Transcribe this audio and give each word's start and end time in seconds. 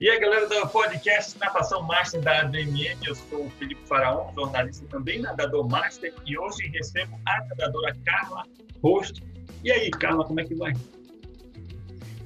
E 0.00 0.08
aí, 0.08 0.20
galera 0.20 0.46
do 0.46 0.68
podcast 0.68 1.36
Natação 1.40 1.82
Master 1.82 2.20
da 2.20 2.42
ADMM, 2.42 2.96
eu 3.04 3.16
sou 3.16 3.46
o 3.46 3.50
Felipe 3.58 3.80
Faraon, 3.84 4.32
jornalista 4.32 4.86
também 4.86 5.18
nadador 5.18 5.68
master, 5.68 6.14
e 6.24 6.38
hoje 6.38 6.68
recebo 6.68 7.18
a 7.26 7.44
nadadora 7.48 7.96
Carla 8.04 8.44
Rosto. 8.80 9.20
E 9.64 9.72
aí, 9.72 9.90
Carla, 9.90 10.24
como 10.24 10.38
é 10.38 10.44
que 10.44 10.54
vai? 10.54 10.72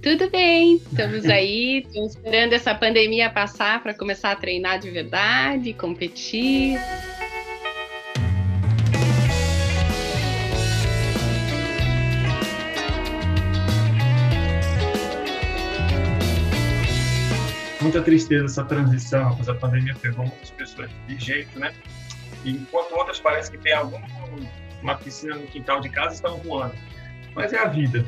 Tudo 0.02 0.28
bem, 0.28 0.74
estamos 0.74 1.24
aí, 1.24 1.78
estamos 1.78 2.14
esperando 2.14 2.52
essa 2.52 2.74
pandemia 2.74 3.30
passar 3.30 3.82
para 3.82 3.94
começar 3.94 4.32
a 4.32 4.36
treinar 4.36 4.78
de 4.78 4.90
verdade, 4.90 5.72
competir. 5.72 6.78
Muita 17.82 18.02
tristeza 18.02 18.44
essa 18.44 18.64
transição, 18.64 19.34
pois 19.36 19.48
a 19.48 19.54
pandemia 19.54 19.94
pegou 20.00 20.26
muitas 20.26 20.50
pessoas 20.50 20.90
de 21.06 21.18
jeito, 21.18 21.58
né? 21.58 21.74
Enquanto 22.44 22.92
outras 22.92 23.20
parece 23.20 23.50
que 23.50 23.58
tem 23.58 23.72
alguma 23.72 24.06
uma 24.82 24.96
piscina 24.96 25.36
no 25.36 25.46
quintal 25.46 25.80
de 25.80 25.88
casa 25.88 26.14
estão 26.14 26.36
voando. 26.38 26.74
Mas 27.34 27.52
é 27.52 27.58
a 27.58 27.68
vida. 27.68 28.04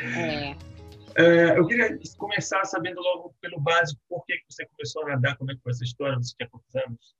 É. 0.00 0.56
é. 1.16 1.58
eu 1.58 1.66
queria 1.66 1.98
começar 2.16 2.64
sabendo 2.64 3.00
logo 3.00 3.34
pelo 3.40 3.60
básico 3.60 4.00
por 4.08 4.24
que 4.24 4.40
você 4.48 4.66
começou 4.66 5.04
a 5.04 5.08
nadar, 5.10 5.36
como 5.36 5.52
é 5.52 5.54
que 5.54 5.62
foi 5.62 5.72
essa 5.72 5.84
história, 5.84 6.16
você 6.16 6.34
tinha 6.36 6.48
quantos 6.48 6.74
anos? 6.74 7.16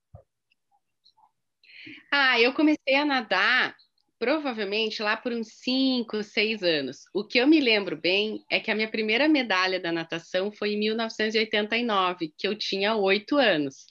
Ah, 2.13 2.41
eu 2.41 2.53
comecei 2.55 2.97
a 2.97 3.05
nadar 3.05 3.75
provavelmente 4.19 5.03
lá 5.03 5.17
por 5.17 5.33
uns 5.33 5.49
5, 5.63 6.23
6 6.23 6.63
anos. 6.63 7.05
O 7.15 7.25
que 7.25 7.39
eu 7.39 7.47
me 7.47 7.61
lembro 7.61 7.97
bem 7.97 8.45
é 8.51 8.59
que 8.59 8.71
a 8.71 8.75
minha 8.75 8.91
primeira 8.91 9.29
medalha 9.29 9.79
da 9.79 9.93
natação 9.93 10.51
foi 10.51 10.73
em 10.73 10.79
1989, 10.79 12.33
que 12.37 12.47
eu 12.47 12.57
tinha 12.57 12.97
8 12.97 13.37
anos. 13.37 13.87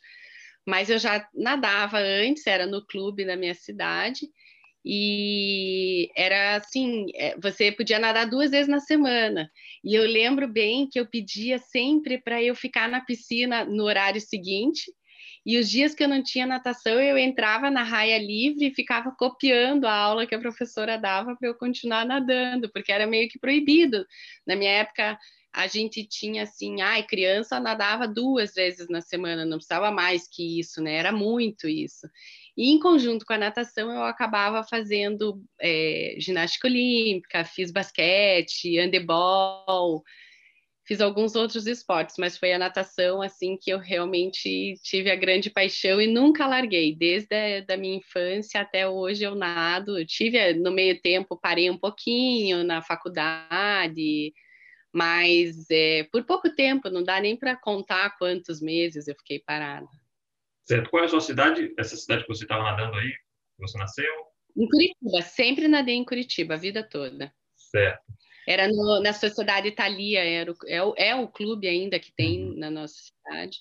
Mas 0.66 0.90
eu 0.90 1.00
já 1.00 1.28
nadava 1.34 1.98
antes, 1.98 2.46
era 2.46 2.66
no 2.66 2.86
clube 2.86 3.24
da 3.26 3.38
minha 3.38 3.54
cidade, 3.54 4.28
e 4.90 6.10
era 6.16 6.58
assim, 6.58 7.08
é, 7.16 7.38
você 7.40 7.72
podia 7.72 8.00
nadar 8.00 8.30
duas 8.30 8.52
vezes 8.52 8.68
na 8.68 8.80
semana. 8.80 9.50
E 9.84 9.96
eu 9.96 10.04
lembro 10.04 10.48
bem 10.48 10.88
que 10.90 11.00
eu 11.00 11.06
pedia 11.06 11.58
sempre 11.58 12.18
para 12.22 12.42
eu 12.42 12.56
ficar 12.56 12.90
na 12.90 13.02
piscina 13.02 13.66
no 13.66 13.84
horário 13.84 14.22
seguinte, 14.22 14.92
e 15.48 15.58
os 15.58 15.70
dias 15.70 15.96
que 15.96 16.04
eu 16.04 16.10
não 16.10 16.22
tinha 16.22 16.46
natação, 16.46 17.00
eu 17.00 17.18
entrava 17.18 17.72
na 17.72 17.82
raia 17.82 18.18
livre 18.18 18.68
e 18.68 18.74
ficava 18.74 19.12
copiando 19.18 19.86
a 19.86 19.94
aula 19.94 20.28
que 20.28 20.36
a 20.36 20.40
professora 20.40 20.98
dava 20.98 21.38
para 21.38 21.48
eu 21.48 21.56
continuar 21.56 22.06
nadando, 22.06 22.70
porque 22.70 22.92
era 22.92 23.08
meio 23.08 23.30
que 23.30 23.40
proibido. 23.40 24.06
Na 24.46 24.58
minha 24.58 24.72
época, 24.72 25.18
a 25.54 25.66
gente 25.66 26.04
tinha 26.04 26.44
assim, 26.44 26.82
ai, 26.82 27.02
criança 27.02 27.62
nadava 27.62 28.06
duas 28.06 28.56
vezes 28.56 28.90
na 28.90 29.00
semana, 29.00 29.46
não 29.46 29.56
precisava 29.56 29.90
mais 29.90 30.28
que 30.28 30.60
isso, 30.60 30.84
né? 30.84 30.96
Era 30.96 31.14
muito 31.14 31.66
isso. 31.66 32.10
E 32.58 32.70
em 32.70 32.78
conjunto 32.78 33.26
com 33.26 33.32
a 33.32 33.38
natação, 33.38 33.90
eu 33.90 34.04
acabava 34.04 34.66
fazendo 34.66 35.42
é, 35.62 36.18
ginástica 36.20 36.68
olímpica, 36.68 37.46
fiz 37.46 37.72
basquete, 37.72 38.78
handebol, 38.78 40.04
fiz 40.88 41.02
alguns 41.02 41.36
outros 41.36 41.68
esportes, 41.68 42.16
mas 42.18 42.38
foi 42.38 42.54
a 42.54 42.58
natação 42.58 43.22
assim 43.22 43.58
que 43.58 43.70
eu 43.70 43.78
realmente 43.78 44.76
tive 44.82 45.12
a 45.12 45.16
grande 45.16 45.50
paixão 45.50 46.00
e 46.00 46.08
nunca 46.08 46.48
larguei, 46.48 46.96
desde 46.96 47.36
a 47.36 47.62
da 47.62 47.76
minha 47.76 47.98
infância 47.98 48.62
até 48.62 48.88
hoje 48.88 49.24
eu 49.24 49.36
nado. 49.36 50.00
Eu 50.00 50.06
tive 50.06 50.54
no 50.54 50.72
meio 50.72 51.00
tempo 51.02 51.38
parei 51.38 51.70
um 51.70 51.78
pouquinho 51.78 52.64
na 52.64 52.82
faculdade, 52.82 54.34
mas 54.94 55.70
é, 55.70 56.08
por 56.10 56.24
pouco 56.24 56.50
tempo, 56.56 56.90
não 56.90 57.04
dá 57.04 57.20
nem 57.20 57.36
para 57.36 57.58
contar 57.58 58.18
quantos 58.18 58.62
meses 58.62 59.10
eu 59.10 59.16
fiquei 59.16 59.40
parada. 59.40 59.88
Certo. 60.64 60.90
Qual 60.90 61.04
é 61.04 61.06
a 61.06 61.10
sua 61.10 61.22
cidade? 61.22 61.74
Essa 61.78 61.98
cidade 61.98 62.24
que 62.24 62.30
você 62.30 62.46
estava 62.46 62.64
nadando 62.64 62.98
aí? 62.98 63.14
Você 63.60 63.78
nasceu? 63.78 64.06
Em 64.56 64.68
Curitiba. 64.68 65.22
Sempre 65.22 65.68
nadei 65.68 65.96
em 65.96 66.06
Curitiba 66.06 66.54
a 66.54 66.58
vida 66.58 66.82
toda. 66.82 67.34
Certo. 67.56 68.04
Era 68.48 68.66
no, 68.70 69.02
na 69.02 69.12
Sociedade 69.12 69.68
Italia, 69.68 70.24
era 70.24 70.54
o, 70.54 70.56
é, 70.66 70.82
o, 70.82 70.94
é 70.96 71.16
o 71.16 71.28
clube 71.28 71.68
ainda 71.68 72.00
que 72.00 72.14
tem 72.14 72.46
uhum. 72.46 72.58
na 72.58 72.72
nossa 72.72 72.96
cidade. 72.96 73.58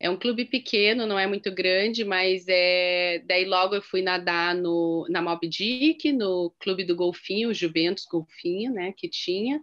É 0.00 0.10
um 0.10 0.18
clube 0.18 0.44
pequeno, 0.44 1.06
não 1.06 1.16
é 1.16 1.28
muito 1.28 1.54
grande, 1.54 2.04
mas 2.04 2.44
é. 2.48 3.20
Daí 3.24 3.44
logo 3.44 3.76
eu 3.76 3.82
fui 3.82 4.02
nadar 4.02 4.56
no, 4.56 5.06
na 5.08 5.22
Mob 5.22 5.48
Dick, 5.48 6.12
no 6.12 6.52
Clube 6.58 6.82
do 6.82 6.96
Golfinho, 6.96 7.54
Juventus 7.54 8.04
Golfinho, 8.10 8.72
né, 8.72 8.92
que 8.96 9.08
tinha, 9.08 9.62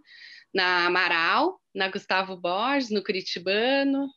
na 0.54 0.86
Amaral, 0.86 1.60
na 1.74 1.90
Gustavo 1.90 2.34
Borges, 2.38 2.90
no 2.90 3.04
Curitibano. 3.04 4.08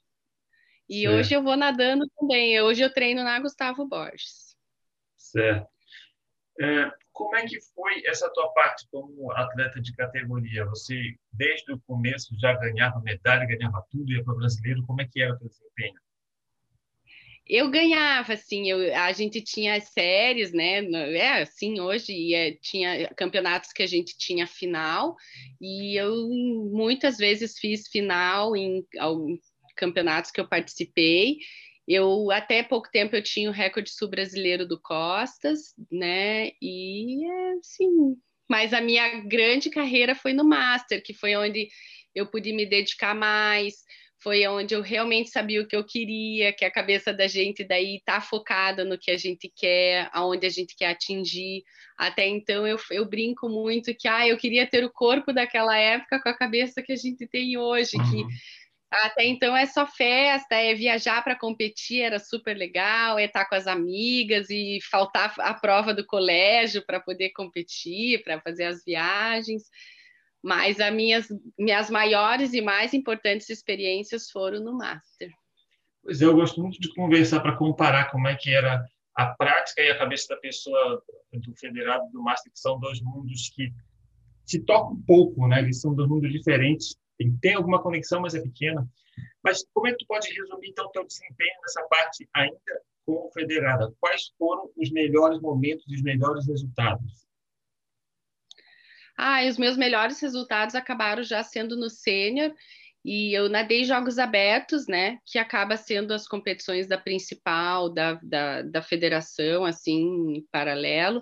E 0.89 1.01
certo. 1.01 1.15
hoje 1.17 1.33
eu 1.33 1.43
vou 1.43 1.57
nadando 1.57 2.09
também. 2.17 2.61
Hoje 2.61 2.81
eu 2.81 2.93
treino 2.93 3.21
na 3.25 3.37
Gustavo 3.41 3.85
Borges. 3.85 4.55
Certo. 5.17 5.67
É, 6.61 6.91
como 7.13 7.35
é 7.35 7.45
que 7.45 7.61
foi 7.73 8.03
essa 8.05 8.29
tua 8.33 8.51
parte 8.53 8.87
como 8.91 9.31
atleta 9.31 9.79
de 9.79 9.95
categoria? 9.95 10.65
Você, 10.65 11.15
desde 11.31 11.71
o 11.71 11.79
começo, 11.81 12.35
já 12.39 12.53
ganhava 12.53 12.99
medalha, 13.01 13.45
ganhava 13.45 13.85
tudo, 13.91 14.11
ia 14.11 14.23
para 14.23 14.33
o 14.33 14.37
brasileiro. 14.37 14.83
Como 14.85 15.01
é 15.01 15.07
que 15.09 15.21
era 15.21 15.33
o 15.33 15.37
teu 15.37 15.47
desempenho? 15.47 15.93
Eu 17.45 17.69
ganhava, 17.69 18.33
assim, 18.33 18.69
eu, 18.71 18.95
a 18.95 19.11
gente 19.11 19.41
tinha 19.41 19.79
séries, 19.81 20.53
né? 20.53 20.79
É 21.15 21.41
assim, 21.41 21.79
hoje 21.79 22.33
é, 22.33 22.53
tinha 22.53 23.07
campeonatos 23.15 23.73
que 23.73 23.83
a 23.83 23.87
gente 23.87 24.17
tinha 24.17 24.47
final, 24.47 25.15
e 25.59 25.99
eu 25.99 26.29
muitas 26.71 27.17
vezes 27.17 27.59
fiz 27.59 27.89
final 27.89 28.55
em, 28.55 28.77
em 28.79 29.39
campeonatos 29.75 30.31
que 30.31 30.39
eu 30.39 30.47
participei, 30.47 31.37
eu 31.87 32.31
até 32.31 32.63
pouco 32.63 32.89
tempo 32.91 33.15
eu 33.15 33.23
tinha 33.23 33.49
o 33.49 33.53
recorde 33.53 33.91
sul 33.91 34.09
brasileiro 34.09 34.67
do 34.67 34.79
Costas, 34.79 35.73
né? 35.91 36.51
E 36.61 37.25
assim, 37.59 38.15
mas 38.49 38.73
a 38.73 38.81
minha 38.81 39.21
grande 39.21 39.69
carreira 39.69 40.15
foi 40.15 40.33
no 40.33 40.45
Master, 40.45 41.01
que 41.03 41.13
foi 41.13 41.35
onde 41.35 41.67
eu 42.15 42.27
pude 42.27 42.53
me 42.53 42.65
dedicar 42.65 43.13
mais, 43.15 43.73
foi 44.23 44.47
onde 44.47 44.73
eu 44.73 44.81
realmente 44.81 45.29
sabia 45.29 45.61
o 45.61 45.67
que 45.67 45.75
eu 45.75 45.83
queria, 45.85 46.53
que 46.53 46.63
a 46.63 46.71
cabeça 46.71 47.13
da 47.13 47.27
gente 47.27 47.63
daí 47.65 48.01
tá 48.05 48.21
focada 48.21 48.85
no 48.85 48.97
que 48.97 49.11
a 49.11 49.17
gente 49.17 49.51
quer, 49.53 50.09
aonde 50.13 50.47
a 50.47 50.49
gente 50.49 50.75
quer 50.77 50.87
atingir. 50.87 51.63
Até 51.97 52.25
então 52.25 52.65
eu, 52.65 52.77
eu 52.89 53.05
brinco 53.05 53.49
muito 53.49 53.93
que 53.93 54.07
ah, 54.07 54.25
eu 54.25 54.37
queria 54.37 54.65
ter 54.65 54.85
o 54.85 54.91
corpo 54.91 55.33
daquela 55.33 55.77
época 55.77 56.21
com 56.21 56.29
a 56.29 56.37
cabeça 56.37 56.81
que 56.81 56.93
a 56.93 56.95
gente 56.95 57.27
tem 57.27 57.57
hoje, 57.57 57.97
uhum. 57.97 58.09
que 58.09 58.35
até 59.01 59.25
então 59.25 59.55
é 59.55 59.65
só 59.65 59.87
festa, 59.87 60.55
é 60.55 60.75
viajar 60.75 61.23
para 61.23 61.37
competir, 61.37 62.01
era 62.01 62.19
super 62.19 62.55
legal, 62.55 63.17
é 63.17 63.25
estar 63.25 63.45
com 63.45 63.55
as 63.55 63.65
amigas 63.65 64.49
e 64.49 64.79
faltar 64.89 65.33
a 65.39 65.53
prova 65.53 65.93
do 65.93 66.05
colégio 66.05 66.85
para 66.85 66.99
poder 66.99 67.31
competir, 67.31 68.23
para 68.23 68.39
fazer 68.41 68.65
as 68.65 68.83
viagens. 68.83 69.63
Mas 70.43 70.79
as 70.79 70.93
minhas, 70.93 71.27
minhas 71.57 71.89
maiores 71.89 72.53
e 72.53 72.61
mais 72.61 72.93
importantes 72.93 73.49
experiências 73.49 74.29
foram 74.29 74.59
no 74.59 74.77
Master. 74.77 75.31
Pois 76.03 76.21
é, 76.21 76.25
eu 76.25 76.35
gosto 76.35 76.61
muito 76.61 76.79
de 76.79 76.93
conversar 76.93 77.39
para 77.39 77.55
comparar 77.55 78.11
como 78.11 78.27
é 78.27 78.35
que 78.35 78.51
era 78.51 78.85
a 79.15 79.25
prática 79.27 79.81
e 79.81 79.89
a 79.89 79.97
cabeça 79.97 80.35
da 80.35 80.41
pessoa 80.41 81.01
do 81.31 81.55
federado 81.55 82.11
do 82.11 82.21
Master, 82.21 82.51
que 82.51 82.59
são 82.59 82.79
dois 82.79 83.01
mundos 83.01 83.49
que 83.55 83.71
se 84.45 84.59
tocam 84.59 84.91
um 84.91 85.01
pouco, 85.01 85.47
né? 85.47 85.59
Eles 85.59 85.79
são 85.79 85.95
dois 85.95 86.09
mundos 86.09 86.31
diferentes 86.31 86.95
tem, 87.17 87.37
tem 87.37 87.53
alguma 87.55 87.81
conexão, 87.81 88.21
mas 88.21 88.35
é 88.35 88.41
pequena. 88.41 88.87
Mas 89.43 89.63
como 89.73 89.87
é 89.87 89.91
que 89.91 89.97
tu 89.97 90.07
pode 90.07 90.31
resumir, 90.33 90.69
então, 90.69 90.89
teu 90.91 91.05
desempenho 91.05 91.53
nessa 91.61 91.83
parte 91.83 92.27
ainda 92.33 92.81
como 93.05 93.29
federada? 93.31 93.93
Quais 93.99 94.31
foram 94.37 94.69
os 94.77 94.91
melhores 94.91 95.39
momentos 95.39 95.85
e 95.87 95.95
os 95.95 96.01
melhores 96.01 96.47
resultados? 96.47 97.27
Ah, 99.17 99.45
os 99.47 99.57
meus 99.57 99.77
melhores 99.77 100.19
resultados 100.19 100.73
acabaram 100.73 101.21
já 101.23 101.43
sendo 101.43 101.77
no 101.77 101.89
sênior, 101.89 102.53
e 103.05 103.37
eu 103.37 103.49
nadei 103.49 103.83
jogos 103.83 104.17
abertos, 104.17 104.87
né? 104.87 105.19
Que 105.25 105.37
acaba 105.37 105.75
sendo 105.75 106.13
as 106.13 106.25
competições 106.25 106.87
da 106.87 106.97
principal, 106.97 107.89
da, 107.89 108.13
da, 108.23 108.61
da 108.61 108.81
federação, 108.81 109.65
assim, 109.65 110.37
em 110.37 110.47
paralelo 110.49 111.21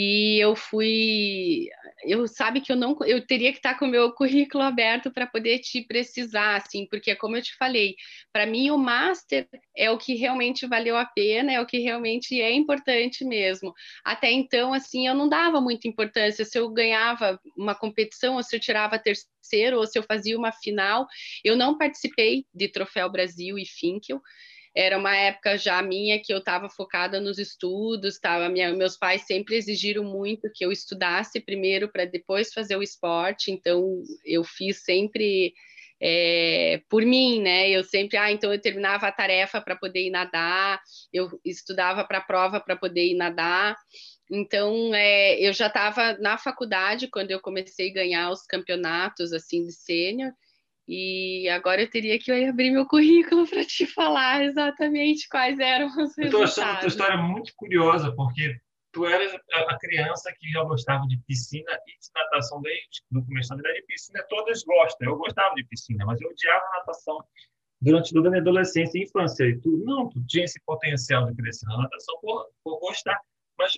e 0.00 0.38
eu 0.38 0.54
fui 0.54 1.66
eu 2.04 2.28
sabe 2.28 2.60
que 2.60 2.70
eu 2.70 2.76
não 2.76 2.96
eu 3.04 3.26
teria 3.26 3.50
que 3.50 3.58
estar 3.58 3.76
com 3.76 3.84
o 3.84 3.88
meu 3.88 4.12
currículo 4.12 4.62
aberto 4.62 5.10
para 5.10 5.26
poder 5.26 5.58
te 5.58 5.82
precisar 5.82 6.54
assim 6.54 6.86
porque 6.88 7.16
como 7.16 7.36
eu 7.36 7.42
te 7.42 7.56
falei 7.56 7.96
para 8.32 8.46
mim 8.46 8.70
o 8.70 8.78
master 8.78 9.48
é 9.76 9.90
o 9.90 9.98
que 9.98 10.14
realmente 10.14 10.68
valeu 10.68 10.96
a 10.96 11.04
pena 11.04 11.52
é 11.52 11.60
o 11.60 11.66
que 11.66 11.78
realmente 11.78 12.40
é 12.40 12.52
importante 12.52 13.24
mesmo. 13.24 13.74
Até 14.04 14.30
então 14.30 14.72
assim 14.72 15.08
eu 15.08 15.14
não 15.16 15.28
dava 15.28 15.60
muita 15.60 15.88
importância. 15.88 16.44
Se 16.44 16.56
eu 16.56 16.70
ganhava 16.70 17.40
uma 17.56 17.74
competição 17.74 18.36
ou 18.36 18.42
se 18.44 18.54
eu 18.54 18.60
tirava 18.60 19.00
terceiro 19.00 19.78
ou 19.78 19.86
se 19.86 19.98
eu 19.98 20.04
fazia 20.04 20.38
uma 20.38 20.52
final 20.52 21.08
eu 21.42 21.56
não 21.56 21.76
participei 21.76 22.44
de 22.54 22.68
troféu 22.68 23.10
Brasil 23.10 23.58
e 23.58 23.66
Finkel 23.66 24.20
era 24.78 24.96
uma 24.96 25.16
época 25.16 25.58
já 25.58 25.82
minha 25.82 26.22
que 26.22 26.32
eu 26.32 26.38
estava 26.38 26.70
focada 26.70 27.20
nos 27.20 27.36
estudos, 27.36 28.20
tava, 28.20 28.48
minha, 28.48 28.72
meus 28.72 28.96
pais 28.96 29.22
sempre 29.22 29.56
exigiram 29.56 30.04
muito 30.04 30.48
que 30.54 30.64
eu 30.64 30.70
estudasse 30.70 31.40
primeiro 31.40 31.90
para 31.90 32.04
depois 32.04 32.52
fazer 32.52 32.76
o 32.76 32.82
esporte, 32.82 33.50
então 33.50 34.00
eu 34.24 34.44
fiz 34.44 34.84
sempre 34.84 35.52
é, 36.00 36.80
por 36.88 37.04
mim, 37.04 37.42
né? 37.42 37.68
Eu 37.68 37.82
sempre, 37.82 38.16
ah, 38.16 38.30
então 38.30 38.52
eu 38.52 38.60
terminava 38.60 39.08
a 39.08 39.12
tarefa 39.12 39.60
para 39.60 39.74
poder 39.74 40.06
ir 40.06 40.10
nadar, 40.10 40.80
eu 41.12 41.28
estudava 41.44 42.04
para 42.04 42.18
a 42.18 42.24
prova 42.24 42.60
para 42.60 42.76
poder 42.76 43.04
ir 43.04 43.16
nadar. 43.16 43.74
Então, 44.30 44.94
é, 44.94 45.40
eu 45.40 45.52
já 45.52 45.66
estava 45.66 46.16
na 46.18 46.38
faculdade 46.38 47.08
quando 47.08 47.32
eu 47.32 47.40
comecei 47.40 47.90
a 47.90 47.94
ganhar 47.94 48.30
os 48.30 48.42
campeonatos 48.42 49.32
assim 49.32 49.64
de 49.64 49.72
sênior. 49.72 50.30
E 50.88 51.46
agora 51.50 51.82
eu 51.82 51.90
teria 51.90 52.18
que 52.18 52.32
abrir 52.32 52.70
meu 52.70 52.86
currículo 52.86 53.46
para 53.46 53.62
te 53.62 53.86
falar 53.86 54.42
exatamente 54.42 55.28
quais 55.28 55.58
eram 55.58 55.88
os 55.88 55.94
resultados. 55.94 56.18
Eu 56.18 56.24
estou 56.24 56.42
achando 56.44 56.76
a 56.76 56.80
tua 56.80 56.88
história 56.88 57.16
muito 57.18 57.52
curiosa, 57.54 58.10
porque 58.16 58.58
tu 58.90 59.04
eras 59.04 59.34
a 59.52 59.78
criança 59.78 60.32
que 60.38 60.50
já 60.50 60.64
gostava 60.64 61.06
de 61.06 61.18
piscina 61.26 61.70
e 61.86 61.90
de 61.90 62.08
natação 62.14 62.62
desde 62.62 63.02
o 63.12 63.22
começo. 63.22 63.50
Na 63.50 63.56
verdade, 63.56 63.84
piscina 63.86 64.24
todas 64.30 64.64
gostam. 64.64 65.08
Eu 65.08 65.16
gostava 65.18 65.54
de 65.56 65.64
piscina, 65.64 66.06
mas 66.06 66.18
eu 66.22 66.30
odiava 66.30 66.64
natação 66.78 67.22
durante 67.82 68.14
toda 68.14 68.28
a 68.28 68.30
minha 68.30 68.40
adolescência 68.40 68.98
e 68.98 69.04
infância. 69.04 69.44
E 69.44 69.60
tu, 69.60 69.70
não, 69.84 70.08
tu 70.08 70.24
tinha 70.26 70.44
esse 70.44 70.58
potencial 70.64 71.26
de 71.26 71.36
crescer 71.36 71.66
na 71.66 71.82
natação 71.82 72.18
por, 72.22 72.48
por 72.64 72.80
gostar. 72.80 73.20
Mas 73.58 73.76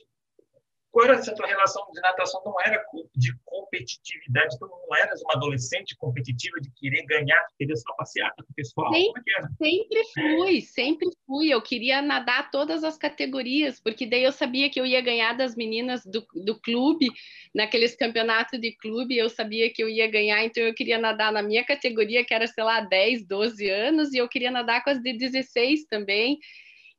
qual 0.90 1.06
era 1.06 1.14
essa 1.14 1.34
tua 1.34 1.46
relação 1.46 1.86
de 1.92 2.00
natação? 2.00 2.42
Não 2.44 2.54
era 2.60 2.82
de 3.14 3.32
competitividade, 3.44 4.58
tu 4.58 4.66
não 4.66 4.96
eras 4.96 5.22
uma 5.22 5.34
adolescente 5.34 5.96
competitiva 5.96 6.60
de 6.60 6.70
querer 6.72 7.04
ganhar, 7.06 7.40
de 7.50 7.56
querer 7.58 7.76
só 7.76 7.94
passear 7.94 8.34
com 8.34 8.42
o 8.42 8.54
pessoal? 8.54 8.92
Sempre, 8.92 9.22
é 9.32 9.42
sempre 9.56 10.04
fui, 10.12 10.60
sempre 10.60 11.08
fui. 11.26 11.48
Eu 11.48 11.62
queria 11.62 12.02
nadar 12.02 12.50
todas 12.50 12.82
as 12.82 12.98
categorias, 12.98 13.80
porque 13.80 14.04
daí 14.04 14.24
eu 14.24 14.32
sabia 14.32 14.68
que 14.68 14.80
eu 14.80 14.86
ia 14.86 15.00
ganhar 15.00 15.32
das 15.34 15.54
meninas 15.54 16.04
do, 16.04 16.26
do 16.34 16.60
clube, 16.60 17.08
naqueles 17.54 17.94
campeonatos 17.94 18.60
de 18.60 18.72
clube, 18.76 19.16
eu 19.16 19.30
sabia 19.30 19.72
que 19.72 19.82
eu 19.82 19.88
ia 19.88 20.10
ganhar, 20.10 20.44
então 20.44 20.62
eu 20.62 20.74
queria 20.74 20.98
nadar 20.98 21.32
na 21.32 21.42
minha 21.42 21.64
categoria, 21.64 22.24
que 22.24 22.34
era, 22.34 22.46
sei 22.48 22.64
lá, 22.64 22.80
10, 22.80 23.26
12 23.26 23.70
anos, 23.70 24.12
e 24.12 24.18
eu 24.18 24.28
queria 24.28 24.50
nadar 24.50 24.82
com 24.82 24.90
as 24.90 25.00
de 25.00 25.12
16 25.12 25.84
também. 25.86 26.38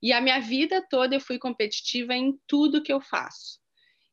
E 0.02 0.12
a 0.14 0.22
minha 0.22 0.40
vida 0.40 0.84
toda 0.90 1.16
eu 1.16 1.20
fui 1.20 1.38
competitiva 1.38 2.16
em 2.16 2.34
tudo 2.48 2.82
que 2.82 2.92
eu 2.92 3.00
faço. 3.00 3.61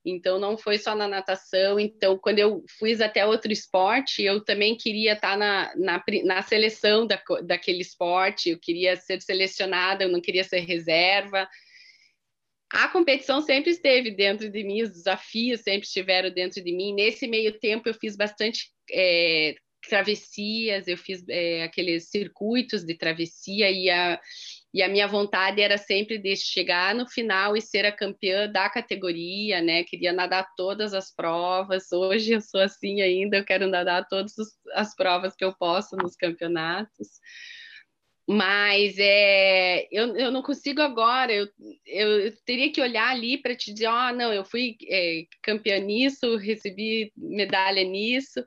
Então, 0.04 0.38
não 0.38 0.56
foi 0.56 0.78
só 0.78 0.94
na 0.94 1.08
natação. 1.08 1.78
Então, 1.78 2.18
quando 2.18 2.38
eu 2.38 2.64
fui 2.78 2.94
até 3.02 3.26
outro 3.26 3.52
esporte, 3.52 4.22
eu 4.22 4.42
também 4.42 4.76
queria 4.76 5.12
estar 5.12 5.36
na, 5.36 5.72
na, 5.76 6.02
na 6.24 6.42
seleção 6.42 7.06
da, 7.06 7.22
daquele 7.44 7.80
esporte, 7.80 8.50
eu 8.50 8.58
queria 8.58 8.96
ser 8.96 9.20
selecionada, 9.20 10.04
eu 10.04 10.08
não 10.08 10.20
queria 10.20 10.44
ser 10.44 10.60
reserva. 10.60 11.48
A 12.70 12.88
competição 12.88 13.40
sempre 13.40 13.70
esteve 13.70 14.10
dentro 14.10 14.50
de 14.50 14.62
mim, 14.62 14.82
os 14.82 14.90
desafios 14.90 15.60
sempre 15.60 15.86
estiveram 15.86 16.30
dentro 16.30 16.62
de 16.62 16.72
mim. 16.72 16.94
Nesse 16.94 17.26
meio 17.26 17.58
tempo, 17.58 17.88
eu 17.88 17.94
fiz 17.94 18.14
bastante 18.16 18.70
é, 18.90 19.54
travessias, 19.88 20.86
eu 20.86 20.96
fiz 20.96 21.24
é, 21.28 21.62
aqueles 21.62 22.10
circuitos 22.10 22.84
de 22.84 22.94
travessia 22.94 23.70
e 23.70 23.88
a, 23.88 24.20
e 24.72 24.82
a 24.82 24.88
minha 24.88 25.08
vontade 25.08 25.62
era 25.62 25.78
sempre 25.78 26.18
de 26.18 26.36
chegar 26.36 26.94
no 26.94 27.06
final 27.08 27.56
e 27.56 27.60
ser 27.60 27.86
a 27.86 27.92
campeã 27.92 28.50
da 28.50 28.68
categoria, 28.68 29.62
né? 29.62 29.82
Queria 29.84 30.12
nadar 30.12 30.46
todas 30.56 30.92
as 30.92 31.14
provas. 31.14 31.90
Hoje 31.90 32.32
eu 32.34 32.40
sou 32.40 32.60
assim 32.60 33.00
ainda, 33.00 33.38
eu 33.38 33.44
quero 33.44 33.66
nadar 33.66 34.06
todas 34.08 34.34
as 34.74 34.94
provas 34.94 35.34
que 35.34 35.44
eu 35.44 35.54
posso 35.56 35.96
nos 35.96 36.14
campeonatos. 36.14 37.08
Mas 38.30 38.96
é, 38.98 39.88
eu, 39.90 40.14
eu 40.14 40.30
não 40.30 40.42
consigo 40.42 40.82
agora, 40.82 41.32
eu, 41.32 41.48
eu, 41.86 42.20
eu 42.26 42.36
teria 42.44 42.70
que 42.70 42.82
olhar 42.82 43.08
ali 43.08 43.38
para 43.38 43.56
te 43.56 43.72
dizer: 43.72 43.86
ó, 43.86 44.10
oh, 44.10 44.12
não, 44.12 44.30
eu 44.30 44.44
fui 44.44 44.76
é, 44.86 45.22
campeã 45.42 45.78
nisso, 45.78 46.36
recebi 46.36 47.10
medalha 47.16 47.82
nisso, 47.84 48.44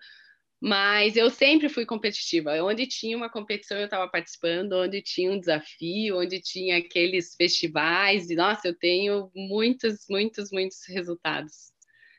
mas 0.62 1.18
eu 1.18 1.32
sempre 1.32 1.68
fui 1.68 1.88
competitiva. 1.88 2.62
Onde 2.64 2.86
tinha 2.86 3.18
uma 3.18 3.30
competição, 3.30 3.80
eu 3.80 3.86
estava 3.86 4.08
participando, 4.08 4.74
onde 4.74 5.02
tinha 5.02 5.32
um 5.32 5.40
desafio, 5.40 6.20
onde 6.20 6.40
tinha 6.40 6.78
aqueles 6.78 7.36
festivais. 7.36 8.30
E, 8.30 8.36
nossa, 8.36 8.68
eu 8.68 8.78
tenho 8.78 9.32
muitos, 9.34 10.06
muitos, 10.08 10.52
muitos 10.52 10.86
resultados 10.88 11.72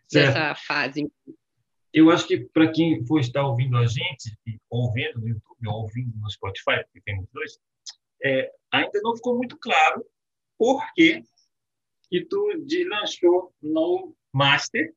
certo. 0.09 0.35
dessa 0.35 0.55
fase. 0.57 1.09
Eu 1.95 2.11
acho 2.11 2.27
que 2.27 2.41
para 2.53 2.73
quem 2.73 3.07
for 3.07 3.21
estar 3.21 3.47
ouvindo 3.47 3.77
a 3.77 3.87
gente, 3.87 4.37
ouvindo 4.69 5.21
no 5.21 5.29
YouTube 5.29 5.69
ou 5.69 5.83
ouvindo 5.83 6.13
no 6.17 6.29
Spotify, 6.29 6.83
porque 6.85 7.01
tem 7.05 7.21
os 7.21 7.29
dois, 7.33 7.61
é, 8.25 8.51
ainda 8.73 9.01
não 9.03 9.15
ficou 9.15 9.37
muito 9.37 9.57
claro 9.57 10.05
por 10.59 10.85
que, 10.95 11.23
que 12.11 12.25
tu 12.25 12.65
deslanchou 12.67 13.55
no 13.63 14.17
Master 14.33 14.93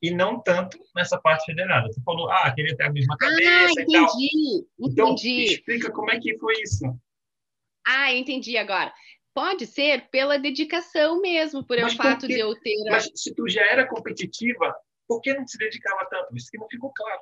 e 0.00 0.10
não 0.10 0.40
tanto 0.40 0.78
nessa 0.94 1.18
parte 1.18 1.44
federada. 1.46 1.88
Você 1.88 2.00
falou, 2.02 2.30
ah, 2.30 2.50
queria 2.54 2.76
ter 2.76 2.84
a 2.84 2.92
mesma 2.92 3.14
ah, 3.14 3.18
cabeça 3.18 3.50
ah, 3.50 3.82
entendi, 3.82 3.88
e 3.88 3.92
tal. 3.92 4.10
Então, 4.80 5.08
entendi. 5.12 5.44
explica 5.44 5.90
como 5.90 6.10
é 6.10 6.20
que 6.20 6.38
foi 6.38 6.54
isso. 6.62 6.84
Ah, 7.86 8.12
entendi 8.12 8.56
agora. 8.56 8.92
Pode 9.34 9.66
ser 9.66 10.08
pela 10.10 10.38
dedicação 10.38 11.20
mesmo, 11.20 11.64
por 11.64 11.78
o 11.78 11.96
fato 11.96 12.26
de 12.26 12.38
eu 12.38 12.54
ter... 12.60 12.74
Mas 12.90 13.10
se 13.14 13.34
tu 13.34 13.48
já 13.48 13.62
era 13.62 13.86
competitiva, 13.86 14.74
por 15.06 15.20
que 15.20 15.32
não 15.32 15.46
se 15.46 15.56
dedicava 15.58 16.06
tanto? 16.10 16.36
Isso 16.36 16.50
que 16.50 16.58
não 16.58 16.68
ficou 16.68 16.92
claro. 16.94 17.20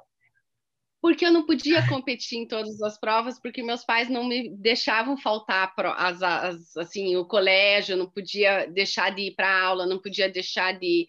Porque 1.00 1.24
eu 1.24 1.30
não 1.30 1.46
podia 1.46 1.86
competir 1.86 2.38
em 2.38 2.48
todas 2.48 2.82
as 2.82 2.98
provas, 2.98 3.40
porque 3.40 3.62
meus 3.62 3.84
pais 3.84 4.08
não 4.08 4.26
me 4.26 4.50
deixavam 4.56 5.16
faltar 5.16 5.72
as, 5.96 6.22
as, 6.22 6.76
assim, 6.76 7.16
o 7.16 7.24
colégio, 7.24 7.96
não 7.96 8.10
podia 8.10 8.66
deixar 8.66 9.14
de 9.14 9.28
ir 9.28 9.34
para 9.34 9.62
aula, 9.62 9.86
não 9.86 10.00
podia 10.00 10.28
deixar 10.28 10.72
de 10.72 11.06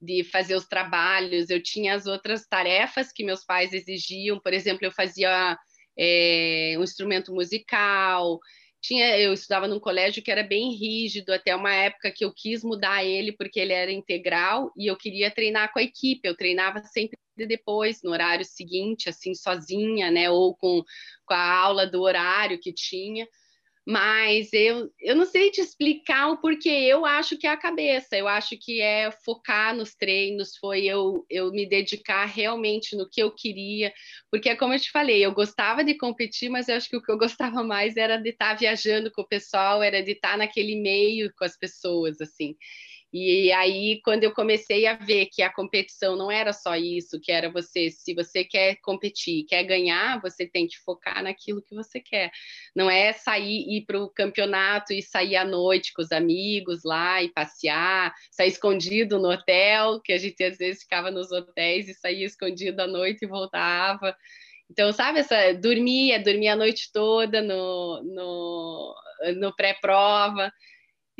de 0.00 0.24
fazer 0.24 0.54
os 0.54 0.66
trabalhos, 0.66 1.50
eu 1.50 1.62
tinha 1.62 1.94
as 1.94 2.06
outras 2.06 2.46
tarefas 2.46 3.12
que 3.12 3.24
meus 3.24 3.44
pais 3.44 3.72
exigiam, 3.72 4.40
por 4.40 4.52
exemplo, 4.52 4.86
eu 4.86 4.92
fazia 4.92 5.58
é, 5.98 6.74
um 6.78 6.82
instrumento 6.82 7.32
musical, 7.32 8.40
tinha, 8.80 9.18
eu 9.18 9.34
estudava 9.34 9.68
num 9.68 9.78
colégio 9.78 10.22
que 10.22 10.30
era 10.30 10.42
bem 10.42 10.74
rígido, 10.74 11.32
até 11.32 11.54
uma 11.54 11.74
época 11.74 12.10
que 12.10 12.24
eu 12.24 12.32
quis 12.32 12.64
mudar 12.64 13.04
ele 13.04 13.32
porque 13.32 13.60
ele 13.60 13.74
era 13.74 13.92
integral 13.92 14.72
e 14.76 14.86
eu 14.86 14.96
queria 14.96 15.30
treinar 15.30 15.70
com 15.72 15.78
a 15.78 15.82
equipe, 15.82 16.26
eu 16.26 16.36
treinava 16.36 16.82
sempre 16.84 17.18
depois, 17.36 18.02
no 18.02 18.10
horário 18.10 18.44
seguinte, 18.44 19.08
assim, 19.08 19.34
sozinha, 19.34 20.10
né, 20.10 20.30
ou 20.30 20.54
com, 20.56 20.82
com 21.26 21.34
a 21.34 21.52
aula 21.54 21.86
do 21.86 22.00
horário 22.00 22.58
que 22.60 22.72
tinha, 22.72 23.26
mas 23.90 24.52
eu, 24.52 24.88
eu 25.00 25.16
não 25.16 25.26
sei 25.26 25.50
te 25.50 25.60
explicar 25.60 26.28
o 26.28 26.36
porquê. 26.40 26.68
Eu 26.68 27.04
acho 27.04 27.36
que 27.36 27.44
é 27.44 27.50
a 27.50 27.56
cabeça, 27.56 28.16
eu 28.16 28.28
acho 28.28 28.56
que 28.56 28.80
é 28.80 29.10
focar 29.10 29.74
nos 29.74 29.96
treinos, 29.96 30.56
foi 30.56 30.84
eu, 30.84 31.26
eu 31.28 31.50
me 31.50 31.68
dedicar 31.68 32.24
realmente 32.26 32.94
no 32.94 33.10
que 33.10 33.20
eu 33.20 33.32
queria, 33.32 33.92
porque 34.30 34.48
é 34.48 34.54
como 34.54 34.72
eu 34.74 34.78
te 34.78 34.92
falei, 34.92 35.24
eu 35.24 35.32
gostava 35.32 35.82
de 35.82 35.96
competir, 35.96 36.48
mas 36.48 36.68
eu 36.68 36.76
acho 36.76 36.88
que 36.88 36.96
o 36.96 37.02
que 37.02 37.10
eu 37.10 37.18
gostava 37.18 37.64
mais 37.64 37.96
era 37.96 38.16
de 38.16 38.30
estar 38.30 38.54
viajando 38.54 39.10
com 39.10 39.22
o 39.22 39.28
pessoal, 39.28 39.82
era 39.82 40.00
de 40.04 40.12
estar 40.12 40.38
naquele 40.38 40.76
meio 40.76 41.32
com 41.36 41.44
as 41.44 41.56
pessoas, 41.58 42.20
assim. 42.20 42.54
E 43.12 43.50
aí, 43.52 44.00
quando 44.04 44.22
eu 44.22 44.32
comecei 44.32 44.86
a 44.86 44.94
ver 44.94 45.26
que 45.26 45.42
a 45.42 45.52
competição 45.52 46.14
não 46.14 46.30
era 46.30 46.52
só 46.52 46.76
isso, 46.76 47.20
que 47.20 47.32
era 47.32 47.50
você, 47.50 47.90
se 47.90 48.14
você 48.14 48.44
quer 48.44 48.76
competir, 48.82 49.44
quer 49.46 49.64
ganhar, 49.64 50.20
você 50.20 50.46
tem 50.46 50.68
que 50.68 50.78
focar 50.78 51.20
naquilo 51.22 51.60
que 51.60 51.74
você 51.74 51.98
quer. 51.98 52.30
Não 52.74 52.88
é 52.88 53.12
sair, 53.12 53.66
ir 53.68 53.84
para 53.84 54.00
o 54.00 54.08
campeonato 54.08 54.92
e 54.92 55.02
sair 55.02 55.34
à 55.34 55.44
noite 55.44 55.92
com 55.92 56.02
os 56.02 56.12
amigos 56.12 56.84
lá 56.84 57.20
e 57.20 57.28
passear, 57.32 58.14
sair 58.30 58.48
escondido 58.48 59.18
no 59.18 59.30
hotel, 59.30 60.00
que 60.00 60.12
a 60.12 60.18
gente 60.18 60.42
às 60.44 60.56
vezes 60.56 60.82
ficava 60.84 61.10
nos 61.10 61.32
hotéis 61.32 61.88
e 61.88 61.94
saía 61.94 62.26
escondido 62.26 62.80
à 62.80 62.86
noite 62.86 63.24
e 63.24 63.28
voltava. 63.28 64.16
Então, 64.70 64.92
sabe, 64.92 65.18
essa, 65.18 65.52
dormia, 65.54 66.22
dormia 66.22 66.52
a 66.52 66.56
noite 66.56 66.90
toda 66.92 67.42
no, 67.42 68.02
no, 68.04 68.94
no 69.36 69.56
pré-prova. 69.56 70.52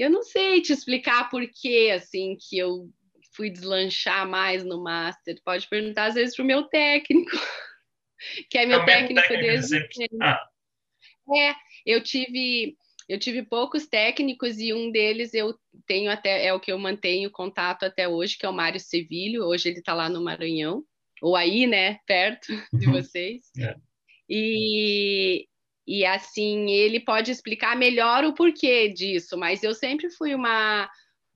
Eu 0.01 0.09
não 0.09 0.23
sei 0.23 0.63
te 0.63 0.73
explicar 0.73 1.29
por 1.29 1.47
que, 1.47 1.91
assim, 1.91 2.35
que 2.41 2.57
eu 2.57 2.89
fui 3.35 3.51
deslanchar 3.51 4.27
mais 4.27 4.65
no 4.65 4.83
Master. 4.83 5.39
Pode 5.45 5.69
perguntar, 5.69 6.07
às 6.07 6.15
vezes, 6.15 6.35
para 6.35 6.43
o 6.43 6.47
meu 6.47 6.63
técnico, 6.63 7.31
que 8.49 8.57
é 8.57 8.65
meu 8.65 8.81
é 8.81 8.85
técnico, 8.87 9.21
técnico 9.21 9.43
desde 9.43 10.09
ah. 10.23 10.43
É, 11.37 11.55
eu 11.85 12.03
tive... 12.03 12.77
Eu 13.07 13.19
tive 13.19 13.43
poucos 13.43 13.89
técnicos 13.89 14.61
e 14.61 14.73
um 14.73 14.89
deles 14.89 15.35
eu 15.35 15.59
tenho 15.85 16.13
até 16.13 16.47
é 16.47 16.55
o 16.55 16.61
que 16.61 16.71
eu 16.71 16.79
mantenho 16.79 17.29
contato 17.29 17.83
até 17.83 18.07
hoje, 18.07 18.39
que 18.39 18.47
é 18.47 18.49
o 18.49 18.53
Mário 18.53 18.79
Sevilho. 18.79 19.43
Hoje 19.47 19.69
ele 19.69 19.81
está 19.81 19.93
lá 19.93 20.09
no 20.09 20.23
Maranhão, 20.23 20.85
ou 21.21 21.35
aí, 21.35 21.67
né, 21.67 21.99
perto 22.07 22.47
de 22.73 22.87
vocês. 22.87 23.51
é. 23.59 23.75
E 24.29 25.49
e 25.87 26.05
assim 26.05 26.71
ele 26.71 27.01
pode 27.01 27.31
explicar 27.31 27.77
melhor 27.77 28.25
o 28.25 28.35
porquê 28.35 28.89
disso, 28.89 29.37
mas 29.37 29.63
eu 29.63 29.75
sempre 29.75 30.11
fui 30.11 30.35
uma, 30.35 30.89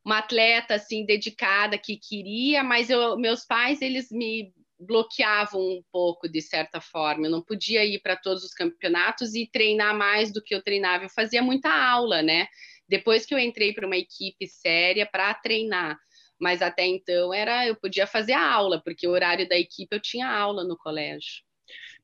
uma 0.05 0.19
atleta 0.19 0.75
assim 0.75 1.05
dedicada 1.05 1.79
que 1.79 1.97
queria, 1.97 2.63
mas 2.63 2.91
eu, 2.91 3.17
meus 3.17 3.45
pais 3.45 3.81
eles 3.81 4.11
me 4.11 4.53
bloqueavam 4.79 5.61
um 5.61 5.83
pouco 5.91 6.29
de 6.29 6.43
certa 6.43 6.81
forma. 6.81 7.27
Eu 7.27 7.31
não 7.31 7.43
podia 7.43 7.85
ir 7.85 8.01
para 8.01 8.17
todos 8.17 8.45
os 8.45 8.53
campeonatos 8.53 9.35
e 9.35 9.49
treinar 9.51 9.97
mais 9.97 10.33
do 10.33 10.43
que 10.43 10.55
eu 10.55 10.63
treinava. 10.63 11.05
Eu 11.05 11.11
fazia 11.11 11.43
muita 11.43 11.71
aula, 11.71 12.23
né? 12.23 12.47
Depois 12.89 13.25
que 13.25 13.35
eu 13.35 13.39
entrei 13.39 13.73
para 13.73 13.87
uma 13.87 13.97
equipe 13.97 14.47
séria 14.47 15.07
para 15.07 15.33
treinar, 15.35 15.99
mas 16.39 16.61
até 16.61 16.85
então 16.87 17.33
era 17.33 17.67
eu 17.67 17.77
podia 17.77 18.07
fazer 18.07 18.35
a 18.35 18.53
aula, 18.53 18.83
porque 18.85 19.07
o 19.07 19.11
horário 19.11 19.49
da 19.49 19.57
equipe 19.57 19.97
eu 19.97 20.01
tinha 20.01 20.29
aula 20.29 20.65
no 20.65 20.77
colégio. 20.77 21.43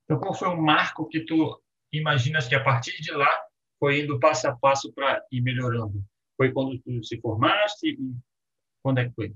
Então, 0.05 0.19
qual 0.19 0.35
foi 0.35 0.49
o 0.49 0.61
marco 0.61 1.07
que 1.07 1.25
tu 1.25 1.61
imaginas 1.93 2.49
que 2.49 2.55
a 2.55 2.63
partir 2.63 3.01
de 3.01 3.13
lá 3.13 3.31
foi 3.79 4.01
indo 4.01 4.21
passo 4.21 4.49
a 4.49 4.57
passo 4.57 4.93
para 4.93 5.23
ir 5.31 5.41
melhorando? 5.41 6.05
Foi 6.37 6.53
quando 6.53 6.79
tu 6.79 7.03
se 7.03 7.21
formaste? 7.21 7.99
Quando 8.83 8.99
é 8.99 9.09
que 9.09 9.15
foi? 9.15 9.35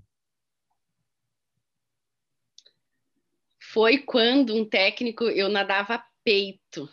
Foi 3.60 3.98
quando 3.98 4.54
um 4.54 4.64
técnico, 4.64 5.24
eu 5.24 5.48
nadava 5.48 6.02
peito. 6.22 6.88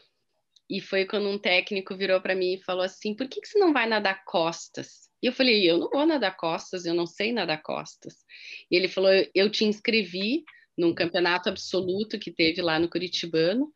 E 0.69 0.79
foi 0.81 1.05
quando 1.05 1.29
um 1.29 1.37
técnico 1.37 1.95
virou 1.95 2.21
para 2.21 2.33
mim 2.33 2.53
e 2.53 2.63
falou 2.63 2.83
assim: 2.83 3.13
por 3.13 3.27
que, 3.27 3.41
que 3.41 3.47
você 3.47 3.59
não 3.59 3.73
vai 3.73 3.87
nadar 3.87 4.23
costas? 4.25 5.09
E 5.21 5.27
eu 5.27 5.33
falei: 5.33 5.69
eu 5.69 5.77
não 5.77 5.89
vou 5.89 6.05
nadar 6.05 6.35
costas, 6.35 6.85
eu 6.85 6.93
não 6.93 7.05
sei 7.05 7.31
nadar 7.31 7.61
costas. 7.61 8.25
E 8.69 8.75
ele 8.75 8.87
falou: 8.87 9.11
eu 9.35 9.51
te 9.51 9.65
inscrevi 9.65 10.43
num 10.77 10.95
campeonato 10.95 11.49
absoluto 11.49 12.17
que 12.17 12.31
teve 12.31 12.61
lá 12.61 12.79
no 12.79 12.89
Curitibano, 12.89 13.71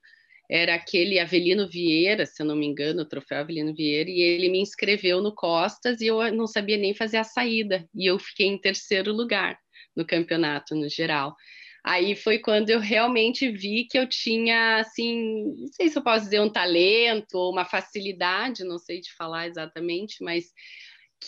era 0.50 0.76
aquele 0.76 1.20
Avelino 1.20 1.68
Vieira, 1.68 2.26
se 2.26 2.42
eu 2.42 2.46
não 2.46 2.56
me 2.56 2.66
engano, 2.66 3.02
o 3.02 3.08
troféu 3.08 3.40
Avelino 3.40 3.74
Vieira, 3.74 4.10
e 4.10 4.22
ele 4.22 4.50
me 4.50 4.60
inscreveu 4.60 5.22
no 5.22 5.34
Costas 5.34 6.02
e 6.02 6.08
eu 6.08 6.34
não 6.34 6.48
sabia 6.48 6.78
nem 6.78 6.94
fazer 6.94 7.18
a 7.18 7.24
saída, 7.24 7.88
e 7.94 8.06
eu 8.10 8.20
fiquei 8.20 8.48
em 8.48 8.58
terceiro 8.60 9.12
lugar 9.12 9.58
no 9.96 10.06
campeonato 10.06 10.76
no 10.76 10.90
geral. 10.90 11.36
Aí 11.84 12.16
foi 12.16 12.40
quando 12.40 12.72
eu 12.72 12.80
realmente 12.80 13.48
vi 13.52 13.86
que 13.88 13.98
eu 13.98 14.10
tinha, 14.10 14.78
assim, 14.78 15.54
não 15.56 15.68
sei 15.68 15.88
se 15.88 15.98
eu 15.98 16.04
posso 16.04 16.26
dizer 16.26 16.42
um 16.42 16.52
talento 16.52 17.36
ou 17.36 17.52
uma 17.52 17.64
facilidade, 17.64 18.64
não 18.64 18.80
sei 18.80 19.02
te 19.02 19.14
falar 19.16 19.48
exatamente, 19.48 20.24
mas 20.24 20.46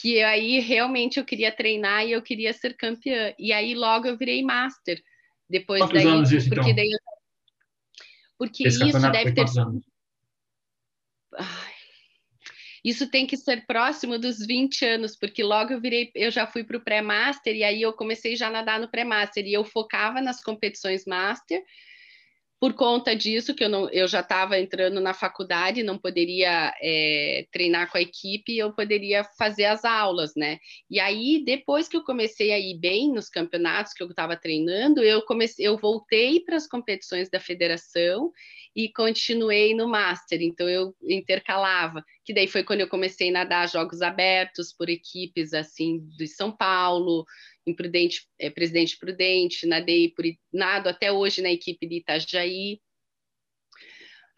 que 0.01 0.21
aí 0.23 0.59
realmente 0.59 1.19
eu 1.19 1.25
queria 1.25 1.51
treinar 1.51 2.07
e 2.07 2.11
eu 2.11 2.23
queria 2.23 2.53
ser 2.53 2.75
campeã. 2.75 3.33
E 3.37 3.53
aí 3.53 3.75
logo 3.75 4.07
eu 4.07 4.17
virei 4.17 4.41
master. 4.41 4.99
Depois 5.47 5.81
Quantos 5.81 6.03
daí, 6.03 6.07
anos 6.07 6.31
isso, 6.31 6.49
porque 6.49 6.71
então? 6.71 6.75
daí 6.75 6.91
eu 6.91 6.99
porque 8.37 8.67
Esse 8.67 8.87
isso 8.87 9.11
deve 9.11 9.33
ter? 9.33 9.45
Ai, 11.35 11.73
Isso 12.83 13.09
tem 13.09 13.27
que 13.27 13.35
ser 13.35 13.65
próximo 13.65 14.17
dos 14.17 14.45
20 14.45 14.85
anos, 14.85 15.15
porque 15.15 15.43
logo 15.43 15.73
eu 15.73 15.81
virei, 15.81 16.11
eu 16.15 16.31
já 16.31 16.47
fui 16.47 16.63
para 16.63 16.77
o 16.77 16.81
pré-master 16.81 17.55
e 17.55 17.63
aí 17.63 17.81
eu 17.81 17.93
comecei 17.93 18.35
já 18.35 18.47
a 18.47 18.51
nadar 18.51 18.79
no 18.79 18.89
pré-master 18.89 19.45
e 19.45 19.53
eu 19.53 19.63
focava 19.65 20.21
nas 20.21 20.41
competições 20.43 21.05
master. 21.05 21.61
Por 22.59 22.73
conta 22.73 23.15
disso, 23.15 23.53
que 23.53 23.63
eu, 23.63 23.69
não, 23.69 23.87
eu 23.91 24.07
já 24.07 24.21
estava 24.21 24.59
entrando 24.59 24.99
na 24.99 25.13
faculdade, 25.13 25.83
não 25.83 25.95
poderia 25.95 26.73
é, 26.81 27.45
treinar 27.51 27.91
com 27.91 27.99
a 27.99 28.01
equipe, 28.01 28.57
eu 28.57 28.73
poderia 28.73 29.23
fazer 29.37 29.65
as 29.65 29.85
aulas, 29.85 30.33
né? 30.35 30.57
E 30.89 30.99
aí, 30.99 31.43
depois 31.45 31.87
que 31.87 31.95
eu 31.95 32.03
comecei 32.03 32.51
a 32.51 32.59
ir 32.59 32.79
bem 32.79 33.13
nos 33.13 33.29
campeonatos 33.29 33.93
que 33.93 34.01
eu 34.01 34.09
estava 34.09 34.35
treinando, 34.35 35.03
eu 35.03 35.21
comecei, 35.21 35.67
eu 35.67 35.77
voltei 35.77 36.39
para 36.39 36.55
as 36.55 36.67
competições 36.67 37.29
da 37.29 37.39
federação 37.39 38.31
e 38.75 38.91
continuei 38.91 39.75
no 39.75 39.87
Master, 39.87 40.41
então 40.41 40.67
eu 40.67 40.95
intercalava, 41.03 42.03
que 42.23 42.33
daí 42.33 42.47
foi 42.47 42.63
quando 42.63 42.81
eu 42.81 42.87
comecei 42.87 43.29
a 43.29 43.33
nadar 43.33 43.69
jogos 43.69 44.01
abertos 44.01 44.73
por 44.73 44.89
equipes 44.89 45.53
assim 45.53 46.07
de 46.15 46.27
São 46.27 46.51
Paulo, 46.51 47.25
em 47.67 47.75
Prudente, 47.75 48.27
é, 48.39 48.49
Presidente 48.49 48.97
Prudente, 48.97 49.67
nadei 49.67 50.09
por 50.11 50.25
nado 50.53 50.87
até 50.89 51.11
hoje 51.11 51.41
na 51.41 51.51
equipe 51.51 51.85
de 51.87 51.97
Itajaí. 51.97 52.79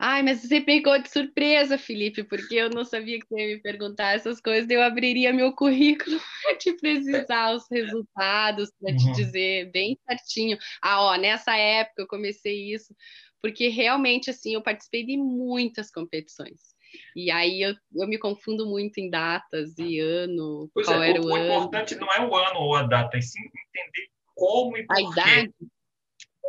Ai, 0.01 0.24
mas 0.24 0.41
você 0.41 0.62
pegou 0.62 0.98
de 1.01 1.09
surpresa, 1.09 1.77
Felipe, 1.77 2.24
porque 2.24 2.55
eu 2.55 2.69
não 2.69 2.86
sabia 2.86 3.19
que 3.19 3.27
você 3.27 3.41
ia 3.41 3.55
me 3.55 3.62
perguntar 3.62 4.15
essas 4.15 4.39
coisas. 4.39 4.69
Eu 4.69 4.81
abriria 4.81 5.33
meu 5.33 5.53
currículo 5.53 6.17
para 6.41 6.55
te 6.57 6.74
precisar 6.77 7.53
os 7.53 7.65
resultados, 7.69 8.71
para 8.79 8.95
te 8.95 9.09
Uhum. 9.09 9.12
dizer 9.12 9.69
bem 9.71 10.00
certinho. 10.09 10.57
Ah, 10.81 11.01
ó, 11.03 11.15
nessa 11.17 11.55
época 11.57 12.01
eu 12.03 12.07
comecei 12.07 12.74
isso, 12.74 12.95
porque 13.41 13.67
realmente 13.67 14.29
assim 14.29 14.53
eu 14.53 14.63
participei 14.63 15.05
de 15.05 15.17
muitas 15.17 15.91
competições. 15.91 16.78
E 17.15 17.29
aí 17.31 17.62
eu, 17.62 17.74
eu 17.96 18.08
me 18.08 18.17
confundo 18.17 18.65
muito 18.65 18.98
em 19.00 19.10
datas 19.10 19.77
e 19.77 20.00
ano, 20.00 20.69
Pois 20.74 20.86
qual 20.88 21.01
é, 21.03 21.10
era 21.12 21.22
o, 21.22 21.25
o 21.25 21.29
o 21.29 21.36
ano, 21.36 21.46
importante 21.46 21.96
não 21.96 22.08
é 22.12 22.19
o 22.25 22.36
ano 22.36 22.60
ou 22.60 22.75
a 22.75 22.84
data, 22.84 23.17
e 23.17 23.22
sim 23.22 23.39
entender 23.41 24.08
como 24.36 24.77
e 24.77 24.81
a 24.81 24.86
por 24.86 24.96
quê. 24.96 25.22
idade. 25.22 25.53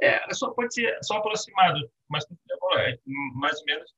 É, 0.02 0.32
só 0.34 0.50
pode 0.52 0.72
ser 0.72 0.98
só 1.02 1.16
aproximado, 1.18 1.78
mas 2.08 2.24
é, 2.78 2.98
mais 3.34 3.58
ou 3.60 3.64
menos 3.66 3.90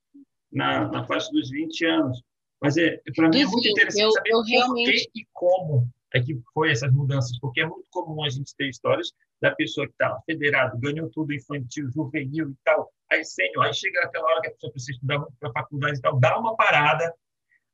na, 0.51 0.89
na 0.91 1.07
faixa 1.07 1.31
dos 1.31 1.51
20 1.51 1.85
anos. 1.87 2.23
Mas 2.61 2.77
é, 2.77 3.01
para 3.15 3.29
mim 3.29 3.41
é 3.41 3.45
muito 3.45 3.63
20, 3.63 3.71
interessante 3.73 4.03
eu- 4.03 4.11
saber 4.13 4.31
eu 4.31 4.39
por 4.39 4.47
realmente- 4.47 5.11
que 5.13 5.21
e 5.21 5.27
como 5.33 5.89
é 6.15 6.21
que 6.21 6.39
foi 6.53 6.71
essas 6.71 6.93
mudanças, 6.93 7.39
porque 7.41 7.61
é 7.61 7.67
muito 7.67 7.87
comum 7.91 8.23
a 8.25 8.29
gente 8.29 8.55
ter 8.57 8.69
histórias 8.69 9.13
da 9.41 9.55
pessoa 9.55 9.87
que 9.87 9.93
está 9.93 10.21
federado, 10.27 10.79
ganhou 10.79 11.11
tudo 11.11 11.33
infantil, 11.33 11.91
juvenil 11.91 12.51
e 12.51 12.57
tal, 12.65 12.93
aí 13.11 13.25
sênior, 13.25 13.65
aí 13.65 13.75
chega 13.75 14.01
aquela 14.03 14.27
hora 14.27 14.41
que 14.43 14.49
a 14.49 14.53
pessoa 14.53 14.73
precisa 14.73 14.93
estudar 14.93 15.25
para 15.41 15.49
a 15.49 15.53
faculdade 15.53 15.99
e 15.99 16.01
tal, 16.01 16.19
dá 16.21 16.39
uma 16.39 16.55
parada, 16.57 17.13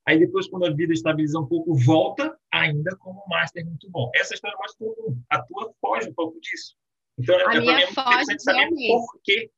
aí 0.07 0.19
depois, 0.19 0.49
quando 0.49 0.67
a 0.67 0.73
vida 0.73 0.93
estabiliza 0.93 1.39
um 1.39 1.47
pouco, 1.47 1.75
volta 1.75 2.37
ainda 2.53 2.97
como 2.97 3.21
um 3.21 3.29
master 3.29 3.65
muito 3.67 3.91
bom. 3.91 4.11
Essa 4.15 4.35
história 4.35 4.55
é 4.55 4.59
mais 4.59 4.75
comum, 4.75 5.21
a 5.29 5.43
tua 5.43 5.73
foge 5.81 6.09
um 6.09 6.15
pouco 6.15 6.41
disso. 6.41 6.75
Então, 7.19 7.37
A 7.49 7.57
é, 7.57 7.61
minha 7.61 7.77
mim 7.77 7.83
é 7.83 7.87
muito 7.87 8.01
interessante 8.01 8.43
saber 8.43 8.69
por 8.69 9.21
quê 9.23 9.51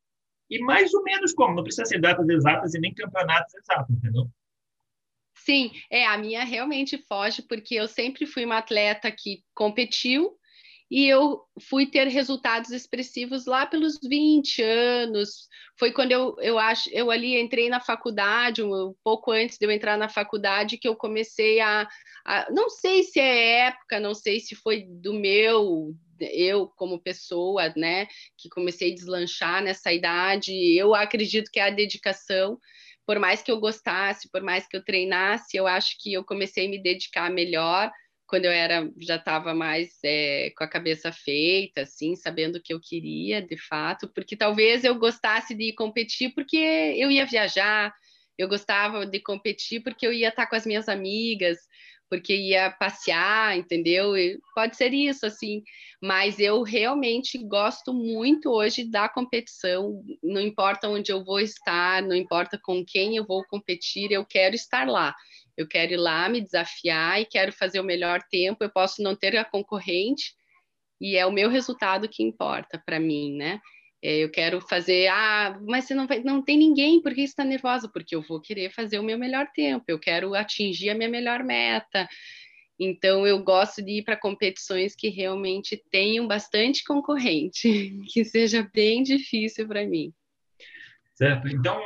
e 0.50 0.58
mais 0.58 0.92
ou 0.92 1.02
menos 1.04 1.32
como, 1.32 1.54
não 1.54 1.62
precisa 1.62 1.84
ser 1.84 2.00
datas 2.00 2.28
exatas 2.28 2.74
e 2.74 2.80
nem 2.80 2.92
campeonatos 2.92 3.54
exatos, 3.54 3.96
entendeu? 3.96 4.28
Sim, 5.44 5.70
é, 5.90 6.06
a 6.06 6.18
minha 6.18 6.44
realmente 6.44 6.98
foge, 7.08 7.42
porque 7.42 7.74
eu 7.74 7.88
sempre 7.88 8.26
fui 8.26 8.44
uma 8.44 8.58
atleta 8.58 9.10
que 9.10 9.42
competiu 9.54 10.36
e 10.90 11.06
eu 11.06 11.40
fui 11.68 11.86
ter 11.86 12.08
resultados 12.08 12.70
expressivos 12.72 13.46
lá 13.46 13.64
pelos 13.64 13.98
20 14.02 14.60
anos. 14.60 15.48
Foi 15.78 15.92
quando 15.92 16.12
eu, 16.12 16.36
eu 16.40 16.58
acho, 16.58 16.90
eu 16.90 17.10
ali 17.10 17.40
entrei 17.40 17.68
na 17.68 17.80
faculdade, 17.80 18.62
um 18.62 18.94
pouco 19.04 19.30
antes 19.30 19.56
de 19.56 19.64
eu 19.64 19.70
entrar 19.70 19.96
na 19.96 20.08
faculdade, 20.08 20.76
que 20.76 20.88
eu 20.88 20.96
comecei 20.96 21.60
a, 21.60 21.88
a 22.26 22.50
não 22.50 22.68
sei 22.68 23.04
se 23.04 23.20
é 23.20 23.68
época, 23.68 24.00
não 24.00 24.14
sei 24.14 24.40
se 24.40 24.54
foi 24.56 24.84
do 24.88 25.14
meu, 25.14 25.94
eu 26.18 26.66
como 26.76 27.00
pessoa, 27.00 27.72
né, 27.76 28.06
que 28.36 28.48
comecei 28.50 28.90
a 28.90 28.94
deslanchar 28.94 29.62
nessa 29.62 29.92
idade. 29.92 30.52
Eu 30.76 30.94
acredito 30.94 31.50
que 31.52 31.60
é 31.60 31.64
a 31.64 31.70
dedicação 31.70 32.58
por 33.10 33.18
mais 33.18 33.42
que 33.42 33.50
eu 33.50 33.58
gostasse, 33.58 34.30
por 34.30 34.40
mais 34.40 34.68
que 34.68 34.76
eu 34.76 34.84
treinasse, 34.84 35.56
eu 35.56 35.66
acho 35.66 35.96
que 35.98 36.12
eu 36.12 36.22
comecei 36.22 36.68
a 36.68 36.70
me 36.70 36.80
dedicar 36.80 37.28
melhor 37.28 37.90
quando 38.24 38.44
eu 38.44 38.52
era 38.52 38.88
já 39.00 39.16
estava 39.16 39.52
mais 39.52 39.98
é, 40.04 40.52
com 40.56 40.62
a 40.62 40.68
cabeça 40.68 41.10
feita, 41.10 41.80
assim, 41.80 42.14
sabendo 42.14 42.58
o 42.58 42.62
que 42.62 42.72
eu 42.72 42.78
queria, 42.80 43.42
de 43.42 43.56
fato, 43.56 44.08
porque 44.14 44.36
talvez 44.36 44.84
eu 44.84 44.94
gostasse 44.94 45.56
de 45.56 45.72
competir 45.72 46.32
porque 46.36 46.56
eu 46.56 47.10
ia 47.10 47.26
viajar, 47.26 47.92
eu 48.38 48.46
gostava 48.46 49.04
de 49.04 49.18
competir 49.18 49.82
porque 49.82 50.06
eu 50.06 50.12
ia 50.12 50.28
estar 50.28 50.46
com 50.46 50.54
as 50.54 50.64
minhas 50.64 50.88
amigas, 50.88 51.58
porque 52.10 52.34
ia 52.34 52.70
passear, 52.72 53.56
entendeu? 53.56 54.16
E 54.16 54.38
pode 54.52 54.76
ser 54.76 54.92
isso, 54.92 55.24
assim, 55.24 55.62
mas 56.02 56.40
eu 56.40 56.62
realmente 56.62 57.38
gosto 57.38 57.94
muito 57.94 58.50
hoje 58.50 58.84
da 58.84 59.08
competição, 59.08 60.02
não 60.20 60.40
importa 60.40 60.88
onde 60.88 61.12
eu 61.12 61.24
vou 61.24 61.38
estar, 61.38 62.02
não 62.02 62.16
importa 62.16 62.58
com 62.60 62.84
quem 62.84 63.16
eu 63.16 63.24
vou 63.24 63.44
competir, 63.44 64.10
eu 64.10 64.26
quero 64.26 64.56
estar 64.56 64.88
lá. 64.88 65.14
Eu 65.56 65.68
quero 65.68 65.92
ir 65.92 65.98
lá 65.98 66.28
me 66.28 66.40
desafiar 66.40 67.20
e 67.20 67.26
quero 67.26 67.52
fazer 67.52 67.80
o 67.80 67.84
melhor 67.84 68.22
tempo. 68.30 68.64
Eu 68.64 68.70
posso 68.70 69.02
não 69.02 69.14
ter 69.14 69.36
a 69.36 69.44
concorrente 69.44 70.34
e 71.00 71.16
é 71.16 71.26
o 71.26 71.32
meu 71.32 71.48
resultado 71.48 72.08
que 72.08 72.22
importa 72.22 72.82
para 72.84 72.98
mim, 72.98 73.36
né? 73.36 73.60
Eu 74.02 74.30
quero 74.30 74.60
fazer, 74.62 75.08
ah, 75.08 75.60
mas 75.66 75.84
você 75.84 75.94
não 75.94 76.06
vai, 76.06 76.22
não 76.22 76.42
tem 76.42 76.56
ninguém, 76.56 77.02
por 77.02 77.12
que 77.14 77.20
está 77.20 77.44
nervosa? 77.44 77.88
Porque 77.88 78.16
eu 78.16 78.22
vou 78.22 78.40
querer 78.40 78.70
fazer 78.70 78.98
o 78.98 79.02
meu 79.02 79.18
melhor 79.18 79.48
tempo, 79.54 79.84
eu 79.88 79.98
quero 79.98 80.34
atingir 80.34 80.90
a 80.90 80.94
minha 80.94 81.08
melhor 81.08 81.44
meta. 81.44 82.08
Então, 82.78 83.26
eu 83.26 83.42
gosto 83.42 83.82
de 83.82 83.98
ir 83.98 84.04
para 84.04 84.16
competições 84.16 84.96
que 84.96 85.10
realmente 85.10 85.76
tenham 85.90 86.26
bastante 86.26 86.82
concorrente, 86.82 87.68
que 88.10 88.24
seja 88.24 88.66
bem 88.72 89.02
difícil 89.02 89.68
para 89.68 89.86
mim. 89.86 90.14
Certo? 91.14 91.46
Então, 91.48 91.78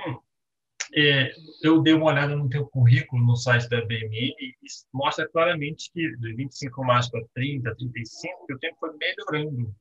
é, 0.94 1.32
eu 1.60 1.82
dei 1.82 1.92
uma 1.92 2.06
olhada 2.06 2.36
no 2.36 2.48
teu 2.48 2.64
currículo 2.66 3.24
no 3.24 3.34
site 3.34 3.68
da 3.68 3.84
BMN 3.84 4.34
e 4.38 4.54
mostra 4.92 5.28
claramente 5.28 5.90
que 5.92 6.16
de 6.16 6.34
25 6.34 6.84
mais 6.84 7.10
para 7.10 7.24
30, 7.34 7.74
35, 7.74 8.46
o 8.48 8.58
tempo 8.60 8.76
foi 8.78 8.90
melhorando. 8.96 9.74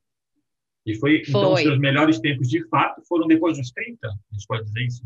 E 0.86 0.96
foi, 0.96 1.24
foi, 1.24 1.30
então, 1.30 1.54
os 1.54 1.62
seus 1.62 1.80
melhores 1.80 2.20
tempos 2.20 2.50
de 2.50 2.68
fato 2.68 3.02
foram 3.08 3.28
depois 3.28 3.58
dos 3.58 3.72
30? 3.72 4.08
A 4.08 4.12
gente 4.34 4.48
pode 4.48 4.66
dizer 4.66 4.86
isso? 4.86 5.04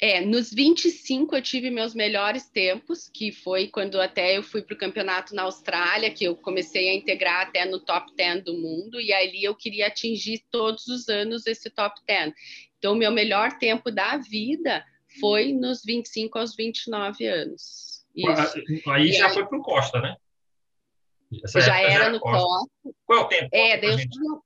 É, 0.00 0.20
nos 0.20 0.52
25 0.52 1.34
eu 1.34 1.42
tive 1.42 1.70
meus 1.70 1.92
melhores 1.92 2.48
tempos, 2.48 3.08
que 3.08 3.32
foi 3.32 3.66
quando 3.66 4.00
até 4.00 4.36
eu 4.36 4.44
fui 4.44 4.62
para 4.62 4.74
o 4.74 4.78
campeonato 4.78 5.34
na 5.34 5.42
Austrália, 5.42 6.10
que 6.10 6.24
eu 6.24 6.36
comecei 6.36 6.88
a 6.88 6.94
integrar 6.94 7.48
até 7.48 7.64
no 7.64 7.80
top 7.80 8.14
10 8.14 8.44
do 8.44 8.54
mundo, 8.54 9.00
e 9.00 9.12
ali 9.12 9.42
eu 9.42 9.56
queria 9.56 9.88
atingir 9.88 10.44
todos 10.52 10.86
os 10.86 11.08
anos 11.08 11.46
esse 11.46 11.68
top 11.68 12.00
10. 12.06 12.32
Então, 12.78 12.94
meu 12.94 13.10
melhor 13.10 13.58
tempo 13.58 13.90
da 13.90 14.16
vida 14.18 14.84
foi 15.20 15.52
nos 15.52 15.82
25 15.84 16.38
aos 16.38 16.54
29 16.54 17.26
anos. 17.26 18.06
Isso. 18.14 18.90
Aí 18.90 19.08
e 19.08 19.12
já 19.12 19.26
aí... 19.26 19.34
foi 19.34 19.46
para 19.46 19.58
o 19.58 19.62
Costa, 19.62 20.00
né? 20.00 20.16
Essa 21.44 21.60
já 21.60 21.80
era, 21.80 22.10
no 22.10 22.20
Costa. 22.20 22.70
Qual 23.04 23.18
é 23.18 23.22
o 23.22 23.28
tempo? 23.28 23.48
É, 23.52 23.76
daí 23.76 23.90
eu, 23.90 24.42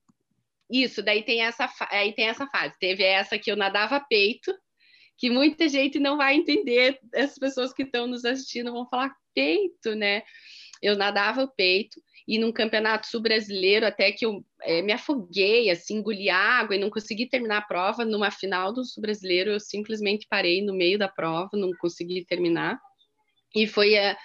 isso, 0.71 1.03
daí 1.03 1.23
tem 1.23 1.43
essa, 1.43 1.71
aí 1.91 2.13
tem 2.15 2.29
essa 2.29 2.47
fase. 2.47 2.75
Teve 2.79 3.03
essa 3.05 3.39
que 3.39 3.51
eu 3.51 3.57
nadava 3.57 4.01
peito, 4.09 4.53
que 5.19 5.31
muita 5.31 5.69
gente 5.69 6.01
não 6.01 6.17
vai 6.17 6.35
entender, 6.35 6.99
as 7.15 7.39
pessoas 7.39 7.73
que 7.73 7.83
estão 7.83 8.07
nos 8.07 8.25
assistindo 8.25 8.73
vão 8.73 8.89
falar 8.89 9.15
peito, 9.35 9.95
né? 9.95 10.23
Eu 10.81 10.97
nadava 10.97 11.47
peito, 11.47 12.01
e 12.27 12.39
num 12.39 12.53
campeonato 12.53 13.07
sul-brasileiro, 13.07 13.87
até 13.87 14.13
que 14.13 14.25
eu 14.25 14.45
é, 14.63 14.81
me 14.81 14.93
afoguei, 14.93 15.71
assim, 15.71 15.97
engoli 15.97 16.31
água 16.31 16.75
e 16.75 16.79
não 16.79 16.91
consegui 16.91 17.29
terminar 17.29 17.59
a 17.59 17.63
prova. 17.63 18.05
Numa 18.05 18.31
final 18.31 18.73
do 18.73 18.85
sul-brasileiro, 18.85 19.51
eu 19.51 19.61
simplesmente 19.61 20.27
parei 20.29 20.63
no 20.63 20.73
meio 20.73 20.99
da 20.99 21.09
prova, 21.09 21.51
não 21.53 21.71
consegui 21.79 22.25
terminar. 22.25 22.81
E 23.55 23.67
foi 23.67 23.99
a, 23.99 24.17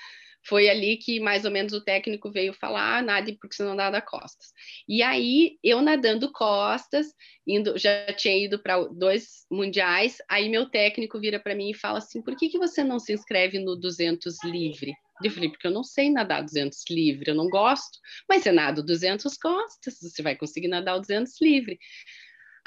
foi 0.48 0.70
ali 0.70 0.98
que 0.98 1.20
mais 1.20 1.46
ou 1.46 1.52
menos 1.52 1.74
o 1.74 1.84
técnico 1.84 2.32
veio 2.32 2.54
falar, 2.54 2.98
ah, 2.98 3.02
nade 3.02 3.34
porque 3.34 3.56
você 3.56 3.64
não 3.64 3.76
nada 3.76 4.02
costas. 4.02 4.48
E 4.88 5.04
aí, 5.04 5.58
eu 5.64 5.82
nadando 5.82 6.32
costas, 6.32 7.08
indo, 7.46 7.78
já 7.78 8.14
tinha 8.14 8.46
ido 8.46 8.60
para 8.60 8.78
dois 8.86 9.46
mundiais, 9.52 10.18
aí 10.30 10.48
meu 10.50 10.70
técnico 10.70 11.20
vira 11.20 11.40
para 11.40 11.56
mim 11.56 11.72
e 11.72 11.76
fala 11.76 11.98
assim, 11.98 12.22
por 12.22 12.36
que, 12.36 12.50
que 12.50 12.58
você 12.58 12.84
não 12.84 13.00
se 13.00 13.14
inscreve 13.14 13.60
no 13.60 13.76
200 13.76 14.44
livre? 14.46 14.94
Eu 15.24 15.32
falei, 15.32 15.50
porque 15.50 15.66
eu 15.66 15.72
não 15.72 15.84
sei 15.84 16.12
nadar 16.12 16.44
200 16.44 16.84
livre, 16.90 17.32
eu 17.32 17.36
não 17.36 17.50
gosto. 17.50 17.98
Mas 18.30 18.44
você 18.44 18.52
nada 18.52 18.84
200 18.84 19.36
costas, 19.36 19.98
você 20.00 20.22
vai 20.22 20.36
conseguir 20.36 20.68
nadar 20.68 20.96
o 20.96 21.00
200 21.00 21.42
livre. 21.42 21.80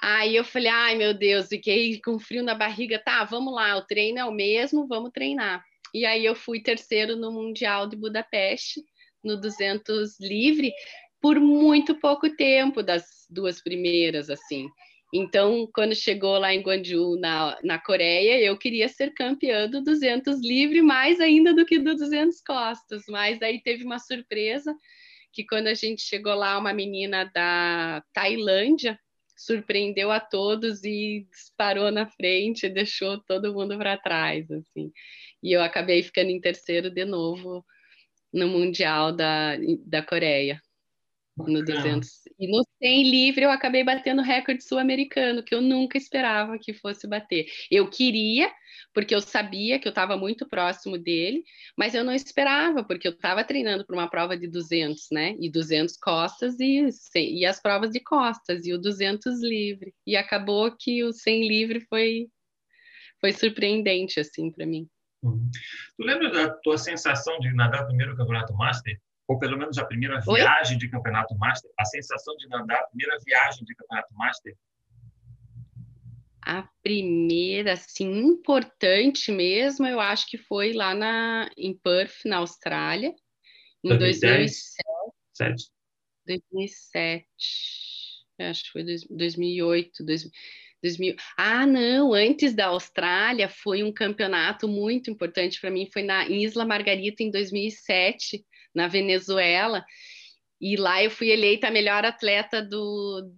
Aí 0.03 0.35
eu 0.35 0.45
falei, 0.45 0.69
ai 0.69 0.95
meu 0.97 1.15
Deus, 1.15 1.49
fiquei 1.49 2.01
com 2.01 2.19
frio 2.19 2.43
na 2.43 2.55
barriga. 2.55 2.99
Tá, 2.99 3.23
vamos 3.25 3.55
lá, 3.55 3.77
o 3.77 3.83
treino 3.87 4.19
é 4.19 4.25
o 4.25 4.33
mesmo, 4.33 4.89
vamos 4.89 5.11
treinar. 5.13 5.65
E 5.95 6.05
aí 6.05 6.25
eu 6.25 6.35
fui 6.35 6.61
terceiro 6.61 7.17
no 7.17 7.33
Mundial 7.33 7.87
de 7.87 7.97
Budapeste, 7.97 8.83
no 9.23 9.41
200 9.41 10.19
livre, 10.21 10.73
por 11.21 11.39
muito 11.39 11.95
pouco 11.97 12.35
tempo 12.35 12.83
das 12.83 13.05
duas 13.29 13.63
primeiras, 13.63 14.31
assim. 14.31 14.69
Então, 15.13 15.69
quando 15.75 15.95
chegou 15.95 16.39
lá 16.39 16.55
em 16.55 16.63
Gwangju, 16.63 17.17
na, 17.17 17.59
na 17.65 17.79
Coreia, 17.79 18.41
eu 18.41 18.57
queria 18.57 18.89
ser 18.89 19.13
campeã 19.13 19.69
do 19.69 19.83
200 19.83 20.41
livre, 20.41 20.81
mais 20.83 21.21
ainda 21.21 21.53
do 21.53 21.67
que 21.67 21.79
do 21.79 21.97
200 21.97 22.41
costas. 22.41 23.03
Mas 23.09 23.43
aí 23.43 23.61
teve 23.61 23.85
uma 23.85 23.99
surpresa, 23.99 24.75
que 25.33 25.45
quando 25.45 25.67
a 25.67 25.75
gente 25.75 26.03
chegou 26.03 26.35
lá, 26.35 26.57
uma 26.59 26.73
menina 26.73 27.25
da 27.35 28.03
Tailândia 28.13 28.99
surpreendeu 29.37 30.11
a 30.11 30.21
todos 30.21 30.85
e 30.85 31.27
disparou 31.31 31.91
na 31.91 32.07
frente, 32.07 32.69
deixou 32.69 33.19
todo 33.19 33.55
mundo 33.55 33.77
para 33.79 33.97
trás, 33.97 34.51
assim. 34.51 34.93
E 35.43 35.53
eu 35.53 35.63
acabei 35.63 36.03
ficando 36.03 36.31
em 36.31 36.41
terceiro 36.41 36.91
de 36.91 37.05
novo 37.05 37.65
no 38.33 38.49
Mundial 38.49 39.13
da, 39.13 39.57
da 39.87 40.03
Coreia. 40.03 40.61
No 41.37 41.65
200. 41.65 42.09
E 42.39 42.49
no 42.49 42.63
100 42.83 43.11
livre 43.11 43.45
eu 43.45 43.51
acabei 43.51 43.83
batendo 43.83 44.21
recorde 44.21 44.63
sul-americano, 44.63 45.43
que 45.43 45.55
eu 45.55 45.61
nunca 45.61 45.97
esperava 45.97 46.59
que 46.59 46.75
fosse 46.75 47.07
bater. 47.07 47.47
Eu 47.71 47.89
queria, 47.89 48.53
porque 48.93 49.15
eu 49.15 49.21
sabia 49.21 49.79
que 49.79 49.89
eu 49.89 49.91
estava 49.91 50.17
muito 50.17 50.47
próximo 50.47 50.99
dele, 50.99 51.43
mas 51.77 51.95
eu 51.95 52.05
não 52.05 52.13
esperava, 52.13 52.85
porque 52.85 53.09
eu 53.09 53.13
estava 53.13 53.45
treinando 53.45 53.87
para 53.87 53.97
uma 53.97 54.11
prova 54.11 54.37
de 54.37 54.49
200, 54.49 55.07
né? 55.11 55.35
E 55.41 55.51
200 55.51 55.97
costas 55.97 56.59
e, 56.61 56.87
e 57.17 57.47
as 57.47 57.61
provas 57.61 57.91
de 57.91 58.01
costas, 58.01 58.67
e 58.67 58.75
o 58.75 58.79
200 58.79 59.43
livre. 59.43 59.95
E 60.07 60.17
acabou 60.17 60.77
que 60.77 61.03
o 61.05 61.13
100 61.13 61.49
livre 61.49 61.81
foi, 61.89 62.29
foi 63.21 63.33
surpreendente, 63.33 64.21
assim, 64.21 64.51
para 64.51 64.67
mim. 64.67 64.89
Uhum. 65.23 65.51
Tu 65.97 66.03
lembra 66.03 66.31
da 66.31 66.51
tua 66.51 66.79
sensação 66.79 67.39
de 67.41 67.53
nadar 67.55 67.87
primeiro 67.87 68.17
campeonato 68.17 68.55
master? 68.55 68.99
Ou 69.29 69.39
pelo 69.39 69.57
menos 69.57 69.79
a 69.79 69.85
primeira 69.85 70.21
Oi? 70.27 70.41
viagem 70.41 70.79
de 70.79 70.89
campeonato 70.89 71.37
master? 71.37 71.71
A 71.79 71.85
sensação 71.85 72.37
de 72.37 72.49
nadar 72.49 72.79
a 72.79 72.87
primeira 72.89 73.19
viagem 73.25 73.65
de 73.65 73.75
campeonato 73.75 74.15
master? 74.15 74.57
A 76.43 76.69
primeira, 76.83 77.75
assim, 77.75 78.11
importante 78.11 79.31
mesmo, 79.31 79.87
eu 79.87 80.01
acho 80.01 80.27
que 80.27 80.39
foi 80.39 80.73
lá 80.73 80.95
na, 80.95 81.51
em 81.57 81.77
Perth, 81.77 82.25
na 82.25 82.39
Austrália, 82.39 83.15
em 83.85 83.97
2010? 83.97 84.75
2007. 85.37 85.71
2007. 86.27 87.27
Acho 88.39 88.65
que 88.65 88.71
foi 88.71 88.85
2008, 89.11 90.05
2000. 90.05 90.33
2000. 90.83 91.15
Ah, 91.37 91.67
não, 91.67 92.13
antes 92.15 92.55
da 92.55 92.67
Austrália 92.67 93.49
foi 93.49 93.83
um 93.83 93.93
campeonato 93.93 94.69
muito 94.69 95.11
importante 95.11 95.61
para 95.61 95.71
mim, 95.71 95.89
foi 95.93 96.03
na 96.03 96.29
Isla 96.29 96.65
Margarita 96.65 97.23
em 97.23 97.31
2007, 97.31 98.45
na 98.75 98.89
Venezuela. 98.89 99.85
E 100.61 100.77
lá 100.77 101.03
eu 101.03 101.11
fui 101.11 101.31
eleita 101.31 101.69
a 101.69 101.71
melhor 101.71 102.05
atleta 102.05 102.61
do, 102.63 103.33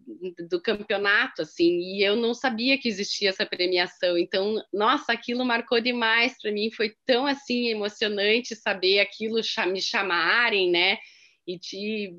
do 0.50 0.60
campeonato, 0.60 1.42
assim, 1.42 1.78
e 1.78 2.02
eu 2.02 2.16
não 2.16 2.34
sabia 2.34 2.76
que 2.76 2.88
existia 2.88 3.28
essa 3.28 3.46
premiação. 3.46 4.18
Então, 4.18 4.56
nossa, 4.72 5.12
aquilo 5.12 5.44
marcou 5.44 5.80
demais 5.80 6.36
para 6.42 6.50
mim, 6.50 6.72
foi 6.72 6.96
tão 7.06 7.24
assim 7.24 7.68
emocionante 7.68 8.56
saber 8.56 8.98
aquilo 8.98 9.40
me 9.68 9.80
chamarem, 9.80 10.68
né? 10.68 10.98
E 11.46 11.58
te 11.60 12.12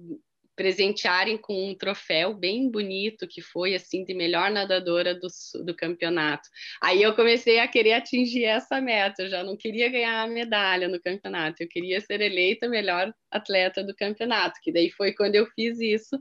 presentearem 0.56 1.38
com 1.38 1.70
um 1.70 1.76
troféu 1.76 2.34
bem 2.34 2.70
bonito 2.70 3.28
que 3.28 3.42
foi 3.42 3.76
assim 3.76 4.04
de 4.04 4.13
melhor 4.13 4.52
nadadora 4.52 5.16
do, 5.16 5.28
do 5.66 5.76
campeonato. 5.76 6.48
Aí 6.82 7.02
eu 7.02 7.16
comecei 7.16 7.60
a 7.60 7.68
querer 7.68 7.94
atingir 7.94 8.46
essa 8.46 8.80
meta, 8.80 9.24
eu 9.24 9.30
já 9.30 9.44
não 9.44 9.58
queria 9.58 9.89
ganhar 9.89 10.24
a 10.24 10.28
medalha 10.28 10.88
no 10.88 11.02
campeonato, 11.02 11.63
eu 11.63 11.68
queria 11.68 12.00
ser 12.02 12.22
eleita 12.22 12.70
melhor 12.70 13.13
atleta 13.32 13.84
do 13.84 13.96
campeonato, 13.96 14.60
que 14.62 14.72
daí 14.72 14.92
foi 14.92 15.13
quando 15.13 15.36
eu 15.36 15.46
fiz 15.48 15.80
isso 15.80 16.20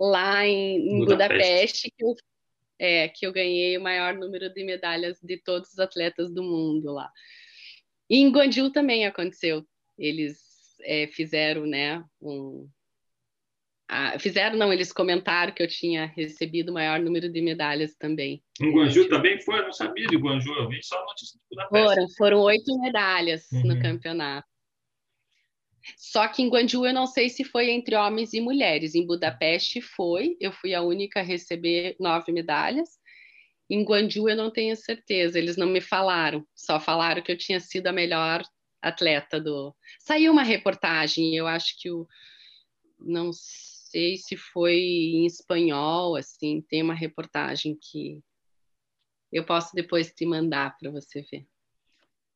lá 0.00 0.46
em, 0.46 0.76
em 0.76 0.98
Budapeste, 1.00 1.08
Budapeste 1.08 1.94
que, 1.96 2.04
eu, 2.04 2.14
é, 2.78 3.08
que 3.08 3.26
eu 3.26 3.32
ganhei 3.32 3.76
o 3.76 3.82
maior 3.82 4.14
número 4.14 4.52
de 4.52 4.64
medalhas 4.64 5.18
de 5.20 5.36
todos 5.36 5.72
os 5.72 5.78
atletas 5.78 6.32
do 6.32 6.42
mundo 6.42 6.92
lá. 6.92 7.10
E 8.08 8.18
em 8.18 8.30
Guangzhou 8.30 8.70
também 8.72 9.04
aconteceu. 9.04 9.66
Eles 9.98 10.38
é, 10.82 11.08
fizeram 11.08 11.66
né, 11.66 12.02
um, 12.20 12.68
ah, 13.90 14.18
fizeram, 14.18 14.58
não, 14.58 14.70
eles 14.70 14.92
comentaram 14.92 15.52
que 15.52 15.62
eu 15.62 15.66
tinha 15.66 16.12
recebido 16.14 16.68
o 16.68 16.74
maior 16.74 17.00
número 17.00 17.32
de 17.32 17.40
medalhas 17.40 17.94
também. 17.94 18.42
Em 18.60 18.70
Guanju 18.70 19.08
também 19.08 19.40
foi? 19.40 19.60
Eu 19.60 19.64
não 19.64 19.72
sabia 19.72 20.06
de 20.06 20.16
Guanju, 20.16 20.52
eu 20.52 20.68
vi 20.68 20.82
só 20.82 21.00
notícia 21.06 21.38
de 21.38 21.44
Budapeste. 21.50 21.88
Foram, 21.88 22.08
foram 22.18 22.40
oito 22.40 22.78
medalhas 22.80 23.46
uhum. 23.50 23.62
no 23.68 23.80
campeonato. 23.80 24.46
Só 25.96 26.28
que 26.28 26.42
em 26.42 26.50
Guanju 26.50 26.84
eu 26.84 26.92
não 26.92 27.06
sei 27.06 27.30
se 27.30 27.44
foi 27.44 27.70
entre 27.70 27.96
homens 27.96 28.34
e 28.34 28.42
mulheres. 28.42 28.94
Em 28.94 29.06
Budapeste 29.06 29.80
foi, 29.80 30.36
eu 30.38 30.52
fui 30.52 30.74
a 30.74 30.82
única 30.82 31.20
a 31.20 31.22
receber 31.22 31.96
nove 31.98 32.30
medalhas. 32.30 32.90
Em 33.70 33.82
Guanju 33.84 34.28
eu 34.28 34.36
não 34.36 34.50
tenho 34.50 34.76
certeza, 34.76 35.38
eles 35.38 35.56
não 35.56 35.66
me 35.66 35.80
falaram, 35.80 36.46
só 36.54 36.78
falaram 36.78 37.22
que 37.22 37.32
eu 37.32 37.38
tinha 37.38 37.60
sido 37.60 37.86
a 37.86 37.92
melhor 37.92 38.42
atleta 38.82 39.40
do. 39.40 39.74
Saiu 39.98 40.32
uma 40.32 40.42
reportagem, 40.42 41.34
eu 41.34 41.46
acho 41.46 41.74
que 41.80 41.90
o. 41.90 42.06
Não 42.98 43.30
sei 43.90 44.16
se 44.16 44.36
foi 44.36 44.76
em 44.76 45.26
espanhol, 45.26 46.16
assim, 46.16 46.62
tem 46.68 46.82
uma 46.82 46.94
reportagem 46.94 47.76
que 47.80 48.22
eu 49.32 49.44
posso 49.44 49.74
depois 49.74 50.12
te 50.12 50.26
mandar 50.26 50.76
para 50.78 50.90
você 50.90 51.22
ver. 51.30 51.46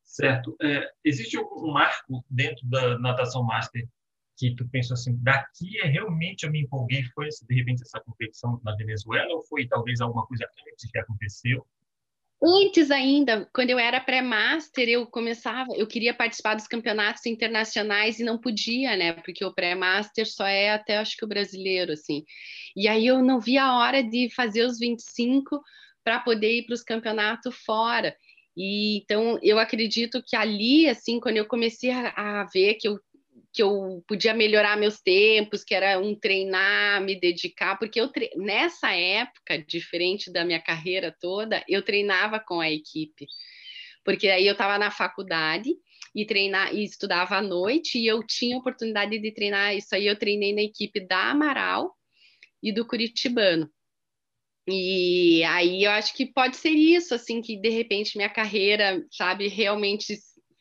Certo. 0.03 0.57
É, 0.61 0.91
existe 1.05 1.39
um 1.39 1.73
marco 1.73 2.25
dentro 2.29 2.67
da 2.69 2.99
natação 2.99 3.43
master 3.43 3.89
que 4.37 4.55
tu 4.57 4.69
pensou 4.69 4.95
assim, 4.95 5.17
daqui 5.23 5.81
é 5.83 5.87
realmente 5.87 6.45
eu 6.45 6.51
me 6.51 6.63
empolguei, 6.63 7.05
foi 7.15 7.29
de 7.29 7.55
repente 7.55 7.83
essa 7.83 8.01
competição 8.01 8.61
na 8.65 8.75
Venezuela 8.77 9.33
ou 9.35 9.43
foi 9.45 9.67
talvez 9.67 10.01
alguma 10.01 10.27
coisa 10.27 10.47
que 10.91 10.99
aconteceu? 10.99 11.67
Antes 12.45 12.91
ainda, 12.91 13.49
quando 13.55 13.71
eu 13.71 13.79
era 13.79 14.01
pré-master, 14.01 14.89
eu 14.89 15.07
começava, 15.07 15.73
eu 15.77 15.87
queria 15.87 16.13
participar 16.13 16.55
dos 16.57 16.67
campeonatos 16.67 17.25
internacionais 17.25 18.19
e 18.19 18.25
não 18.25 18.37
podia, 18.37 18.97
né? 18.97 19.13
Porque 19.13 19.45
o 19.45 19.55
pré-master 19.55 20.29
só 20.29 20.45
é 20.45 20.71
até 20.71 20.99
acho 20.99 21.17
que 21.17 21.25
o 21.25 21.29
brasileiro, 21.29 21.93
assim. 21.93 22.25
E 22.75 22.89
aí 22.89 23.07
eu 23.07 23.23
não 23.23 23.39
via 23.39 23.63
a 23.63 23.79
hora 23.79 24.03
de 24.03 24.29
fazer 24.35 24.65
os 24.65 24.77
25 24.79 25.63
para 26.03 26.19
poder 26.19 26.59
ir 26.59 26.67
para 26.67 26.75
os 26.75 26.83
campeonatos 26.83 27.55
fora. 27.65 28.17
E 28.57 28.99
então 28.99 29.39
eu 29.41 29.59
acredito 29.61 30.21
que 30.27 30.35
ali, 30.35 30.89
assim, 30.89 31.21
quando 31.21 31.37
eu 31.37 31.47
comecei 31.47 31.91
a, 31.93 32.41
a 32.41 32.45
ver 32.53 32.75
que 32.75 32.89
eu 32.89 32.99
que 33.53 33.63
eu 33.63 34.03
podia 34.09 34.33
melhorar 34.33 34.79
meus 34.79 35.01
tempos, 35.01 35.63
que 35.63 35.75
era 35.75 35.99
um 35.99 36.15
treinar, 36.15 37.03
me 37.03 37.19
dedicar, 37.19 37.79
porque 37.79 38.01
eu 38.01 38.09
tre... 38.09 38.31
nessa 38.37 38.95
época, 38.95 39.59
diferente 39.59 40.33
da 40.33 40.45
minha 40.45 40.61
carreira 40.61 41.15
toda, 41.21 41.63
eu 41.69 41.83
treinava 41.83 42.41
com 42.41 42.61
a 42.61 42.71
equipe, 42.71 43.27
porque 44.05 44.29
aí 44.29 44.47
eu 44.47 44.53
estava 44.53 44.79
na 44.79 44.91
faculdade 44.91 45.71
e 46.15 46.25
treinar 46.25 46.75
e 46.75 46.83
estudava 46.85 47.37
à 47.37 47.43
noite 47.43 47.99
e 47.99 48.07
eu 48.07 48.27
tinha 48.27 48.57
oportunidade 48.57 49.19
de 49.19 49.33
treinar 49.33 49.75
isso 49.75 49.95
aí 49.95 50.07
eu 50.07 50.19
treinei 50.19 50.55
na 50.55 50.63
equipe 50.63 51.01
da 51.01 51.31
Amaral 51.31 51.95
e 52.63 52.73
do 52.73 52.87
Curitibano. 52.87 53.71
E 54.69 55.43
aí 55.45 55.83
eu 55.83 55.91
acho 55.91 56.15
que 56.15 56.25
pode 56.25 56.57
ser 56.57 56.71
isso, 56.71 57.15
assim, 57.15 57.43
que 57.43 57.57
de 57.57 57.69
repente 57.69 58.17
minha 58.17 58.29
carreira, 58.31 59.05
sabe, 59.11 59.49
realmente 59.49 60.17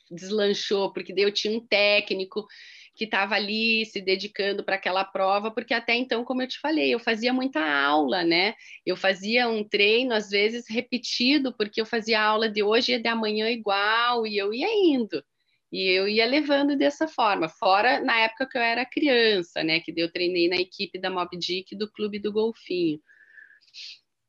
deslanchou, 0.10 0.92
porque 0.92 1.14
eu 1.16 1.32
tinha 1.32 1.56
um 1.56 1.66
técnico 1.66 2.46
que 2.94 3.06
estava 3.06 3.36
ali 3.36 3.86
se 3.86 4.02
dedicando 4.02 4.64
para 4.64 4.76
aquela 4.76 5.04
prova, 5.04 5.52
porque 5.52 5.74
até 5.74 5.96
então, 5.96 6.24
como 6.24 6.42
eu 6.42 6.48
te 6.48 6.60
falei, 6.60 6.94
eu 6.94 7.00
fazia 7.00 7.34
muita 7.34 7.60
aula, 7.60 8.24
né? 8.24 8.54
Eu 8.86 8.98
fazia 8.98 9.48
um 9.48 9.64
treino, 9.64 10.14
às 10.14 10.30
vezes 10.30 10.66
repetido, 10.70 11.54
porque 11.56 11.80
eu 11.82 11.86
fazia 11.86 12.22
aula 12.22 12.50
de 12.50 12.62
hoje 12.62 12.94
e 12.94 13.00
de 13.00 13.08
amanhã 13.08 13.50
igual, 13.50 14.28
e 14.28 14.38
eu 14.38 14.54
ia 14.54 14.68
indo. 14.68 15.24
E 15.72 15.88
eu 15.88 16.08
ia 16.08 16.26
levando 16.26 16.76
dessa 16.76 17.08
forma, 17.08 17.48
fora 17.48 18.02
na 18.02 18.20
época 18.20 18.48
que 18.48 18.58
eu 18.58 18.62
era 18.62 18.86
criança, 18.86 19.64
né? 19.64 19.80
Que 19.80 19.94
eu 19.96 20.12
treinei 20.12 20.50
na 20.50 20.58
equipe 20.58 21.00
da 21.00 21.10
Mob 21.10 21.38
Dick 21.38 21.76
do 21.78 21.90
Clube 21.90 22.20
do 22.20 22.32
Golfinho. 22.32 23.00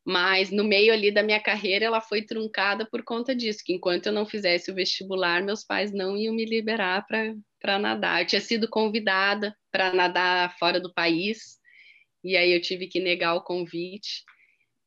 Mas 0.05 0.51
no 0.51 0.65
meio 0.65 0.93
ali 0.93 1.13
da 1.13 1.23
minha 1.23 1.41
carreira, 1.41 1.85
ela 1.85 2.01
foi 2.01 2.23
truncada 2.23 2.85
por 2.91 3.05
conta 3.05 3.35
disso, 3.35 3.63
que 3.65 3.73
enquanto 3.73 4.07
eu 4.07 4.13
não 4.13 4.27
fizesse 4.27 4.71
o 4.71 4.75
vestibular, 4.75 5.43
meus 5.43 5.65
pais 5.65 5.93
não 5.93 6.17
iam 6.17 6.35
me 6.35 6.45
liberar 6.45 7.07
para 7.07 7.79
nadar. 7.79 8.23
Eu 8.23 8.27
tinha 8.27 8.41
sido 8.41 8.69
convidada 8.69 9.57
para 9.71 9.93
nadar 9.93 10.57
fora 10.59 10.81
do 10.81 10.93
país, 10.93 11.59
e 12.25 12.37
aí 12.37 12.53
eu 12.53 12.61
tive 12.61 12.89
que 12.89 13.01
negar 13.01 13.35
o 13.35 13.43
convite 13.43 14.25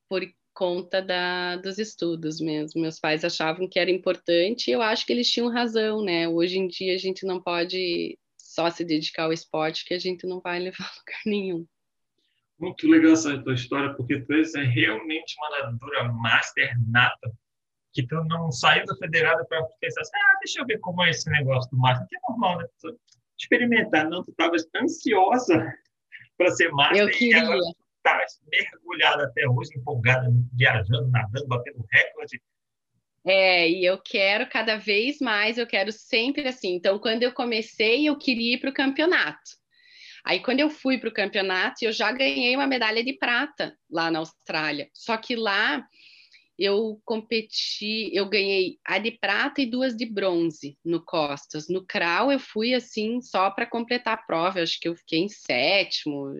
por 0.09 0.21
conta 0.53 1.01
da, 1.01 1.57
dos 1.57 1.77
estudos 1.77 2.39
mesmo. 2.39 2.81
Meus 2.81 2.99
pais 2.99 3.23
achavam 3.23 3.69
que 3.69 3.79
era 3.79 3.91
importante, 3.91 4.69
e 4.69 4.73
eu 4.73 4.81
acho 4.81 5.05
que 5.05 5.13
eles 5.13 5.29
tinham 5.29 5.49
razão, 5.49 6.03
né? 6.03 6.27
Hoje 6.27 6.57
em 6.57 6.67
dia 6.67 6.93
a 6.93 6.97
gente 6.97 7.25
não 7.25 7.41
pode 7.41 8.17
só 8.37 8.69
se 8.69 8.83
dedicar 8.83 9.23
ao 9.23 9.33
esporte, 9.33 9.85
que 9.85 9.93
a 9.93 9.99
gente 9.99 10.25
não 10.27 10.39
vai 10.41 10.59
levar 10.63 10.85
a 10.85 10.99
lugar 10.99 11.21
nenhum. 11.25 11.67
Muito 12.59 12.87
legal 12.87 13.13
essa 13.13 13.37
tua 13.43 13.53
história, 13.53 13.93
porque 13.95 14.21
tu 14.21 14.33
és 14.33 14.53
realmente 14.55 15.35
uma 15.37 15.49
nadadora 15.49 16.11
master 16.13 16.73
nata, 16.89 17.31
que 17.93 18.05
tu 18.05 18.15
não 18.25 18.51
saiu 18.51 18.85
da 18.85 18.95
federada 18.95 19.43
para 19.45 19.63
pensar 19.79 20.01
assim, 20.01 20.11
ah, 20.15 20.37
deixa 20.39 20.61
eu 20.61 20.65
ver 20.65 20.79
como 20.79 21.03
é 21.03 21.09
esse 21.09 21.29
negócio 21.29 21.69
do 21.71 21.77
master, 21.77 22.07
que 22.07 22.15
é 22.15 22.19
normal, 22.29 22.59
né? 22.59 22.65
Experimentar, 23.37 24.09
não, 24.09 24.23
tu 24.23 24.31
estavas 24.31 24.65
ansiosa 24.75 25.73
para 26.37 26.51
ser 26.51 26.69
master 26.71 26.97
eu 26.97 27.09
queria. 27.09 27.37
e 27.37 27.41
agora 27.41 27.59
estavas 27.97 28.41
mergulhada 28.51 29.23
até 29.25 29.47
hoje, 29.47 29.71
empolgada, 29.75 30.29
viajando, 30.53 31.09
nadando, 31.09 31.47
batendo 31.47 31.85
recorde. 31.91 32.41
É, 33.25 33.67
e 33.67 33.83
eu 33.83 33.97
quero 33.97 34.47
cada 34.47 34.77
vez 34.77 35.19
mais, 35.19 35.57
eu 35.57 35.65
quero 35.65 35.91
sempre 35.91 36.47
assim. 36.47 36.75
Então, 36.75 36.99
quando 36.99 37.23
eu 37.23 37.33
comecei, 37.33 38.07
eu 38.07 38.15
queria 38.17 38.53
ir 38.53 38.59
para 38.59 38.69
o 38.69 38.73
campeonato. 38.73 39.64
Aí, 40.25 40.39
quando 40.39 40.59
eu 40.59 40.69
fui 40.71 40.97
para 40.97 41.09
o 41.09 41.13
campeonato, 41.13 41.85
eu 41.85 41.91
já 41.91 42.11
ganhei 42.11 42.55
uma 42.55 42.65
medalha 42.65 43.03
de 43.03 43.13
prata 43.13 43.77
lá 43.89 44.09
na 44.09 44.19
Austrália. 44.19 44.89
Só 44.91 45.15
que 45.17 45.35
lá 45.35 45.87
eu 46.57 46.99
competi, 47.05 48.09
eu 48.13 48.27
ganhei 48.27 48.79
a 48.83 48.97
de 48.97 49.11
prata 49.11 49.61
e 49.61 49.65
duas 49.69 49.95
de 49.95 50.05
bronze 50.05 50.77
no 50.83 51.03
costas. 51.03 51.67
No 51.69 51.85
crawl 51.85 52.31
eu 52.31 52.39
fui 52.39 52.73
assim 52.73 53.21
só 53.21 53.51
para 53.51 53.67
completar 53.67 54.15
a 54.15 54.17
prova, 54.17 54.61
acho 54.61 54.79
que 54.79 54.87
eu 54.87 54.95
fiquei 54.95 55.19
em 55.19 55.29
sétimo. 55.29 56.33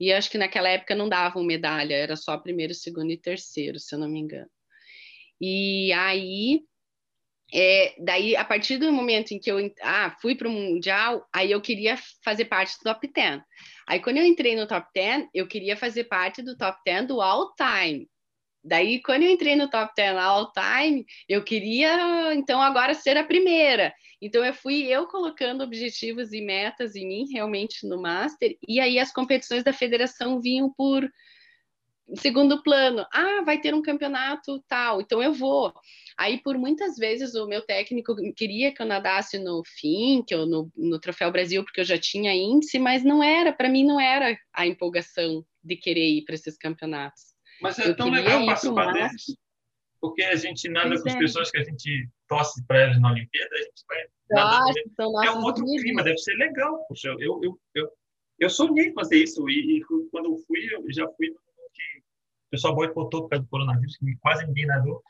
E 0.00 0.12
acho 0.12 0.30
que 0.30 0.38
naquela 0.38 0.68
época 0.68 0.94
não 0.94 1.08
davam 1.08 1.44
medalha, 1.44 1.94
era 1.94 2.16
só 2.16 2.36
primeiro, 2.36 2.74
segundo 2.74 3.10
e 3.12 3.16
terceiro, 3.16 3.78
se 3.78 3.94
eu 3.94 3.98
não 3.98 4.08
me 4.08 4.18
engano. 4.18 4.50
E 5.40 5.92
aí 5.92 6.62
é, 7.52 7.94
daí, 7.98 8.34
a 8.34 8.44
partir 8.44 8.76
do 8.76 8.92
momento 8.92 9.32
em 9.32 9.38
que 9.38 9.50
eu 9.50 9.58
ah, 9.82 10.16
fui 10.20 10.34
para 10.34 10.48
o 10.48 10.50
Mundial, 10.50 11.26
aí 11.32 11.52
eu 11.52 11.60
queria 11.60 11.96
fazer 12.24 12.46
parte 12.46 12.76
do 12.78 12.84
top 12.84 13.10
10. 13.12 13.40
Aí, 13.86 14.00
quando 14.00 14.16
eu 14.16 14.24
entrei 14.24 14.56
no 14.56 14.66
top 14.66 14.88
10, 14.92 15.28
eu 15.32 15.46
queria 15.46 15.76
fazer 15.76 16.04
parte 16.04 16.42
do 16.42 16.56
top 16.56 16.78
10 16.84 17.06
do 17.06 17.20
all 17.20 17.54
time. 17.54 18.08
Daí, 18.64 19.00
quando 19.00 19.22
eu 19.22 19.30
entrei 19.30 19.54
no 19.54 19.70
top 19.70 19.92
10 19.96 20.16
all 20.16 20.50
time, 20.52 21.06
eu 21.28 21.44
queria, 21.44 22.34
então, 22.34 22.60
agora 22.60 22.94
ser 22.94 23.16
a 23.16 23.22
primeira. 23.22 23.94
Então, 24.20 24.44
eu 24.44 24.52
fui 24.52 24.82
eu 24.82 25.06
colocando 25.06 25.62
objetivos 25.62 26.32
e 26.32 26.40
metas 26.40 26.96
em 26.96 27.06
mim, 27.06 27.28
realmente, 27.32 27.86
no 27.86 28.02
Master, 28.02 28.56
e 28.66 28.80
aí 28.80 28.98
as 28.98 29.12
competições 29.12 29.62
da 29.62 29.72
federação 29.72 30.40
vinham 30.40 30.68
por 30.76 31.08
segundo 32.14 32.62
plano. 32.62 33.06
Ah, 33.12 33.42
vai 33.44 33.60
ter 33.60 33.74
um 33.74 33.82
campeonato 33.82 34.62
tal, 34.68 35.00
então 35.00 35.22
eu 35.22 35.32
vou. 35.32 35.72
Aí, 36.18 36.40
por 36.40 36.56
muitas 36.56 36.96
vezes, 36.96 37.34
o 37.34 37.46
meu 37.46 37.60
técnico 37.60 38.16
queria 38.34 38.72
que 38.72 38.80
eu 38.80 38.86
nadasse 38.86 39.38
no 39.38 39.62
que 40.26 40.34
eu 40.34 40.46
no, 40.46 40.72
no 40.74 40.98
Troféu 40.98 41.30
Brasil, 41.30 41.62
porque 41.62 41.80
eu 41.80 41.84
já 41.84 41.98
tinha 41.98 42.34
índice, 42.34 42.78
mas 42.78 43.04
não 43.04 43.22
era, 43.22 43.52
para 43.52 43.68
mim 43.68 43.84
não 43.84 44.00
era 44.00 44.38
a 44.54 44.66
empolgação 44.66 45.44
de 45.62 45.76
querer 45.76 46.08
ir 46.08 46.24
para 46.24 46.34
esses 46.34 46.56
campeonatos. 46.56 47.22
Mas 47.60 47.78
é 47.78 47.88
eu 47.88 47.96
tão 47.96 48.10
legal 48.10 48.46
participar 48.46 48.92
deles, 48.92 49.36
porque 50.00 50.22
a 50.22 50.36
gente 50.36 50.68
nada 50.70 50.88
pois 50.88 51.02
com 51.02 51.08
as 51.10 51.14
é. 51.16 51.18
pessoas 51.18 51.50
que 51.50 51.58
a 51.58 51.64
gente 51.64 52.08
torce 52.26 52.66
para 52.66 52.80
elas 52.80 53.00
na 53.00 53.10
Olimpíada, 53.10 53.50
a 53.54 53.62
gente 53.62 53.84
vai 53.86 54.04
Nossa, 54.30 55.26
É 55.26 55.30
um 55.32 55.42
outro 55.42 55.64
amigos. 55.64 55.82
clima, 55.82 56.02
deve 56.02 56.18
ser 56.18 56.34
legal. 56.36 56.82
Poxa, 56.88 57.08
eu, 57.08 57.40
eu, 57.42 57.60
eu, 57.74 57.90
eu 58.38 58.48
sonhei 58.48 58.90
fazer 58.94 59.22
isso, 59.22 59.46
e, 59.50 59.78
e 59.78 59.84
quando 60.10 60.26
eu 60.26 60.36
fui, 60.46 60.60
eu 60.72 60.82
já 60.94 61.06
fui 61.08 61.28
no 61.28 61.34
que 61.74 61.98
o 61.98 62.50
pessoal 62.50 62.74
boicotou 62.74 63.22
por 63.22 63.28
causa 63.28 63.44
do 63.44 63.50
coronavírus, 63.50 63.98
que 63.98 64.16
quase 64.22 64.46
ninguém 64.46 64.66
nadou. 64.66 65.02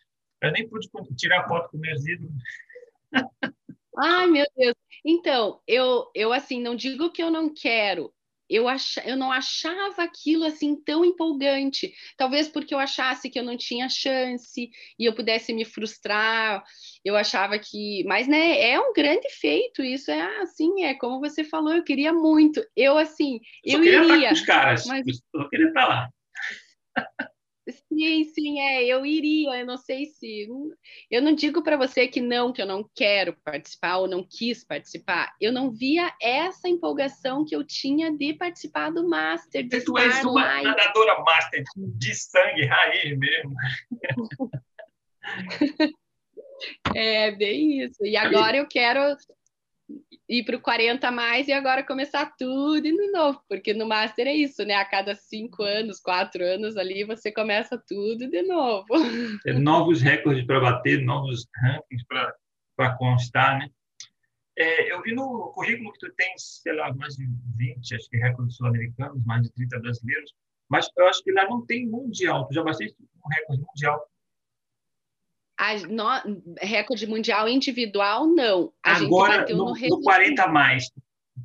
Eu 0.46 0.52
nem 0.52 0.68
pude 0.68 0.88
tirar 1.16 1.46
foto 1.48 1.70
com 1.70 1.78
meus 1.78 2.06
ídolos. 2.06 2.32
Ai, 3.98 4.26
meu 4.26 4.46
Deus. 4.56 4.74
Então, 5.04 5.60
eu, 5.66 6.10
eu 6.14 6.32
assim, 6.32 6.60
não 6.60 6.76
digo 6.76 7.10
que 7.10 7.22
eu 7.22 7.30
não 7.30 7.52
quero. 7.52 8.12
Eu, 8.48 8.68
ach, 8.68 8.98
eu 9.04 9.16
não 9.16 9.32
achava 9.32 10.04
aquilo 10.04 10.44
assim 10.44 10.76
tão 10.76 11.04
empolgante. 11.04 11.92
Talvez 12.16 12.48
porque 12.48 12.72
eu 12.72 12.78
achasse 12.78 13.28
que 13.28 13.38
eu 13.38 13.42
não 13.42 13.56
tinha 13.56 13.88
chance 13.88 14.70
e 14.98 15.04
eu 15.04 15.14
pudesse 15.14 15.52
me 15.52 15.64
frustrar. 15.64 16.62
Eu 17.04 17.16
achava 17.16 17.58
que. 17.58 18.04
Mas, 18.06 18.28
né, 18.28 18.60
é 18.70 18.78
um 18.78 18.92
grande 18.92 19.28
feito. 19.30 19.82
Isso 19.82 20.10
é 20.10 20.42
assim, 20.42 20.84
é 20.84 20.94
como 20.94 21.18
você 21.18 21.42
falou, 21.42 21.72
eu 21.72 21.82
queria 21.82 22.12
muito. 22.12 22.64
Eu, 22.76 22.96
assim, 22.96 23.40
eu, 23.64 23.78
eu 23.78 23.82
queria 23.82 24.04
iria. 24.04 24.14
Estar 24.14 24.28
com 24.28 24.34
os 24.34 24.42
caras. 24.42 24.86
Mas... 24.86 25.04
Eu 25.34 25.48
queria 25.48 25.68
estar 25.68 25.88
lá. 25.88 26.10
Sim, 27.68 28.24
sim, 28.24 28.60
é, 28.60 28.84
eu 28.84 29.04
iria, 29.04 29.58
eu 29.58 29.66
não 29.66 29.76
sei 29.76 30.06
se. 30.06 30.48
Eu 31.10 31.20
não 31.20 31.34
digo 31.34 31.64
para 31.64 31.76
você 31.76 32.06
que 32.06 32.20
não, 32.20 32.52
que 32.52 32.62
eu 32.62 32.66
não 32.66 32.88
quero 32.94 33.36
participar 33.44 33.96
ou 33.98 34.06
não 34.06 34.22
quis 34.22 34.64
participar. 34.64 35.34
Eu 35.40 35.52
não 35.52 35.72
via 35.72 36.14
essa 36.22 36.68
empolgação 36.68 37.44
que 37.44 37.56
eu 37.56 37.64
tinha 37.64 38.16
de 38.16 38.34
participar 38.34 38.90
do 38.90 39.08
Master. 39.08 39.66
De 39.66 39.84
tu 39.84 39.98
és 39.98 40.24
uma 40.24 40.62
nadadora 40.62 41.18
Master 41.24 41.64
de 41.76 42.14
sangue 42.14 42.66
raiz 42.66 43.18
mesmo. 43.18 43.54
é, 46.94 47.32
bem 47.32 47.82
isso. 47.82 48.04
E 48.04 48.16
agora 48.16 48.56
eu 48.56 48.68
quero 48.68 49.16
ir 50.28 50.44
para 50.44 50.56
o 50.56 50.60
40 50.60 51.10
mais 51.10 51.48
e 51.48 51.52
agora 51.52 51.84
começar 51.84 52.34
tudo 52.36 52.82
de 52.82 53.10
novo, 53.12 53.40
porque 53.48 53.72
no 53.72 53.86
Master 53.86 54.26
é 54.26 54.34
isso, 54.34 54.64
né? 54.64 54.74
A 54.74 54.84
cada 54.84 55.14
cinco 55.14 55.62
anos, 55.62 56.00
quatro 56.00 56.44
anos 56.44 56.76
ali, 56.76 57.04
você 57.04 57.30
começa 57.30 57.80
tudo 57.86 58.28
de 58.28 58.42
novo. 58.42 58.86
É, 59.46 59.52
novos 59.52 60.02
recordes 60.02 60.44
para 60.44 60.60
bater, 60.60 61.02
novos 61.02 61.46
rankings 61.56 62.04
para 62.76 62.96
constar, 62.96 63.58
né? 63.58 63.68
É, 64.58 64.92
eu 64.92 65.02
vi 65.02 65.14
no 65.14 65.52
currículo 65.54 65.92
que 65.92 65.98
tu 65.98 66.12
tens, 66.14 66.60
sei 66.62 66.72
lá, 66.74 66.92
mais 66.94 67.14
de 67.14 67.26
20, 67.56 67.94
acho 67.94 68.08
que 68.08 68.16
recordes 68.16 68.56
sul-americanos, 68.56 69.22
mais 69.24 69.42
de 69.42 69.52
30 69.52 69.78
brasileiros, 69.80 70.32
mas 70.68 70.88
eu 70.96 71.06
acho 71.06 71.22
que 71.22 71.30
lá 71.30 71.44
não 71.44 71.64
tem 71.64 71.86
mundial. 71.86 72.46
Tu 72.46 72.54
já 72.54 72.62
bateste 72.62 72.96
um 73.00 73.28
recorde 73.28 73.62
mundial 73.62 74.08
a, 75.58 75.74
no, 75.86 76.42
recorde 76.60 77.06
mundial 77.06 77.48
individual, 77.48 78.26
não. 78.26 78.72
A 78.82 78.96
Agora, 78.96 79.46
no, 79.48 79.74
no, 79.74 79.74
no 79.74 80.02
40 80.02 80.46
mais, 80.48 80.90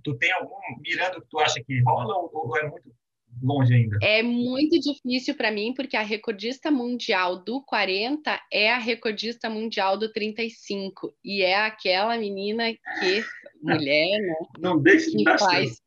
tu 0.04 0.17
tem 0.17 0.32
algum 0.34 0.56
mirando 0.80 1.21
que 1.21 1.28
tu 1.30 1.39
acha 1.39 1.62
que 1.63 1.82
rola 1.82 2.15
ou, 2.15 2.30
ou 2.34 2.58
é 2.58 2.69
muito 2.69 2.91
longe 3.41 3.74
ainda? 3.74 3.97
É 4.02 4.21
muito 4.21 4.80
difícil 4.80 5.36
para 5.36 5.52
mim, 5.52 5.74
porque 5.74 5.95
a 5.95 6.04
recordista 6.04 6.69
mundial 6.69 7.43
do 7.43 7.62
40 7.63 8.39
é 8.52 8.71
a 8.71 8.78
recordista 8.78 9.50
mundial 9.50 9.97
do 9.97 10.12
35. 10.12 11.13
E 11.24 11.41
é 11.41 11.58
aquela 11.65 12.17
menina 12.17 12.71
que, 12.71 13.24
mulher, 13.62 14.19
né? 14.19 14.36
Não 14.60 14.80
deixa 14.80 15.10
de 15.12 15.24
dar 15.24 15.38
faz 15.38 15.82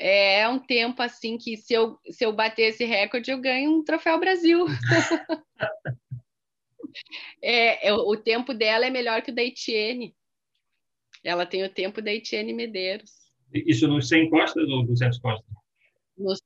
é 0.00 0.48
um 0.48 0.58
tempo 0.58 1.02
assim 1.02 1.36
que 1.36 1.58
se 1.58 1.74
eu, 1.74 1.98
se 2.10 2.24
eu 2.24 2.32
bater 2.32 2.70
esse 2.70 2.86
recorde, 2.86 3.30
eu 3.30 3.38
ganho 3.38 3.70
um 3.70 3.84
troféu 3.84 4.18
Brasil. 4.18 4.64
É, 7.42 7.88
é, 7.88 7.92
o 7.92 8.16
tempo 8.16 8.54
dela 8.54 8.86
é 8.86 8.90
melhor 8.90 9.22
que 9.22 9.30
o 9.30 9.34
da 9.34 9.42
Etienne. 9.42 10.14
Ela 11.22 11.44
tem 11.44 11.64
o 11.64 11.68
tempo 11.68 12.00
da 12.00 12.12
Etienne 12.12 12.52
Medeiros. 12.52 13.10
Isso 13.52 13.86
nos 13.88 14.08
100 14.08 14.30
costas 14.30 14.68
ou 14.68 14.84
200 14.86 15.18
costas? 15.18 15.50
Nos, 16.16 16.40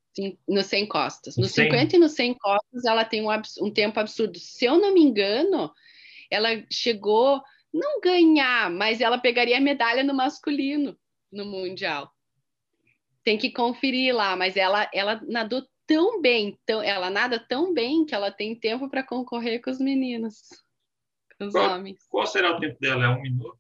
nos 0.49 0.67
100 0.67 0.89
costas. 0.89 1.37
Nos 1.37 1.53
100. 1.53 1.65
50 1.71 1.97
e 1.97 1.99
nos 1.99 2.13
100 2.13 2.35
costas, 2.35 2.85
ela 2.85 3.05
tem 3.05 3.23
um, 3.23 3.29
um 3.61 3.71
tempo 3.71 4.01
absurdo. 4.01 4.39
Se 4.39 4.65
eu 4.65 4.79
não 4.79 4.95
me 4.95 5.01
engano, 5.01 5.73
ela 6.31 6.49
chegou, 6.71 7.43
não 7.73 8.01
ganhar, 8.01 8.71
mas 8.71 9.01
ela 9.01 9.19
pegaria 9.19 9.59
a 9.59 9.61
medalha 9.61 10.03
no 10.03 10.15
masculino 10.15 10.97
no 11.31 11.45
Mundial. 11.45 12.11
Tem 13.23 13.37
que 13.37 13.51
conferir 13.51 14.15
lá, 14.15 14.37
mas 14.37 14.57
ela, 14.57 14.89
ela 14.93 15.21
nadou 15.27 15.67
tão 15.87 16.21
bem, 16.21 16.59
tão, 16.65 16.83
ela 16.83 17.11
nada 17.11 17.39
tão 17.39 17.73
bem 17.73 18.05
que 18.05 18.15
ela 18.15 18.31
tem 18.31 18.55
tempo 18.55 18.89
para 18.89 19.03
concorrer 19.03 19.61
com 19.63 19.71
os 19.71 19.79
meninos, 19.79 20.43
com 21.39 21.47
os 21.47 21.53
qual, 21.53 21.71
homens. 21.71 22.07
Qual 22.09 22.27
será 22.27 22.57
o 22.57 22.61
tempo 22.61 22.79
dela? 22.81 23.05
É 23.05 23.09
um 23.09 23.21
minuto? 23.21 23.59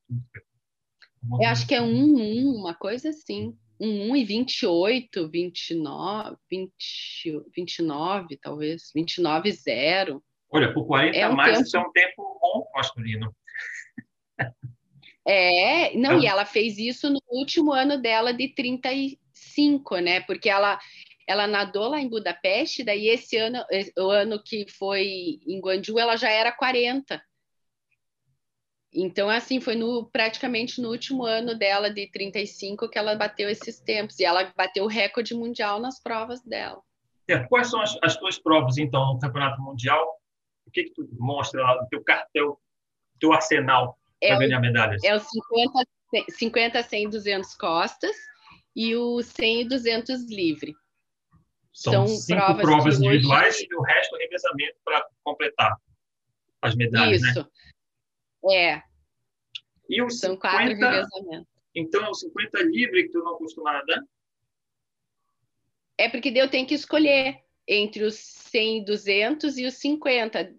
Eu 1.41 1.49
acho 1.49 1.67
que 1.67 1.75
é 1.75 1.81
1, 1.81 1.85
um, 1.85 2.51
1, 2.51 2.55
uma 2.57 2.75
coisa 2.75 3.09
assim. 3.09 3.57
1, 3.81 4.11
1 4.11 4.17
e 4.17 4.25
28, 4.25 5.29
29, 5.29 6.37
20, 6.51 6.73
29, 7.55 8.37
talvez. 8.37 8.91
29, 8.95 9.51
0. 9.51 10.23
Olha, 10.51 10.73
por 10.73 10.87
40 10.87 11.19
é 11.19 11.29
um 11.29 11.35
mais, 11.35 11.57
tempo... 11.57 11.67
isso 11.67 11.77
é 11.77 11.81
um 11.81 11.93
tempo 11.93 12.39
bom 12.41 12.71
masculino. 12.75 13.35
É, 15.27 15.97
não, 15.97 16.21
e 16.21 16.27
ela 16.27 16.45
fez 16.45 16.77
isso 16.77 17.09
no 17.09 17.19
último 17.29 17.73
ano 17.73 18.01
dela 18.01 18.33
de 18.33 18.49
35, 18.49 19.97
né? 19.97 20.21
Porque 20.21 20.51
ela 20.51 20.79
ela 21.27 21.47
nadou 21.47 21.89
lá 21.89 22.01
em 22.01 22.09
Budapeste, 22.09 22.85
daí 22.85 23.09
esse 23.09 23.37
ano, 23.37 23.65
o 23.99 24.11
ano 24.11 24.43
que 24.43 24.67
foi 24.71 25.39
em 25.47 25.61
Guangzhou, 25.61 25.99
ela 25.99 26.17
já 26.17 26.31
era 26.31 26.53
40. 26.53 27.23
Então, 28.95 29.29
assim, 29.29 29.61
foi 29.61 29.75
no, 29.75 30.09
praticamente 30.11 30.81
no 30.81 30.91
último 30.91 31.25
ano 31.25 31.59
dela, 31.59 31.91
de 31.91 32.09
35, 32.11 32.89
que 32.89 32.97
ela 32.97 33.17
bateu 33.17 33.49
esses 33.49 33.81
tempos. 33.81 34.21
E 34.21 34.25
ela 34.25 34.53
bateu 34.57 34.85
o 34.85 34.89
recorde 34.89 35.35
mundial 35.35 35.81
nas 35.81 36.01
provas 36.01 36.41
dela. 36.45 36.81
É, 37.27 37.41
quais 37.41 37.69
são 37.69 37.81
as, 37.81 37.99
as 38.03 38.17
tuas 38.17 38.39
provas, 38.39 38.79
então, 38.79 39.15
no 39.15 39.19
Campeonato 39.19 39.61
Mundial? 39.61 40.07
O 40.67 40.71
que, 40.71 40.85
que 40.85 40.95
tu 40.95 41.09
mostra 41.19 41.61
lá 41.63 41.83
no 41.83 41.89
teu 41.89 42.05
cartel, 42.05 42.61
teu 43.19 43.33
arsenal 43.33 43.99
para 44.21 44.37
é 44.37 44.39
ganhar 44.39 44.61
medalhas? 44.61 45.03
É 45.03 45.15
o 45.15 45.19
50, 45.19 45.89
50, 46.31 46.83
100, 46.83 47.11
200 47.11 47.55
costas 47.57 48.15
e 48.77 48.95
o 48.95 49.23
100 49.23 49.63
e 49.63 49.69
200 49.69 50.31
livre. 50.31 50.75
São, 51.75 51.93
São 51.93 52.07
cinco 52.07 52.41
provas, 52.41 52.63
provas 52.63 53.01
individuais 53.01 53.57
hoje... 53.57 53.67
e 53.69 53.75
o 53.75 53.83
resto 53.83 54.17
é 54.17 54.19
revezamento 54.21 54.77
para 54.85 55.09
completar 55.25 55.77
as 56.63 56.77
medalhas, 56.77 57.21
Isso. 57.21 57.51
né? 58.45 58.55
É. 58.55 58.83
E 59.89 60.01
os 60.01 60.21
São 60.21 60.35
50, 60.35 60.41
quatro 60.41 60.69
revezamentos. 60.69 61.49
Então, 61.75 62.11
os 62.13 62.21
50 62.21 62.63
livre 62.63 63.03
que 63.03 63.11
tu 63.11 63.19
não 63.19 63.37
costuma 63.37 63.73
nadar? 63.73 64.01
É 65.99 66.09
porque 66.09 66.33
eu 66.35 66.49
tenho 66.49 66.67
que 66.67 66.75
escolher 66.75 67.41
entre 67.67 68.05
os 68.05 68.15
100 68.15 68.85
200 68.85 69.59
e 69.59 69.67
os 69.67 69.75
50. 69.75 70.55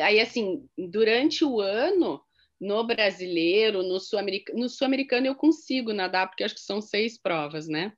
Aí, 0.00 0.20
assim, 0.20 0.68
durante 0.78 1.44
o 1.44 1.60
ano, 1.60 2.22
no 2.60 2.86
brasileiro, 2.86 3.82
no 3.82 3.98
sul-americano, 3.98 4.60
no 4.60 4.68
sul-americano 4.68 5.26
eu 5.26 5.34
consigo 5.34 5.92
nadar, 5.92 6.28
porque 6.28 6.44
acho 6.44 6.54
que 6.54 6.60
são 6.60 6.80
seis 6.80 7.20
provas, 7.20 7.66
né? 7.66 7.92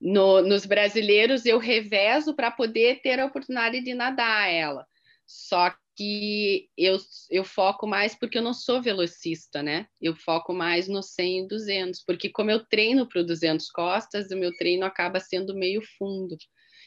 No, 0.00 0.40
nos 0.42 0.64
brasileiros 0.64 1.44
eu 1.44 1.58
revezo 1.58 2.34
para 2.34 2.50
poder 2.50 3.02
ter 3.02 3.20
a 3.20 3.26
oportunidade 3.26 3.82
de 3.82 3.92
nadar 3.92 4.50
ela. 4.50 4.86
Só 5.26 5.74
que 5.94 6.70
eu, 6.76 6.96
eu 7.30 7.44
foco 7.44 7.86
mais 7.86 8.14
porque 8.14 8.38
eu 8.38 8.42
não 8.42 8.54
sou 8.54 8.80
velocista, 8.80 9.62
né? 9.62 9.86
Eu 10.00 10.16
foco 10.16 10.54
mais 10.54 10.88
no 10.88 11.02
100 11.02 11.44
e 11.44 11.48
200, 11.48 12.02
porque 12.04 12.30
como 12.30 12.50
eu 12.50 12.64
treino 12.64 13.06
para 13.06 13.20
o 13.20 13.26
200 13.26 13.70
costas, 13.70 14.30
o 14.30 14.36
meu 14.36 14.56
treino 14.56 14.86
acaba 14.86 15.20
sendo 15.20 15.54
meio 15.54 15.82
fundo. 15.98 16.38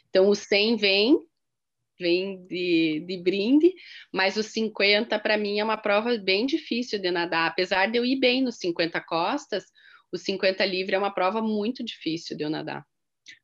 Então 0.09 0.27
o 0.27 0.35
100 0.35 0.77
vem, 0.77 1.19
vem 1.99 2.43
de, 2.47 3.05
de 3.07 3.17
brinde, 3.17 3.73
mas 4.11 4.35
o 4.35 4.41
50 4.41 5.19
para 5.19 5.37
mim 5.37 5.59
é 5.59 5.63
uma 5.63 5.77
prova 5.77 6.17
bem 6.17 6.47
difícil 6.47 6.99
de 6.99 7.11
nadar. 7.11 7.47
Apesar 7.47 7.91
de 7.91 7.99
eu 7.99 8.05
ir 8.05 8.19
bem 8.19 8.41
nos 8.41 8.57
50 8.57 8.99
costas, 9.01 9.65
o 10.11 10.17
50 10.17 10.65
livre 10.65 10.95
é 10.95 10.97
uma 10.97 11.13
prova 11.13 11.41
muito 11.41 11.83
difícil 11.83 12.35
de 12.35 12.43
eu 12.43 12.49
nadar. 12.49 12.83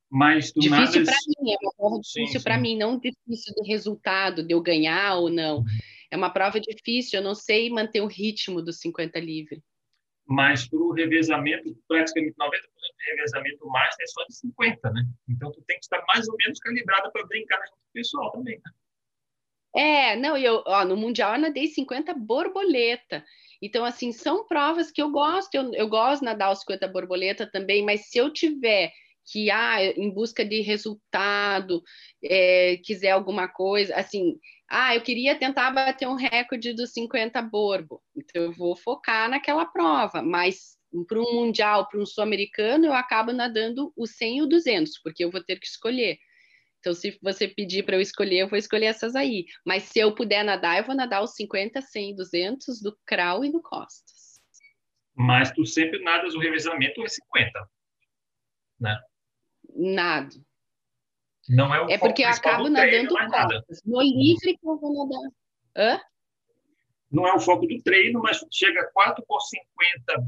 Mas 0.10 0.52
difícil 0.52 1.04
nada... 1.04 1.06
para 1.06 1.43
mim, 1.43 1.52
é 1.54 1.58
uma 1.62 1.74
prova 1.78 2.00
difícil 2.02 2.41
para 2.41 2.58
mim, 2.58 2.78
não 2.78 3.00
difícil 3.00 3.54
de 3.54 3.67
resultado, 3.67 4.43
de 4.43 4.54
eu 4.54 4.62
ganhar 4.62 5.15
ou 5.17 5.30
não. 5.30 5.63
É 6.12 6.17
uma 6.17 6.32
prova 6.32 6.60
difícil, 6.60 7.19
eu 7.19 7.24
não 7.24 7.36
sei 7.36 7.69
manter 7.69 8.02
o 8.02 8.08
ritmo 8.08 8.62
dos 8.62 8.80
50 8.80 9.19
livre. 9.19 9.62
Mas 10.26 10.67
para 10.67 10.80
o 10.80 10.93
revezamento, 10.93 11.76
praticamente 11.88 12.36
90% 12.38 12.41
do 12.41 13.15
revezamento 13.15 13.67
master 13.67 14.04
é 14.04 14.08
só 14.08 14.24
de 14.26 14.36
50, 14.36 14.91
né? 14.91 15.04
Então 15.28 15.52
tu 15.52 15.62
tem 15.67 15.78
que 15.78 15.86
estar 15.86 16.04
mais 16.08 16.28
ou 16.28 16.36
menos 16.38 16.60
calibrada 16.60 17.12
para 17.12 17.26
brincar 17.26 17.58
com 17.58 17.76
o 17.76 17.93
pessoal 17.93 18.32
também, 18.32 18.60
né? 18.63 18.72
É, 19.76 20.15
não, 20.15 20.36
eu, 20.36 20.63
ó, 20.65 20.84
no 20.84 20.98
Mundial 20.98 21.36
eu 21.36 21.41
nadei 21.41 21.67
50 21.67 22.13
borboleta. 22.15 23.24
Então, 23.62 23.86
assim, 23.86 24.12
são 24.12 24.48
provas 24.48 24.91
que 24.91 25.02
eu 25.02 25.12
gosto, 25.12 25.54
eu, 25.54 25.74
eu 25.74 25.88
gosto 25.88 26.22
de 26.22 26.26
nadar 26.26 26.52
os 26.52 26.62
50 26.62 26.88
borboleta 26.88 27.50
também, 27.50 27.84
mas 27.84 28.10
se 28.10 28.17
eu 28.17 28.32
tiver 28.32 28.91
que 29.25 29.49
ah, 29.51 29.84
em 29.84 30.10
busca 30.10 30.43
de 30.43 30.62
resultado, 30.62 31.84
é, 32.23 32.77
quiser 32.84 33.12
alguma 33.12 33.47
coisa, 33.47 33.95
assim, 33.95 34.38
ah, 34.69 34.95
eu 34.95 35.01
queria 35.01 35.38
tentar 35.38 35.71
bater 35.71 36.08
um 36.08 36.15
recorde 36.15 36.73
dos 36.73 36.91
50 36.93 37.41
borbo, 37.41 38.01
então 38.15 38.43
eu 38.43 38.51
vou 38.51 38.75
focar 38.75 39.29
naquela 39.29 39.65
prova, 39.65 40.21
mas 40.21 40.77
para 41.08 41.19
um 41.19 41.34
mundial, 41.34 41.88
para 41.88 41.99
um 41.99 42.05
sul-americano, 42.05 42.86
eu 42.86 42.93
acabo 42.93 43.32
nadando 43.32 43.93
o 43.95 44.08
100 44.08 44.38
e 44.38 44.41
o 44.41 44.47
200, 44.47 44.99
porque 45.03 45.23
eu 45.23 45.32
vou 45.32 45.43
ter 45.43 45.60
que 45.60 45.67
escolher. 45.67 46.17
Então, 46.79 46.93
se 46.93 47.17
você 47.21 47.47
pedir 47.47 47.84
para 47.84 47.97
eu 47.97 48.01
escolher, 48.01 48.39
eu 48.39 48.47
vou 48.47 48.58
escolher 48.58 48.86
essas 48.86 49.15
aí. 49.15 49.45
Mas 49.65 49.84
se 49.84 49.99
eu 49.99 50.15
puder 50.15 50.43
nadar, 50.43 50.77
eu 50.77 50.86
vou 50.86 50.95
nadar 50.95 51.21
os 51.21 51.36
50, 51.36 51.82
100 51.82 52.12
e 52.12 52.15
200 52.15 52.82
do 52.82 52.97
crawl 53.05 53.43
e 53.43 53.51
do 53.51 53.62
costas. 53.62 54.39
Mas 55.13 55.51
tu 55.51 55.65
sempre 55.65 56.01
nadas 56.01 56.34
o 56.34 56.39
revezamento 56.39 57.03
é 57.03 57.10
50, 57.10 57.69
né? 58.79 58.97
Nado. 59.75 60.36
Não 61.49 61.73
é 61.73 61.82
o 61.82 61.89
É 61.89 61.97
porque 61.97 62.23
eu 62.23 62.29
acabo 62.29 62.69
nadando 62.69 63.10
costas. 63.10 63.82
No 63.84 64.01
livre 64.01 64.55
que 64.55 64.67
eu 64.67 64.77
vou 64.77 64.93
nadar. 64.93 65.32
Hã? 65.75 65.99
Não 67.12 67.27
é 67.27 67.34
o 67.34 67.39
foco 67.39 67.65
do 67.65 67.82
treino, 67.82 68.21
mas 68.21 68.45
chega 68.51 68.88
4 68.93 69.25
por 69.27 69.41
50 69.41 69.65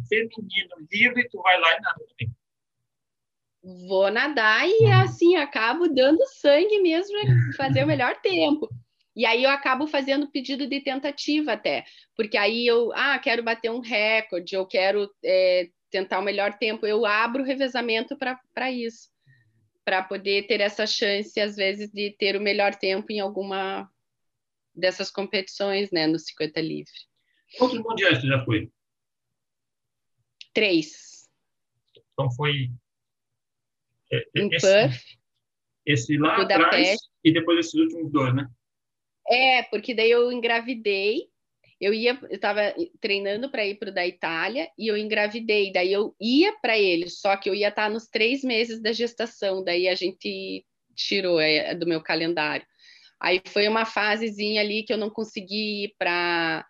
feminino 0.09 0.87
livre, 0.91 1.29
tu 1.29 1.39
vai 1.41 1.59
lá 1.59 1.77
e 1.77 1.81
nada 1.81 1.99
também. 2.09 2.35
Vou 3.87 4.09
nadar 4.09 4.67
e 4.67 4.87
assim 4.87 5.35
acabo 5.35 5.87
dando 5.87 6.25
sangue 6.25 6.81
mesmo 6.81 7.15
para 7.55 7.67
fazer 7.67 7.83
o 7.83 7.87
melhor 7.87 8.19
tempo. 8.21 8.67
E 9.15 9.23
aí 9.23 9.43
eu 9.43 9.51
acabo 9.51 9.85
fazendo 9.85 10.31
pedido 10.31 10.65
de 10.65 10.81
tentativa 10.81 11.53
até, 11.53 11.83
porque 12.15 12.37
aí 12.37 12.65
eu 12.65 12.91
ah, 12.93 13.19
quero 13.19 13.43
bater 13.43 13.69
um 13.69 13.79
recorde, 13.79 14.55
eu 14.55 14.65
quero 14.65 15.07
é, 15.23 15.69
tentar 15.91 16.17
o 16.17 16.23
melhor 16.23 16.57
tempo, 16.57 16.87
eu 16.87 17.05
abro 17.05 17.43
o 17.43 17.45
revezamento 17.45 18.17
para 18.17 18.71
isso 18.71 19.10
para 19.83 20.03
poder 20.03 20.47
ter 20.47 20.61
essa 20.61 20.85
chance, 20.85 21.39
às 21.39 21.55
vezes, 21.55 21.91
de 21.91 22.11
ter 22.11 22.35
o 22.35 22.41
melhor 22.41 22.75
tempo 22.75 23.11
em 23.11 23.19
alguma 23.19 23.89
dessas 24.73 25.11
competições, 25.11 25.91
né, 25.91 26.07
no 26.07 26.17
50 26.17 26.61
livre. 26.61 26.91
Quantos 27.57 27.79
mundiais 27.79 28.19
tu 28.19 28.27
já 28.27 28.43
foi? 28.45 28.71
Três. 30.53 31.29
Então 32.13 32.31
foi 32.31 32.71
é, 34.11 34.23
em 34.35 34.47
esse, 34.53 34.65
Perth, 34.67 35.01
esse 35.85 36.17
lá 36.17 36.37
Budapeste. 36.37 36.65
atrás 36.65 36.99
e 37.23 37.33
depois 37.33 37.59
esses 37.59 37.73
últimos 37.73 38.11
dois, 38.11 38.33
né? 38.35 38.47
É, 39.27 39.63
porque 39.63 39.93
daí 39.93 40.11
eu 40.11 40.31
engravidei 40.31 41.30
eu 41.81 41.91
ia, 41.95 42.15
eu 42.21 42.35
estava 42.35 42.61
treinando 42.99 43.49
para 43.49 43.65
ir 43.65 43.79
para 43.79 43.89
o 43.89 43.93
da 43.93 44.05
Itália 44.05 44.69
e 44.77 44.87
eu 44.87 44.95
engravidei. 44.95 45.73
Daí 45.73 45.91
eu 45.91 46.15
ia 46.21 46.53
para 46.59 46.77
ele, 46.77 47.09
só 47.09 47.35
que 47.35 47.49
eu 47.49 47.55
ia 47.55 47.69
estar 47.69 47.85
tá 47.85 47.89
nos 47.89 48.07
três 48.07 48.43
meses 48.43 48.79
da 48.79 48.91
gestação. 48.91 49.63
Daí 49.63 49.87
a 49.87 49.95
gente 49.95 50.63
tirou 50.95 51.41
é, 51.41 51.73
do 51.73 51.87
meu 51.87 51.99
calendário. 51.99 52.65
Aí 53.19 53.41
foi 53.47 53.67
uma 53.67 53.83
fasezinha 53.83 54.61
ali 54.61 54.83
que 54.83 54.93
eu 54.93 54.97
não 54.97 55.09
consegui 55.09 55.85
ir 55.85 55.95
para. 55.97 56.63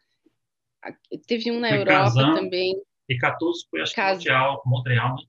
Teve 1.28 1.52
um 1.52 1.60
na 1.60 1.68
foi 1.68 1.78
Europa 1.80 2.04
Kazan, 2.04 2.34
também. 2.34 2.82
E 3.10 3.18
14 3.18 3.68
foi 3.70 3.82
acho 3.82 3.94
Kazan. 3.94 4.16
Montreal, 4.16 4.62
Montreal, 4.66 5.16
né? 5.18 5.24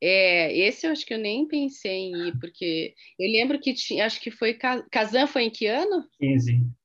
É, 0.00 0.56
esse 0.56 0.86
eu 0.86 0.92
acho 0.92 1.04
que 1.04 1.12
eu 1.12 1.18
nem 1.18 1.46
pensei 1.46 2.04
em 2.04 2.28
ir, 2.28 2.38
porque 2.38 2.94
eu 3.18 3.28
lembro 3.30 3.60
que 3.60 3.74
tinha, 3.74 4.06
acho 4.06 4.20
que 4.20 4.30
foi 4.30 4.54
Kazan 4.54 5.26
foi 5.26 5.42
em 5.42 5.50
que 5.50 5.66
ano? 5.66 6.08
15. 6.20 6.77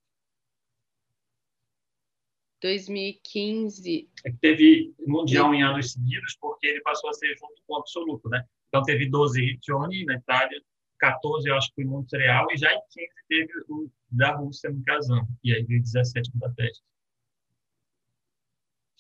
2015. 2.64 4.10
É 4.26 4.32
que 4.32 4.38
teve 4.38 4.94
mundial 5.06 5.54
em 5.54 5.62
anos 5.62 5.92
seguidos, 5.92 6.38
porque 6.40 6.66
ele 6.66 6.82
passou 6.82 7.10
a 7.10 7.14
ser 7.14 7.36
junto 7.38 7.62
com 7.68 7.74
o 7.74 7.78
absoluto, 7.78 8.30
né? 8.30 8.44
Então 8.70 8.82
teve 8.84 9.10
12 9.10 9.40
Riccione 9.40 10.06
na 10.06 10.16
Itália, 10.16 10.62
14 10.98 11.48
eu 11.48 11.56
acho 11.56 11.68
que 11.70 11.76
foi 11.76 11.84
Montreal, 11.84 12.48
e 12.52 12.58
já 12.58 12.74
em 12.74 12.80
15 12.90 13.08
teve 13.28 13.52
o 13.68 13.92
da 14.10 14.36
Rússia 14.36 14.72
no 14.72 14.82
Kazan, 14.84 15.28
e 15.44 15.54
aí 15.54 15.64
veio 15.64 15.84
17 15.84 16.32
Budapeste. 16.32 16.82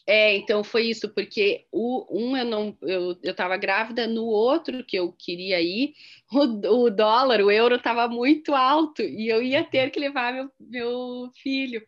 É, 0.05 0.35
então 0.35 0.65
foi 0.65 0.87
isso, 0.87 1.07
porque 1.13 1.65
o, 1.71 2.05
um 2.11 2.35
eu 2.35 2.43
não 2.43 2.77
eu 2.81 3.17
estava 3.23 3.55
grávida, 3.55 4.05
no 4.05 4.25
outro 4.25 4.83
que 4.83 4.97
eu 4.97 5.13
queria 5.13 5.61
ir, 5.61 5.93
o, 6.29 6.85
o 6.85 6.89
dólar, 6.89 7.39
o 7.39 7.49
euro 7.49 7.75
estava 7.75 8.09
muito 8.09 8.53
alto 8.53 9.01
e 9.01 9.29
eu 9.29 9.41
ia 9.41 9.63
ter 9.63 9.89
que 9.91 9.99
levar 10.01 10.33
meu, 10.33 10.51
meu 10.59 11.31
filho. 11.41 11.81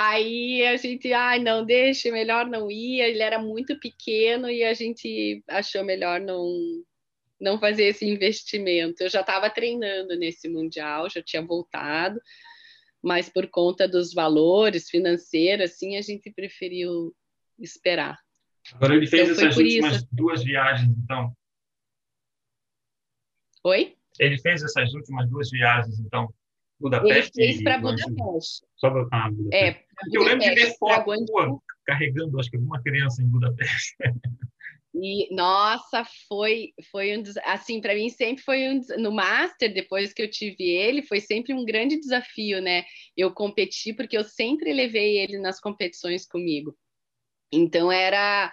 Aí 0.00 0.64
a 0.64 0.76
gente, 0.76 1.12
ai, 1.12 1.40
ah, 1.40 1.42
não, 1.42 1.64
deixa, 1.66 2.12
melhor 2.12 2.46
não 2.46 2.70
ir. 2.70 3.00
Ele 3.00 3.20
era 3.20 3.36
muito 3.36 3.76
pequeno 3.80 4.48
e 4.48 4.62
a 4.62 4.72
gente 4.72 5.42
achou 5.48 5.82
melhor 5.82 6.20
não 6.20 6.46
não 7.40 7.58
fazer 7.58 7.86
esse 7.86 8.06
investimento. 8.06 9.02
Eu 9.02 9.08
já 9.08 9.22
estava 9.22 9.50
treinando 9.50 10.16
nesse 10.16 10.48
mundial, 10.48 11.10
já 11.10 11.20
tinha 11.20 11.42
voltado, 11.42 12.20
mas 13.02 13.28
por 13.28 13.48
conta 13.48 13.88
dos 13.88 14.14
valores 14.14 14.88
financeiros, 14.88 15.72
assim, 15.72 15.96
a 15.96 16.00
gente 16.00 16.30
preferiu 16.30 17.12
esperar. 17.58 18.16
Agora 18.74 18.94
ele 18.94 19.06
fez 19.08 19.30
então, 19.30 19.46
essas 19.46 19.56
últimas 19.56 19.96
isso. 19.96 20.08
duas 20.12 20.44
viagens, 20.44 20.96
então? 20.96 21.32
Oi? 23.64 23.96
Ele 24.20 24.38
fez 24.38 24.62
essas 24.62 24.94
últimas 24.94 25.28
duas 25.28 25.50
viagens, 25.50 25.98
então? 25.98 26.32
Budapeste? 26.80 27.40
Ele 27.40 27.52
fez 27.52 27.62
para 27.62 27.78
Budapeste. 27.78 28.66
Só 28.76 28.90
para 28.90 29.06
ah, 29.12 29.30
Budapeste. 29.30 29.54
É, 29.54 29.70
Budapeste, 29.72 30.14
eu 30.14 30.22
lembro 30.22 30.40
de 30.40 30.54
ver 30.54 30.76
foto 30.78 31.62
carregando, 31.84 32.38
acho 32.38 32.50
que 32.50 32.56
alguma 32.56 32.82
criança 32.82 33.22
em 33.22 33.28
Budapeste. 33.28 33.96
E 34.94 35.32
nossa, 35.34 36.04
foi 36.28 36.72
foi 36.90 37.16
um 37.16 37.22
assim 37.44 37.80
para 37.80 37.94
mim 37.94 38.08
sempre 38.08 38.42
foi 38.42 38.68
um 38.68 38.80
no 38.98 39.12
master 39.12 39.72
depois 39.72 40.12
que 40.12 40.22
eu 40.22 40.30
tive 40.30 40.64
ele 40.64 41.02
foi 41.02 41.20
sempre 41.20 41.52
um 41.52 41.64
grande 41.64 42.00
desafio, 42.00 42.60
né? 42.60 42.84
Eu 43.16 43.32
competi 43.32 43.92
porque 43.92 44.16
eu 44.16 44.24
sempre 44.24 44.72
levei 44.72 45.18
ele 45.18 45.38
nas 45.38 45.60
competições 45.60 46.26
comigo. 46.26 46.76
Então 47.52 47.92
era 47.92 48.52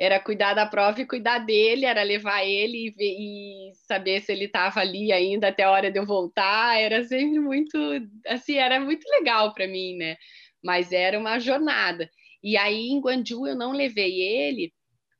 era 0.00 0.18
cuidar 0.18 0.54
da 0.54 0.64
prova 0.64 1.02
e 1.02 1.06
cuidar 1.06 1.40
dele, 1.40 1.84
era 1.84 2.02
levar 2.02 2.42
ele 2.42 2.86
e, 2.86 2.90
ver, 2.90 3.16
e 3.18 3.72
saber 3.86 4.22
se 4.22 4.32
ele 4.32 4.46
estava 4.46 4.80
ali 4.80 5.12
ainda 5.12 5.48
até 5.48 5.64
a 5.64 5.70
hora 5.70 5.90
de 5.90 5.98
eu 5.98 6.06
voltar. 6.06 6.80
Era 6.80 7.04
sempre 7.04 7.38
muito, 7.38 7.78
assim, 8.26 8.54
era 8.54 8.80
muito 8.80 9.06
legal 9.10 9.52
para 9.52 9.68
mim, 9.68 9.96
né? 9.96 10.16
Mas 10.64 10.90
era 10.90 11.18
uma 11.18 11.38
jornada. 11.38 12.10
E 12.42 12.56
aí 12.56 12.88
em 12.88 12.98
Guangzhou 12.98 13.46
eu 13.46 13.54
não 13.54 13.72
levei 13.72 14.22
ele 14.22 14.72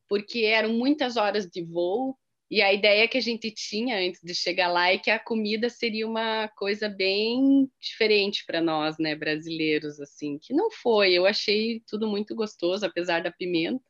porque 0.09 0.41
eram 0.41 0.73
muitas 0.73 1.19
horas 1.19 1.47
de 1.47 1.63
voo 1.63 2.17
e 2.51 2.63
a 2.63 2.73
ideia 2.73 3.07
que 3.07 3.19
a 3.19 3.21
gente 3.21 3.51
tinha 3.51 3.99
antes 3.99 4.21
de 4.25 4.35
chegar 4.35 4.69
lá 4.69 4.91
é 4.91 4.99
que 4.99 5.11
a 5.11 5.19
comida 5.19 5.69
seria 5.69 6.07
uma 6.07 6.49
coisa 6.57 6.89
bem 6.89 7.71
diferente 7.81 8.45
para 8.47 8.61
nós, 8.63 8.99
né, 8.99 9.15
brasileiros, 9.15 10.01
assim, 10.01 10.39
que 10.39 10.53
não 10.55 10.71
foi. 10.71 11.13
Eu 11.13 11.27
achei 11.27 11.81
tudo 11.87 12.09
muito 12.09 12.35
gostoso, 12.35 12.85
apesar 12.85 13.23
da 13.23 13.31
pimenta. 13.31 13.90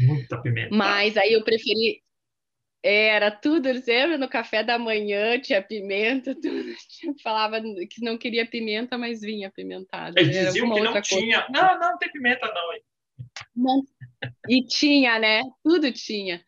Muita 0.00 0.40
pimenta. 0.40 0.74
Mas 0.74 1.16
aí 1.16 1.32
eu 1.32 1.42
preferi. 1.42 2.02
Era 2.80 3.30
tudo, 3.30 3.74
sempre 3.82 4.16
no 4.16 4.28
café 4.28 4.62
da 4.62 4.78
manhã 4.78 5.40
tinha 5.40 5.60
pimenta, 5.60 6.34
tudo. 6.40 6.74
Falava 7.22 7.60
que 7.60 8.02
não 8.02 8.16
queria 8.16 8.46
pimenta, 8.46 8.96
mas 8.96 9.20
vinha 9.20 9.50
pimentada. 9.50 10.20
Eles 10.20 10.36
diziam 10.36 10.72
que 10.72 10.80
não 10.80 11.00
tinha. 11.02 11.42
Coisa. 11.42 11.52
Não, 11.52 11.80
não 11.80 11.98
tem 11.98 12.10
pimenta, 12.12 12.46
não. 12.46 12.78
não. 13.56 13.82
E 14.48 14.64
tinha, 14.64 15.18
né? 15.18 15.42
Tudo 15.64 15.90
tinha. 15.92 16.42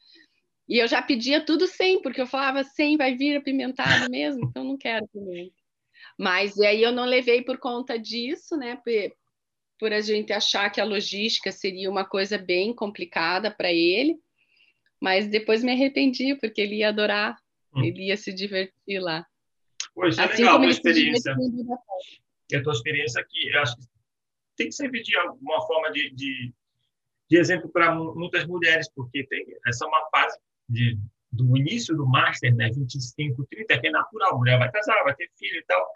E 0.69 0.79
eu 0.79 0.87
já 0.87 1.03
pedia 1.03 1.45
tudo 1.45 1.67
sem, 1.67 2.01
porque 2.01 2.21
eu 2.21 2.29
falava 2.29 2.63
sem 2.63 2.97
vai 2.97 3.17
vir 3.17 3.37
apimentado 3.37 4.09
mesmo, 4.09 4.47
então 4.47 4.63
não 4.63 4.79
quero 4.79 5.09
pimenta. 5.09 5.53
Mas 6.17 6.57
e 6.57 6.65
aí 6.65 6.81
eu 6.81 6.93
não 6.93 7.07
levei 7.07 7.43
por 7.43 7.59
conta 7.59 7.99
disso, 7.99 8.57
né? 8.57 8.81
Por 9.81 9.93
a 9.95 10.01
gente 10.03 10.31
achar 10.31 10.69
que 10.69 10.81
a 10.81 10.85
logística 10.85 11.51
seria 11.51 11.91
uma 11.91 12.05
coisa 12.05 12.37
bem 12.37 12.75
complicada 12.75 13.51
para 13.51 13.73
ele, 13.73 14.21
mas 15.01 15.27
depois 15.27 15.65
me 15.65 15.73
arrependi, 15.73 16.37
porque 16.37 16.61
ele 16.61 16.77
ia 16.77 16.91
adorar, 16.91 17.39
hum. 17.75 17.83
ele 17.83 18.09
ia 18.09 18.17
se 18.19 18.31
divertir 18.31 19.01
lá. 19.01 19.27
Pois 19.95 20.19
é 20.19 20.25
assim 20.25 20.43
legal 20.43 20.57
a 20.57 20.61
tua 20.61 20.71
experiência. 20.71 21.35
E 22.53 22.57
a 22.57 22.63
tua 22.63 22.73
experiência 22.75 23.23
aqui, 23.23 23.49
eu 23.49 23.61
acho 23.61 23.77
que 23.77 23.87
tem 24.57 24.69
que 24.69 24.75
servir 24.75 25.03
de 25.03 25.17
alguma 25.17 25.67
forma 25.67 25.91
de, 25.91 26.11
de, 26.15 26.53
de 27.31 27.39
exemplo 27.39 27.71
para 27.71 27.95
muitas 27.95 28.47
mulheres, 28.47 28.87
porque 28.95 29.25
tem, 29.25 29.47
essa 29.67 29.87
é 29.87 29.89
uma 29.89 30.11
fase 30.11 30.39
de, 30.69 30.99
do 31.33 31.57
início 31.57 31.97
do 31.97 32.07
master, 32.07 32.55
né, 32.55 32.71
25, 32.71 33.47
30, 33.47 33.81
que 33.81 33.87
é 33.87 33.91
natural, 33.91 34.35
a 34.35 34.39
mulher 34.39 34.59
vai 34.59 34.71
casar, 34.71 35.03
vai 35.05 35.15
ter 35.15 35.31
filho 35.39 35.59
e 35.59 35.65
tal, 35.65 35.87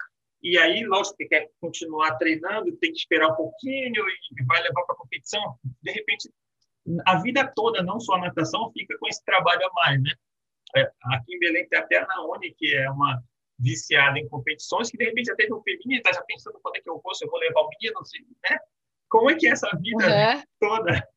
e 0.45 0.59
aí, 0.59 0.85
lógico 0.85 1.17
que 1.17 1.25
quer 1.25 1.49
continuar 1.59 2.17
treinando, 2.17 2.77
tem 2.77 2.91
que 2.91 2.99
esperar 2.99 3.29
um 3.31 3.35
pouquinho 3.35 4.07
e 4.07 4.43
vai 4.43 4.61
levar 4.61 4.83
para 4.83 4.93
a 4.93 4.97
competição. 4.97 5.57
De 5.81 5.91
repente, 5.91 6.31
a 7.03 7.19
vida 7.19 7.51
toda, 7.55 7.81
não 7.81 7.99
só 7.99 8.13
a 8.13 8.21
natação, 8.21 8.71
fica 8.71 8.95
com 8.99 9.07
esse 9.07 9.25
trabalho 9.25 9.65
a 9.65 9.73
mais, 9.73 10.03
né? 10.03 10.11
É, 10.75 10.81
aqui 11.15 11.35
em 11.35 11.39
Belém 11.39 11.67
tem 11.67 11.79
até 11.79 11.97
a 11.97 12.05
Naone, 12.05 12.53
que 12.53 12.75
é 12.75 12.87
uma 12.91 13.23
viciada 13.57 14.19
em 14.19 14.29
competições, 14.29 14.91
que 14.91 14.97
de 14.97 15.05
repente 15.05 15.25
já 15.25 15.35
teve 15.35 15.51
um 15.51 15.63
feminino, 15.63 15.97
está 15.97 16.13
já 16.13 16.21
pensando 16.21 16.59
quando 16.61 16.75
é 16.75 16.79
que 16.79 16.89
eu 16.91 17.01
vou, 17.03 17.15
se 17.15 17.25
eu 17.25 17.31
vou 17.31 17.39
levar 17.39 17.61
o 17.61 17.69
menino, 17.69 17.99
assim, 17.99 18.19
né? 18.47 18.59
Como 19.09 19.31
é 19.31 19.35
que 19.35 19.47
é 19.47 19.51
essa 19.51 19.69
vida 19.81 20.05
uhum. 20.05 20.43
toda? 20.59 21.07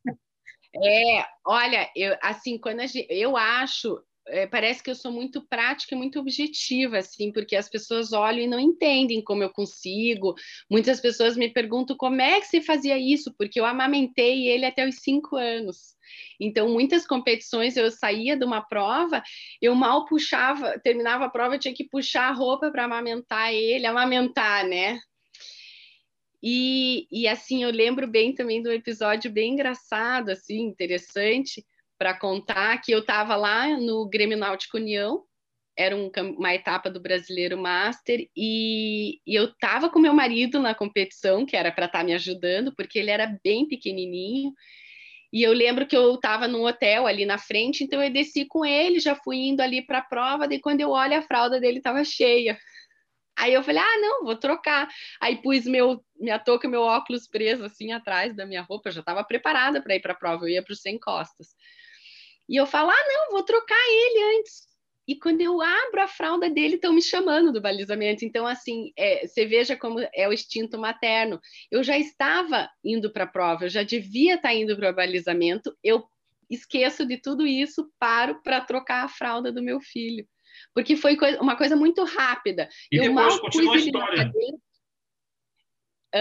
É, 0.74 1.26
olha, 1.44 1.90
eu, 1.94 2.16
assim, 2.22 2.58
quando 2.58 2.86
gente, 2.86 3.06
eu 3.10 3.36
acho 3.36 4.02
é, 4.28 4.46
parece 4.46 4.82
que 4.82 4.90
eu 4.90 4.94
sou 4.94 5.10
muito 5.10 5.42
prática 5.42 5.94
e 5.94 5.98
muito 5.98 6.18
objetiva, 6.18 6.98
assim, 6.98 7.32
porque 7.32 7.56
as 7.56 7.68
pessoas 7.68 8.12
olham 8.12 8.40
e 8.40 8.46
não 8.46 8.60
entendem 8.60 9.22
como 9.22 9.42
eu 9.42 9.50
consigo. 9.50 10.34
Muitas 10.70 11.00
pessoas 11.00 11.36
me 11.36 11.48
perguntam 11.48 11.96
como 11.96 12.20
é 12.20 12.40
que 12.40 12.46
você 12.46 12.60
fazia 12.60 12.98
isso, 12.98 13.34
porque 13.36 13.60
eu 13.60 13.64
amamentei 13.64 14.48
ele 14.48 14.64
até 14.64 14.86
os 14.86 14.96
cinco 14.96 15.36
anos. 15.36 15.96
Então, 16.40 16.68
muitas 16.68 17.06
competições 17.06 17.76
eu 17.76 17.90
saía 17.90 18.36
de 18.36 18.44
uma 18.44 18.62
prova, 18.62 19.22
eu 19.60 19.74
mal 19.74 20.06
puxava, 20.06 20.78
terminava 20.78 21.26
a 21.26 21.30
prova, 21.30 21.54
eu 21.54 21.58
tinha 21.58 21.74
que 21.74 21.88
puxar 21.88 22.28
a 22.28 22.32
roupa 22.32 22.70
para 22.70 22.84
amamentar 22.84 23.52
ele, 23.52 23.86
amamentar, 23.86 24.66
né? 24.66 24.98
E, 26.42 27.08
e 27.10 27.26
assim, 27.26 27.64
eu 27.64 27.70
lembro 27.70 28.06
bem 28.06 28.32
também 28.32 28.62
do 28.62 28.70
episódio 28.70 29.30
bem 29.30 29.54
engraçado, 29.54 30.30
assim, 30.30 30.60
interessante, 30.60 31.64
para 31.98 32.14
contar 32.14 32.78
que 32.78 32.92
eu 32.92 33.00
estava 33.00 33.34
lá 33.36 33.76
no 33.76 34.08
Grêmio 34.08 34.38
Náutico 34.38 34.76
União, 34.76 35.24
era 35.76 35.96
um, 35.96 36.10
uma 36.36 36.54
etapa 36.54 36.90
do 36.90 37.00
Brasileiro 37.00 37.56
Master, 37.58 38.28
e, 38.36 39.20
e 39.26 39.34
eu 39.34 39.44
estava 39.46 39.88
com 39.90 39.98
meu 39.98 40.12
marido 40.12 40.58
na 40.58 40.74
competição, 40.74 41.44
que 41.44 41.56
era 41.56 41.70
para 41.70 41.86
estar 41.86 41.98
tá 41.98 42.04
me 42.04 42.14
ajudando, 42.14 42.74
porque 42.74 42.98
ele 42.98 43.10
era 43.10 43.38
bem 43.44 43.66
pequenininho, 43.66 44.52
e 45.32 45.42
eu 45.42 45.52
lembro 45.52 45.86
que 45.86 45.96
eu 45.96 46.14
estava 46.14 46.48
num 46.48 46.64
hotel 46.64 47.06
ali 47.06 47.26
na 47.26 47.38
frente, 47.38 47.84
então 47.84 48.02
eu 48.02 48.10
desci 48.10 48.46
com 48.46 48.64
ele, 48.64 48.98
já 48.98 49.14
fui 49.14 49.36
indo 49.36 49.60
ali 49.60 49.84
para 49.84 49.98
a 49.98 50.02
prova, 50.02 50.48
daí 50.48 50.60
quando 50.60 50.80
eu 50.80 50.90
olho 50.90 51.18
a 51.18 51.22
fralda 51.22 51.60
dele 51.60 51.78
estava 51.78 52.02
cheia. 52.02 52.58
Aí 53.36 53.54
eu 53.54 53.62
falei, 53.62 53.80
ah, 53.80 53.98
não, 54.00 54.24
vou 54.24 54.36
trocar. 54.36 54.88
Aí 55.20 55.40
pus 55.40 55.64
meu, 55.64 56.04
minha 56.18 56.38
touca 56.38 56.66
e 56.66 56.70
meu 56.70 56.82
óculos 56.82 57.28
preso 57.28 57.64
assim 57.64 57.92
atrás 57.92 58.34
da 58.34 58.44
minha 58.46 58.62
roupa, 58.62 58.88
eu 58.88 58.92
já 58.92 59.00
estava 59.00 59.22
preparada 59.22 59.82
para 59.82 59.94
ir 59.94 60.00
para 60.00 60.12
a 60.12 60.16
prova, 60.16 60.44
eu 60.44 60.48
ia 60.48 60.62
para 60.62 60.72
os 60.72 60.80
sem 60.80 60.98
costas. 60.98 61.48
E 62.48 62.56
eu 62.56 62.66
falo, 62.66 62.90
ah, 62.90 63.04
não, 63.08 63.32
vou 63.32 63.42
trocar 63.42 63.76
ele 63.88 64.38
antes. 64.38 64.68
E 65.08 65.16
quando 65.18 65.40
eu 65.40 65.60
abro 65.62 66.02
a 66.02 66.06
fralda 66.06 66.50
dele, 66.50 66.74
estão 66.74 66.92
me 66.92 67.00
chamando 67.00 67.50
do 67.50 67.62
balizamento. 67.62 68.26
Então, 68.26 68.46
assim, 68.46 68.92
é, 68.94 69.26
você 69.26 69.46
veja 69.46 69.74
como 69.74 69.98
é 70.14 70.28
o 70.28 70.32
instinto 70.34 70.78
materno. 70.78 71.40
Eu 71.70 71.82
já 71.82 71.96
estava 71.96 72.68
indo 72.84 73.10
para 73.10 73.24
a 73.24 73.28
prova, 73.28 73.64
eu 73.64 73.70
já 73.70 73.82
devia 73.82 74.34
estar 74.34 74.50
tá 74.50 74.54
indo 74.54 74.76
para 74.76 74.90
o 74.90 74.94
balizamento. 74.94 75.74
Eu 75.82 76.04
esqueço 76.50 77.06
de 77.06 77.16
tudo 77.16 77.46
isso, 77.46 77.90
paro 77.98 78.42
para 78.42 78.60
trocar 78.60 79.04
a 79.04 79.08
fralda 79.08 79.50
do 79.50 79.62
meu 79.62 79.80
filho. 79.80 80.26
Porque 80.74 80.94
foi 80.94 81.16
uma 81.40 81.56
coisa 81.56 81.74
muito 81.74 82.04
rápida. 82.04 82.68
E 82.92 82.98
eu 82.98 83.04
depois 83.04 83.40
continua 83.40 83.74
a 83.74 83.78
história. 83.78 84.32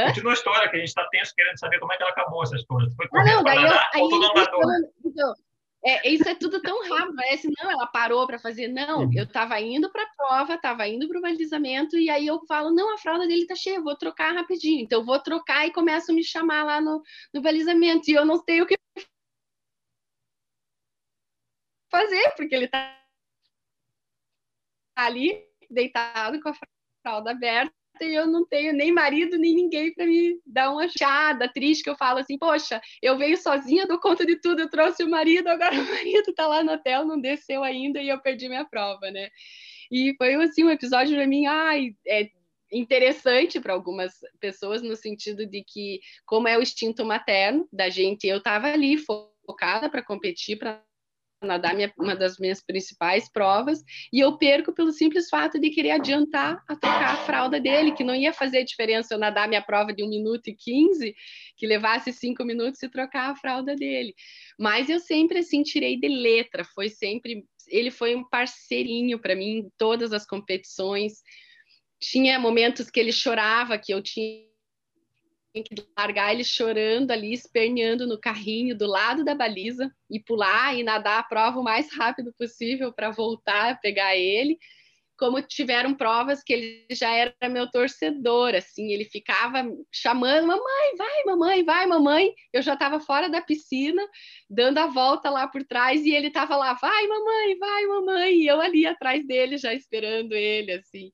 Continua 0.08 0.32
a 0.32 0.34
história, 0.34 0.70
que 0.70 0.76
a 0.76 0.80
gente 0.80 0.90
está 0.90 1.08
tenso 1.10 1.34
querendo 1.36 1.60
saber 1.60 1.80
como 1.80 1.92
é 1.92 1.98
que 1.98 2.04
ela 2.04 2.12
acabou 2.12 2.42
essas 2.44 2.64
coisas. 2.66 2.94
Foi 2.96 3.06
ah, 3.12 3.26
não, 3.26 3.44
daí 3.44 3.64
eu, 3.64 3.70
aí, 3.70 4.02
então, 5.06 5.34
é, 5.86 6.10
isso 6.10 6.28
é 6.28 6.36
tudo 6.36 6.62
tão 6.62 6.82
rápido, 6.90 7.16
parece, 7.16 7.48
não, 7.62 7.72
ela 7.72 7.88
parou 7.88 8.26
para 8.26 8.40
fazer. 8.40 8.68
Não, 8.68 9.04
uhum. 9.04 9.12
eu 9.14 9.24
estava 9.24 9.60
indo 9.62 9.90
para 9.92 10.04
a 10.04 10.10
prova, 10.16 10.56
estava 10.56 10.88
indo 10.88 11.08
para 11.08 11.20
o 11.20 11.22
balizamento, 11.22 11.98
e 11.98 12.10
aí 12.10 12.28
eu 12.28 12.46
falo, 12.46 12.72
não, 12.72 12.94
a 12.94 12.98
fralda 12.98 13.28
dele 13.28 13.42
está 13.42 13.56
cheia, 13.56 13.82
vou 13.82 13.96
trocar 13.96 14.34
rapidinho. 14.34 14.82
Então, 14.82 15.00
eu 15.00 15.06
vou 15.06 15.20
trocar 15.20 15.68
e 15.68 15.74
começam 15.74 16.14
a 16.14 16.16
me 16.16 16.24
chamar 16.24 16.64
lá 16.64 16.82
no, 16.82 17.02
no 17.34 17.42
balizamento, 17.42 18.10
e 18.10 18.14
eu 18.14 18.26
não 18.26 18.38
sei 18.44 18.62
o 18.62 18.66
que 18.66 18.78
fazer, 21.90 22.34
porque 22.36 22.54
ele 22.56 22.66
está 22.66 22.98
ali, 24.96 25.48
deitado 25.70 26.40
com 26.42 26.50
a 26.50 26.54
fralda 27.02 27.32
aberta, 27.32 27.74
e 28.06 28.14
eu 28.14 28.28
não 28.28 28.46
tenho 28.46 28.74
nem 28.74 28.92
marido 28.92 29.38
nem 29.38 29.54
ninguém 29.54 29.94
para 29.94 30.06
me 30.06 30.40
dar 30.46 30.72
uma 30.72 30.88
chada 30.88 31.48
triste 31.52 31.84
que 31.84 31.90
eu 31.90 31.96
falo 31.96 32.20
assim, 32.20 32.38
poxa, 32.38 32.82
eu 33.02 33.18
venho 33.18 33.38
sozinha, 33.38 33.88
dou 33.88 34.00
conta 34.00 34.26
de 34.26 34.36
tudo, 34.40 34.62
eu 34.62 34.70
trouxe 34.70 35.04
o 35.04 35.10
marido, 35.10 35.48
agora 35.48 35.74
o 35.80 35.86
marido 35.86 36.30
está 36.30 36.48
lá 36.48 36.64
no 36.64 36.74
hotel, 36.74 37.06
não 37.06 37.20
desceu 37.20 37.64
ainda 37.64 38.02
e 38.02 38.10
eu 38.10 38.20
perdi 38.20 38.48
minha 38.48 38.66
prova, 38.66 39.10
né? 39.12 39.30
E 39.92 40.14
foi 40.18 40.36
assim 40.36 40.64
um 40.64 40.70
episódio 40.70 41.16
para 41.16 41.28
mim, 41.28 41.46
ai, 41.46 41.96
é 42.08 42.30
interessante 42.72 43.60
para 43.60 43.74
algumas 43.74 44.14
pessoas 44.40 44.82
no 44.82 44.96
sentido 44.96 45.46
de 45.46 45.64
que 45.64 46.02
como 46.26 46.48
é 46.48 46.58
o 46.58 46.62
instinto 46.62 47.06
materno 47.06 47.68
da 47.72 47.90
gente, 47.90 48.28
eu 48.28 48.38
estava 48.38 48.68
ali 48.68 48.98
focada 48.98 49.90
para 49.90 50.04
competir, 50.04 50.58
para 50.58 50.84
nadar 51.42 51.76
minha, 51.76 51.94
uma 51.98 52.16
das 52.16 52.38
minhas 52.40 52.64
principais 52.64 53.32
provas, 53.32 53.84
e 54.12 54.20
eu 54.20 54.38
perco 54.38 54.74
pelo 54.74 54.92
simples 54.92 55.30
fato 55.30 55.60
de 55.60 55.70
querer 55.70 55.92
adiantar 55.92 56.64
a 56.68 56.76
trocar 56.76 57.14
a 57.14 57.18
fralda 57.18 57.60
dele, 57.60 57.92
que 57.92 58.04
não 58.04 58.16
ia 58.16 58.34
fazer 58.34 58.64
diferença 58.64 59.14
eu 59.14 59.20
nadar 59.20 59.48
minha 59.48 59.62
prova 59.62 59.94
de 59.94 60.04
1 60.04 60.10
minuto 60.10 60.48
e 60.48 60.56
15, 60.56 61.16
que 61.56 61.68
levasse 61.68 62.12
5 62.12 62.44
minutos 62.44 62.82
e 62.82 62.90
trocar 62.90 63.32
a 63.32 63.36
fralda 63.36 63.76
dele. 63.76 64.14
Mas 64.60 64.90
eu 64.90 65.00
sempre, 65.00 65.40
assim, 65.40 65.62
tirei 65.64 66.00
de 66.00 66.08
letra, 66.08 66.64
foi 66.64 66.90
sempre... 66.90 67.46
Ele 67.68 67.92
foi 67.92 68.16
um 68.16 68.28
parceirinho 68.28 69.20
para 69.20 69.36
mim 69.36 69.58
em 69.58 69.72
todas 69.78 70.14
as 70.14 70.26
competições, 70.26 71.22
tinha 72.00 72.40
momentos 72.40 72.90
que 72.90 73.00
ele 73.00 73.12
chorava, 73.12 73.78
que 73.78 73.94
eu 73.94 74.02
tinha 74.02 74.47
que 75.64 75.76
largar 75.98 76.34
ele 76.34 76.44
chorando 76.44 77.12
ali, 77.12 77.34
esperneando 77.34 78.08
no 78.08 78.20
carrinho 78.20 78.78
do 78.78 78.86
lado 78.86 79.24
da 79.24 79.36
baliza 79.36 79.92
e 80.10 80.20
pular 80.20 80.78
e 80.78 80.84
nadar 80.84 81.20
a 81.20 81.24
prova 81.24 81.60
o 81.60 81.64
mais 81.64 81.92
rápido 81.94 82.34
possível 82.38 82.94
para 82.94 83.12
voltar, 83.12 83.80
pegar 83.82 84.16
ele 84.16 84.58
como 85.18 85.42
tiveram 85.42 85.96
provas 85.96 86.44
que 86.44 86.54
ele 86.54 86.86
já 86.92 87.12
era 87.12 87.34
meu 87.50 87.70
torcedor, 87.70 88.54
assim, 88.54 88.92
ele 88.94 89.06
ficava 89.06 89.68
chamando, 89.92 90.48
mamãe, 90.48 90.96
vai, 90.96 91.24
mamãe, 91.26 91.66
vai, 91.66 91.86
mamãe. 91.88 92.34
Eu 92.54 92.62
já 92.62 92.74
estava 92.74 93.00
fora 93.00 93.28
da 93.28 93.42
piscina, 93.42 94.02
dando 94.50 94.78
a 94.78 94.86
volta 94.86 95.30
lá 95.30 95.48
por 95.48 95.64
trás, 95.64 96.06
e 96.06 96.12
ele 96.12 96.28
estava 96.28 96.56
lá, 96.56 96.74
vai, 96.74 97.08
mamãe, 97.08 97.58
vai, 97.58 97.86
mamãe, 97.88 98.36
e 98.36 98.48
eu 98.48 98.62
ali 98.62 98.86
atrás 98.86 99.26
dele, 99.26 99.58
já 99.58 99.74
esperando 99.74 100.34
ele, 100.34 100.72
assim. 100.74 101.12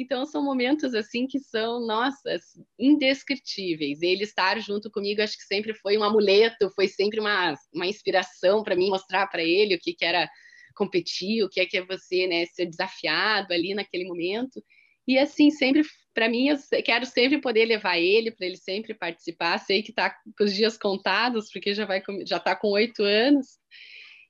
Então, 0.00 0.24
são 0.24 0.44
momentos, 0.44 0.94
assim, 0.94 1.26
que 1.26 1.40
são, 1.40 1.84
nossa, 1.84 2.38
indescritíveis. 2.78 4.00
Ele 4.00 4.22
estar 4.22 4.60
junto 4.60 4.88
comigo, 4.92 5.20
acho 5.20 5.36
que 5.36 5.42
sempre 5.42 5.74
foi 5.74 5.98
um 5.98 6.04
amuleto, 6.04 6.70
foi 6.76 6.86
sempre 6.86 7.18
uma, 7.18 7.52
uma 7.74 7.84
inspiração 7.84 8.62
para 8.62 8.76
mim, 8.76 8.90
mostrar 8.90 9.26
para 9.26 9.42
ele 9.42 9.74
o 9.74 9.78
que, 9.80 9.92
que 9.92 10.04
era 10.04 10.30
competir, 10.76 11.42
o 11.42 11.48
que 11.48 11.60
é 11.60 11.66
que 11.66 11.76
é 11.76 11.84
você, 11.84 12.28
né, 12.28 12.46
ser 12.46 12.66
desafiado 12.66 13.52
ali 13.52 13.74
naquele 13.74 14.04
momento. 14.04 14.62
E 15.04 15.18
assim, 15.18 15.50
sempre, 15.50 15.82
para 16.14 16.28
mim, 16.28 16.48
eu 16.48 16.82
quero 16.84 17.04
sempre 17.04 17.40
poder 17.40 17.64
levar 17.64 17.98
ele, 17.98 18.30
para 18.30 18.46
ele 18.46 18.56
sempre 18.56 18.94
participar. 18.94 19.58
Sei 19.58 19.82
que 19.82 19.90
está 19.90 20.10
com 20.10 20.44
os 20.44 20.54
dias 20.54 20.78
contados, 20.78 21.50
porque 21.52 21.74
já 21.74 21.84
vai 21.84 22.00
já 22.24 22.36
está 22.36 22.54
com 22.54 22.68
oito 22.68 23.02
anos, 23.02 23.58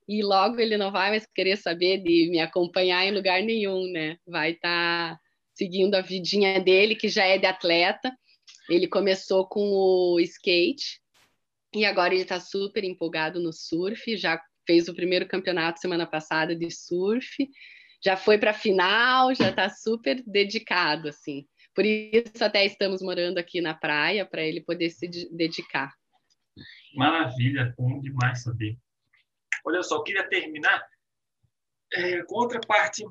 e 0.09 0.23
logo 0.23 0.59
ele 0.59 0.79
não 0.79 0.91
vai 0.91 1.11
mais 1.11 1.27
querer 1.35 1.59
saber 1.59 1.99
de 1.99 2.31
me 2.31 2.41
acompanhar 2.41 3.05
em 3.05 3.13
lugar 3.15 3.43
nenhum, 3.43 3.91
né? 3.93 4.17
Vai 4.27 4.53
estar 4.53 5.17
tá 5.17 5.21
seguindo 5.59 5.97
a 5.97 6.01
vidinha 6.01 6.61
dele, 6.61 6.95
que 6.95 7.09
já 7.09 7.25
é 7.25 7.37
de 7.37 7.47
atleta. 7.47 8.17
Ele 8.71 8.87
começou 8.87 9.47
com 9.49 9.61
o 9.61 10.21
skate, 10.21 11.01
e 11.75 11.85
agora 11.85 12.15
ele 12.15 12.23
está 12.23 12.39
super 12.39 12.85
empolgado 12.85 13.41
no 13.41 13.53
surf, 13.53 14.17
já 14.17 14.41
fez 14.65 14.89
o 14.89 14.95
primeiro 14.95 15.27
campeonato 15.27 15.81
semana 15.81 16.07
passada 16.07 16.55
de 16.55 16.71
surf, 16.71 17.49
já 18.03 18.17
foi 18.17 18.39
para 18.39 18.53
a 18.53 18.55
final, 18.55 19.35
já 19.35 19.51
está 19.51 19.69
super 19.69 20.23
dedicado, 20.25 21.09
assim. 21.09 21.47
Por 21.75 21.85
isso 21.85 22.43
até 22.43 22.65
estamos 22.65 23.03
morando 23.03 23.39
aqui 23.39 23.61
na 23.61 23.75
praia 23.75 24.25
para 24.25 24.43
ele 24.43 24.61
poder 24.61 24.91
se 24.91 25.09
dedicar. 25.33 25.93
Maravilha, 26.95 27.75
bom 27.77 28.01
demais 28.01 28.43
saber. 28.43 28.77
Olha 29.65 29.83
só, 29.83 30.03
queria 30.03 30.29
terminar 30.29 30.83
é, 31.93 32.23
com 32.23 32.37
outra 32.37 32.61
parte 32.61 33.05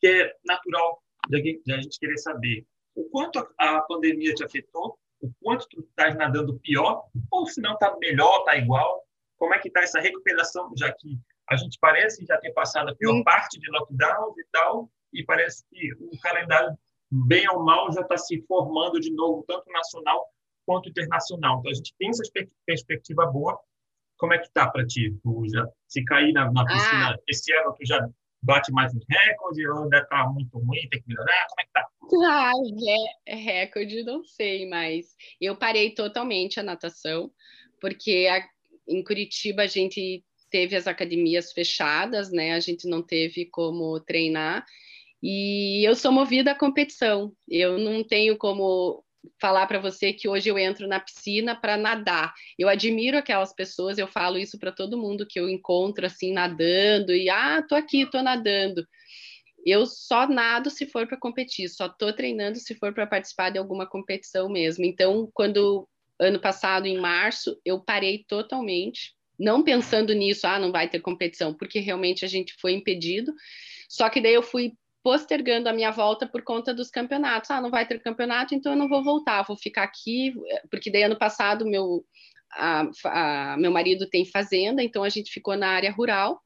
que 0.00 0.06
é 0.06 0.32
natural 0.44 1.02
de 1.28 1.72
a 1.72 1.80
gente 1.80 1.98
querer 1.98 2.18
saber. 2.18 2.66
O 2.94 3.04
quanto 3.10 3.46
a 3.58 3.80
pandemia 3.82 4.34
te 4.34 4.44
afetou, 4.44 4.98
o 5.20 5.30
quanto 5.42 5.66
tu 5.68 5.80
estás 5.80 6.16
nadando 6.16 6.58
pior, 6.60 7.04
ou 7.30 7.46
se 7.46 7.60
não 7.60 7.74
está 7.74 7.96
melhor, 7.98 8.40
está 8.40 8.56
igual, 8.56 9.02
como 9.36 9.54
é 9.54 9.58
que 9.58 9.68
está 9.68 9.80
essa 9.82 10.00
recuperação, 10.00 10.72
já 10.76 10.92
que 10.92 11.18
a 11.48 11.56
gente 11.56 11.78
parece 11.80 12.24
já 12.24 12.38
ter 12.38 12.52
passado 12.52 12.90
a 12.90 12.94
pior 12.94 13.12
Sim. 13.12 13.24
parte 13.24 13.58
de 13.58 13.70
lockdown 13.70 14.34
e 14.38 14.44
tal, 14.50 14.90
e 15.12 15.24
parece 15.24 15.64
que 15.70 15.92
o 15.94 16.18
calendário, 16.20 16.76
bem 17.10 17.48
ou 17.50 17.62
mal, 17.62 17.92
já 17.92 18.00
está 18.00 18.16
se 18.16 18.42
formando 18.48 18.98
de 18.98 19.12
novo, 19.12 19.44
tanto 19.46 19.70
nacional 19.70 20.28
quanto 20.66 20.88
internacional. 20.88 21.60
Então, 21.60 21.70
a 21.70 21.74
gente 21.74 21.94
tem 21.96 22.10
essa 22.10 22.22
perspectiva 22.66 23.24
boa. 23.26 23.58
Como 24.18 24.32
é 24.32 24.38
que 24.38 24.50
tá 24.50 24.68
para 24.68 24.86
ti? 24.86 25.16
Tu 25.22 25.44
já, 25.48 25.68
se 25.86 26.04
cair 26.04 26.32
na, 26.32 26.50
na 26.50 26.64
piscina 26.64 27.10
ah. 27.10 27.18
esse 27.28 27.52
ano, 27.52 27.74
tu 27.74 27.86
já 27.86 28.08
bate 28.42 28.72
mais 28.72 28.94
um 28.94 29.00
recorde 29.08 29.68
ou 29.68 29.84
ainda 29.84 29.98
está 29.98 30.26
muito 30.28 30.58
ruim, 30.58 30.88
tem 30.90 31.02
que 31.02 31.08
melhorar? 31.08 31.46
Como 31.48 31.60
é 31.60 31.64
que 31.64 31.72
tá? 31.72 31.88
Ah, 32.28 32.52
é, 33.26 33.34
recorde 33.34 34.02
não 34.04 34.24
sei, 34.24 34.68
mas 34.68 35.16
eu 35.40 35.56
parei 35.56 35.92
totalmente 35.92 36.60
a 36.60 36.62
natação, 36.62 37.30
porque 37.80 38.28
a, 38.30 38.46
em 38.88 39.02
Curitiba 39.02 39.62
a 39.62 39.66
gente 39.66 40.24
teve 40.50 40.76
as 40.76 40.86
academias 40.86 41.52
fechadas, 41.52 42.30
né? 42.30 42.52
A 42.52 42.60
gente 42.60 42.88
não 42.88 43.02
teve 43.02 43.46
como 43.46 43.98
treinar. 44.00 44.64
E 45.22 45.86
eu 45.86 45.94
sou 45.94 46.12
movida 46.12 46.52
à 46.52 46.54
competição. 46.54 47.32
Eu 47.48 47.78
não 47.78 48.04
tenho 48.04 48.36
como 48.36 49.04
falar 49.40 49.66
para 49.66 49.78
você 49.78 50.12
que 50.12 50.28
hoje 50.28 50.48
eu 50.48 50.58
entro 50.58 50.86
na 50.86 51.00
piscina 51.00 51.54
para 51.54 51.76
nadar. 51.76 52.32
Eu 52.58 52.68
admiro 52.68 53.18
aquelas 53.18 53.52
pessoas, 53.54 53.98
eu 53.98 54.06
falo 54.06 54.38
isso 54.38 54.58
para 54.58 54.72
todo 54.72 54.98
mundo 54.98 55.26
que 55.26 55.38
eu 55.38 55.48
encontro 55.48 56.06
assim 56.06 56.32
nadando 56.32 57.14
e 57.14 57.28
ah, 57.28 57.62
tô 57.62 57.74
aqui, 57.74 58.08
tô 58.10 58.22
nadando. 58.22 58.86
Eu 59.64 59.84
só 59.84 60.28
nado 60.28 60.70
se 60.70 60.86
for 60.86 61.06
para 61.08 61.18
competir, 61.18 61.68
só 61.68 61.88
tô 61.88 62.12
treinando 62.12 62.58
se 62.58 62.74
for 62.74 62.94
para 62.94 63.06
participar 63.06 63.50
de 63.50 63.58
alguma 63.58 63.86
competição 63.86 64.48
mesmo. 64.48 64.84
Então, 64.84 65.28
quando 65.34 65.88
ano 66.18 66.40
passado, 66.40 66.86
em 66.86 66.98
março, 66.98 67.60
eu 67.64 67.80
parei 67.80 68.24
totalmente, 68.28 69.14
não 69.38 69.62
pensando 69.62 70.14
nisso, 70.14 70.46
ah, 70.46 70.58
não 70.58 70.72
vai 70.72 70.88
ter 70.88 71.00
competição, 71.00 71.52
porque 71.52 71.78
realmente 71.78 72.24
a 72.24 72.28
gente 72.28 72.54
foi 72.60 72.72
impedido. 72.72 73.34
Só 73.88 74.08
que 74.08 74.20
daí 74.20 74.34
eu 74.34 74.42
fui 74.42 74.72
postergando 75.06 75.68
a 75.68 75.72
minha 75.72 75.92
volta 75.92 76.26
por 76.26 76.42
conta 76.42 76.74
dos 76.74 76.90
campeonatos. 76.90 77.48
Ah, 77.52 77.60
não 77.60 77.70
vai 77.70 77.86
ter 77.86 78.02
campeonato, 78.02 78.56
então 78.56 78.72
eu 78.72 78.76
não 78.76 78.88
vou 78.88 79.04
voltar, 79.04 79.44
vou 79.44 79.56
ficar 79.56 79.84
aqui, 79.84 80.34
porque 80.68 80.90
daí 80.90 81.04
ano 81.04 81.16
passado 81.16 81.64
meu, 81.64 82.04
a, 82.52 82.90
a, 83.04 83.56
meu 83.56 83.70
marido 83.70 84.10
tem 84.10 84.24
fazenda, 84.24 84.82
então 84.82 85.04
a 85.04 85.08
gente 85.08 85.30
ficou 85.30 85.56
na 85.56 85.68
área 85.68 85.92
rural, 85.92 86.42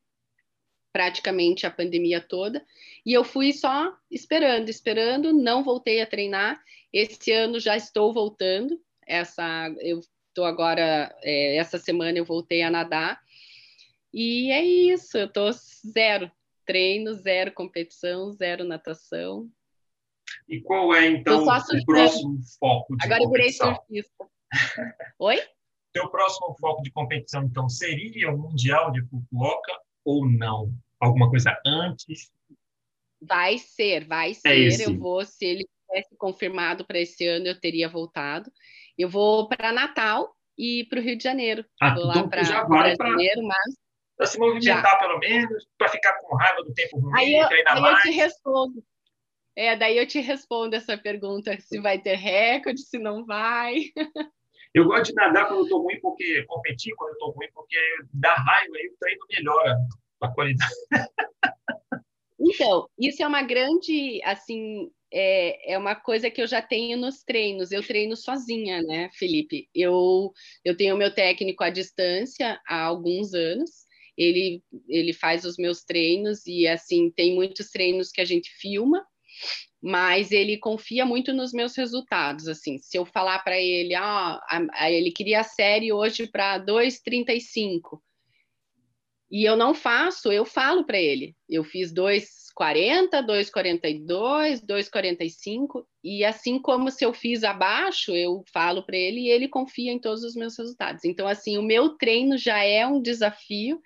praticamente 0.92 1.64
a 1.64 1.70
pandemia 1.70 2.20
toda, 2.20 2.62
e 3.06 3.14
eu 3.14 3.24
fui 3.24 3.54
só 3.54 3.96
esperando, 4.10 4.68
esperando, 4.68 5.32
não 5.32 5.64
voltei 5.64 6.02
a 6.02 6.06
treinar. 6.06 6.62
Esse 6.92 7.32
ano 7.32 7.58
já 7.58 7.78
estou 7.78 8.12
voltando, 8.12 8.78
essa 9.06 9.74
eu 9.78 10.00
estou 10.28 10.44
agora 10.44 11.10
é, 11.22 11.56
essa 11.56 11.78
semana 11.78 12.18
eu 12.18 12.26
voltei 12.26 12.60
a 12.60 12.70
nadar 12.70 13.22
e 14.12 14.52
é 14.52 14.62
isso 14.62 15.16
eu 15.16 15.28
estou 15.28 15.50
zero 15.50 16.30
treino 16.70 17.12
zero 17.14 17.52
competição 17.52 18.30
zero 18.30 18.62
natação. 18.62 19.50
E 20.48 20.60
qual 20.60 20.94
é 20.94 21.08
então 21.08 21.42
o 21.42 21.84
próximo 21.84 22.38
foco 22.60 22.96
de 22.96 23.04
agora 23.04 23.24
competição? 23.24 23.66
eu 23.66 23.72
virei 23.72 24.02
surfista. 24.02 24.30
Oi? 25.18 25.36
Teu 25.92 26.08
próximo 26.08 26.56
foco 26.60 26.80
de 26.82 26.92
competição 26.92 27.42
então 27.42 27.68
seria 27.68 28.30
o 28.30 28.38
mundial 28.38 28.92
de 28.92 29.02
Fukuoka 29.08 29.72
ou 30.04 30.30
não? 30.30 30.72
Alguma 31.00 31.28
coisa 31.28 31.60
antes? 31.66 32.30
Vai 33.20 33.58
ser 33.58 34.06
vai 34.06 34.30
é 34.30 34.34
ser. 34.34 34.82
é 34.82 34.86
eu 34.86 34.96
vou 34.96 35.24
se 35.24 35.44
ele 35.44 35.68
tivesse 35.88 36.16
confirmado 36.16 36.86
para 36.86 37.00
esse 37.00 37.26
ano 37.26 37.48
eu 37.48 37.58
teria 37.58 37.88
voltado. 37.88 38.48
Eu 38.96 39.08
vou 39.08 39.48
para 39.48 39.72
Natal 39.72 40.32
e 40.56 40.86
para 40.88 41.00
o 41.00 41.02
Rio 41.02 41.18
de 41.18 41.24
Janeiro. 41.24 41.64
Ah, 41.80 41.94
vou 41.94 42.04
lá 42.04 42.18
então 42.18 42.28
para 42.28 42.64
vai 42.68 42.96
para 42.96 43.10
mas 43.10 43.89
para 44.20 44.26
se 44.26 44.38
movimentar 44.38 44.82
já. 44.82 44.96
pelo 44.98 45.18
menos, 45.18 45.66
para 45.78 45.88
ficar 45.88 46.12
com 46.18 46.36
raiva 46.36 46.62
do 46.62 46.74
tempo 46.74 47.00
ruim, 47.00 47.12
aí 47.16 47.34
eu, 47.40 47.48
treinar 47.48 47.74
aí 47.74 47.80
mais. 47.80 48.04
Eu 48.04 48.12
te 48.12 48.16
respondo. 48.18 48.84
É, 49.56 49.76
daí 49.76 49.96
eu 49.96 50.06
te 50.06 50.20
respondo 50.20 50.76
essa 50.76 50.98
pergunta, 50.98 51.58
se 51.58 51.80
vai 51.80 51.98
ter 51.98 52.16
recorde, 52.16 52.82
se 52.82 52.98
não 52.98 53.24
vai. 53.24 53.84
Eu 54.72 54.84
gosto 54.84 55.06
de 55.06 55.14
nadar 55.14 55.48
quando 55.48 55.58
eu 55.58 55.64
estou 55.64 55.82
ruim, 55.82 55.98
porque 56.00 56.44
competir 56.44 56.94
quando 56.94 57.08
eu 57.08 57.14
estou 57.14 57.30
ruim, 57.32 57.48
porque 57.52 57.76
dá 58.14 58.32
raiva 58.36 58.72
e 58.76 58.88
o 58.88 58.96
treino 59.00 59.20
melhora 59.28 59.76
a 60.20 60.28
qualidade. 60.28 60.72
Então, 62.42 62.88
isso 62.98 63.22
é 63.22 63.26
uma 63.26 63.42
grande, 63.42 64.18
assim, 64.24 64.90
é, 65.12 65.74
é 65.74 65.76
uma 65.76 65.94
coisa 65.94 66.30
que 66.30 66.40
eu 66.40 66.46
já 66.46 66.62
tenho 66.62 66.96
nos 66.96 67.22
treinos. 67.22 67.70
Eu 67.70 67.86
treino 67.86 68.16
sozinha, 68.16 68.82
né, 68.82 69.10
Felipe? 69.12 69.68
Eu, 69.74 70.32
eu 70.64 70.74
tenho 70.74 70.96
meu 70.96 71.14
técnico 71.14 71.62
à 71.62 71.68
distância 71.68 72.58
há 72.66 72.82
alguns 72.82 73.34
anos. 73.34 73.89
Ele, 74.20 74.62
ele 74.88 75.12
faz 75.12 75.44
os 75.44 75.56
meus 75.56 75.82
treinos 75.82 76.46
e, 76.46 76.66
assim, 76.66 77.10
tem 77.10 77.34
muitos 77.34 77.70
treinos 77.70 78.10
que 78.10 78.20
a 78.20 78.24
gente 78.24 78.50
filma, 78.50 79.04
mas 79.82 80.30
ele 80.30 80.58
confia 80.58 81.06
muito 81.06 81.32
nos 81.32 81.52
meus 81.52 81.74
resultados. 81.76 82.46
Assim, 82.46 82.78
se 82.78 82.98
eu 82.98 83.06
falar 83.06 83.38
para 83.38 83.58
ele, 83.58 83.94
ah, 83.94 84.38
ele 84.90 85.10
queria 85.10 85.40
a 85.40 85.44
série 85.44 85.92
hoje 85.92 86.26
para 86.26 86.58
2,35 86.58 88.00
e 89.30 89.44
eu 89.44 89.56
não 89.56 89.72
faço, 89.72 90.32
eu 90.32 90.44
falo 90.44 90.84
para 90.84 91.00
ele. 91.00 91.36
Eu 91.48 91.62
fiz 91.62 91.92
2,40, 92.60 93.26
2,42, 93.26 94.60
2,45 94.66 95.86
e 96.04 96.24
assim 96.24 96.58
como 96.58 96.90
se 96.90 97.04
eu 97.04 97.14
fiz 97.14 97.42
abaixo, 97.42 98.12
eu 98.12 98.44
falo 98.52 98.84
para 98.84 98.96
ele 98.96 99.20
e 99.20 99.30
ele 99.30 99.48
confia 99.48 99.90
em 99.90 99.98
todos 99.98 100.22
os 100.22 100.34
meus 100.34 100.56
resultados. 100.58 101.04
Então 101.04 101.26
assim, 101.26 101.56
o 101.56 101.62
meu 101.62 101.96
treino 101.96 102.36
já 102.36 102.62
é 102.62 102.86
um 102.86 103.00
desafio 103.00 103.80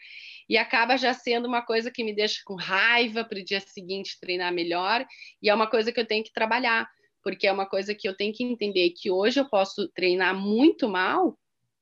e 0.48 0.56
acaba 0.56 0.96
já 0.96 1.14
sendo 1.14 1.46
uma 1.46 1.62
coisa 1.62 1.90
que 1.90 2.02
me 2.02 2.12
deixa 2.12 2.40
com 2.44 2.56
raiva 2.56 3.24
para 3.24 3.38
o 3.38 3.44
dia 3.44 3.60
seguinte 3.60 4.18
treinar 4.20 4.52
melhor 4.52 5.06
e 5.40 5.48
é 5.48 5.54
uma 5.54 5.68
coisa 5.68 5.92
que 5.92 6.00
eu 6.00 6.06
tenho 6.06 6.24
que 6.24 6.32
trabalhar, 6.32 6.88
porque 7.22 7.46
é 7.46 7.52
uma 7.52 7.66
coisa 7.66 7.94
que 7.94 8.08
eu 8.08 8.16
tenho 8.16 8.32
que 8.32 8.42
entender 8.42 8.90
que 8.90 9.10
hoje 9.10 9.38
eu 9.38 9.48
posso 9.48 9.88
treinar 9.94 10.34
muito 10.34 10.88
mal 10.88 11.38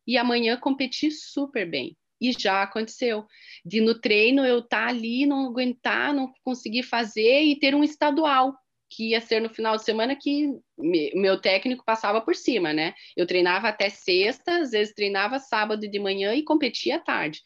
e 0.07 0.19
amanhã 0.19 0.59
competir 0.59 1.11
super 1.11 1.69
bem 1.69 1.97
e 2.23 2.33
já 2.33 2.63
aconteceu. 2.63 3.27
De 3.65 3.81
no 3.81 4.01
treino 4.01 4.47
eu 4.47 4.61
estar 4.61 4.85
tá 4.85 4.89
ali, 4.89 5.27
não 5.27 5.47
aguentar, 5.47 6.15
não 6.15 6.33
conseguir 6.45 6.85
fazer 6.85 7.43
e 7.43 7.59
ter 7.59 7.75
um 7.75 7.83
estadual. 7.83 8.55
que 8.89 9.11
ia 9.11 9.23
ser 9.23 9.41
no 9.41 9.49
final 9.49 9.77
de 9.77 9.85
semana 9.85 10.15
que 10.15 10.51
meu 11.15 11.41
técnico 11.41 11.83
passava 11.83 12.21
por 12.21 12.37
cima, 12.37 12.75
né? 12.75 12.93
Eu 13.17 13.27
treinava 13.27 13.69
até 13.69 13.89
sexta, 13.89 14.59
às 14.61 14.71
vezes 14.71 14.95
treinava 14.95 15.39
sábado 15.39 15.89
de 15.89 15.99
manhã 15.99 16.35
e 16.35 16.45
competia 16.45 16.97
à 16.97 16.99
tarde. 16.99 17.41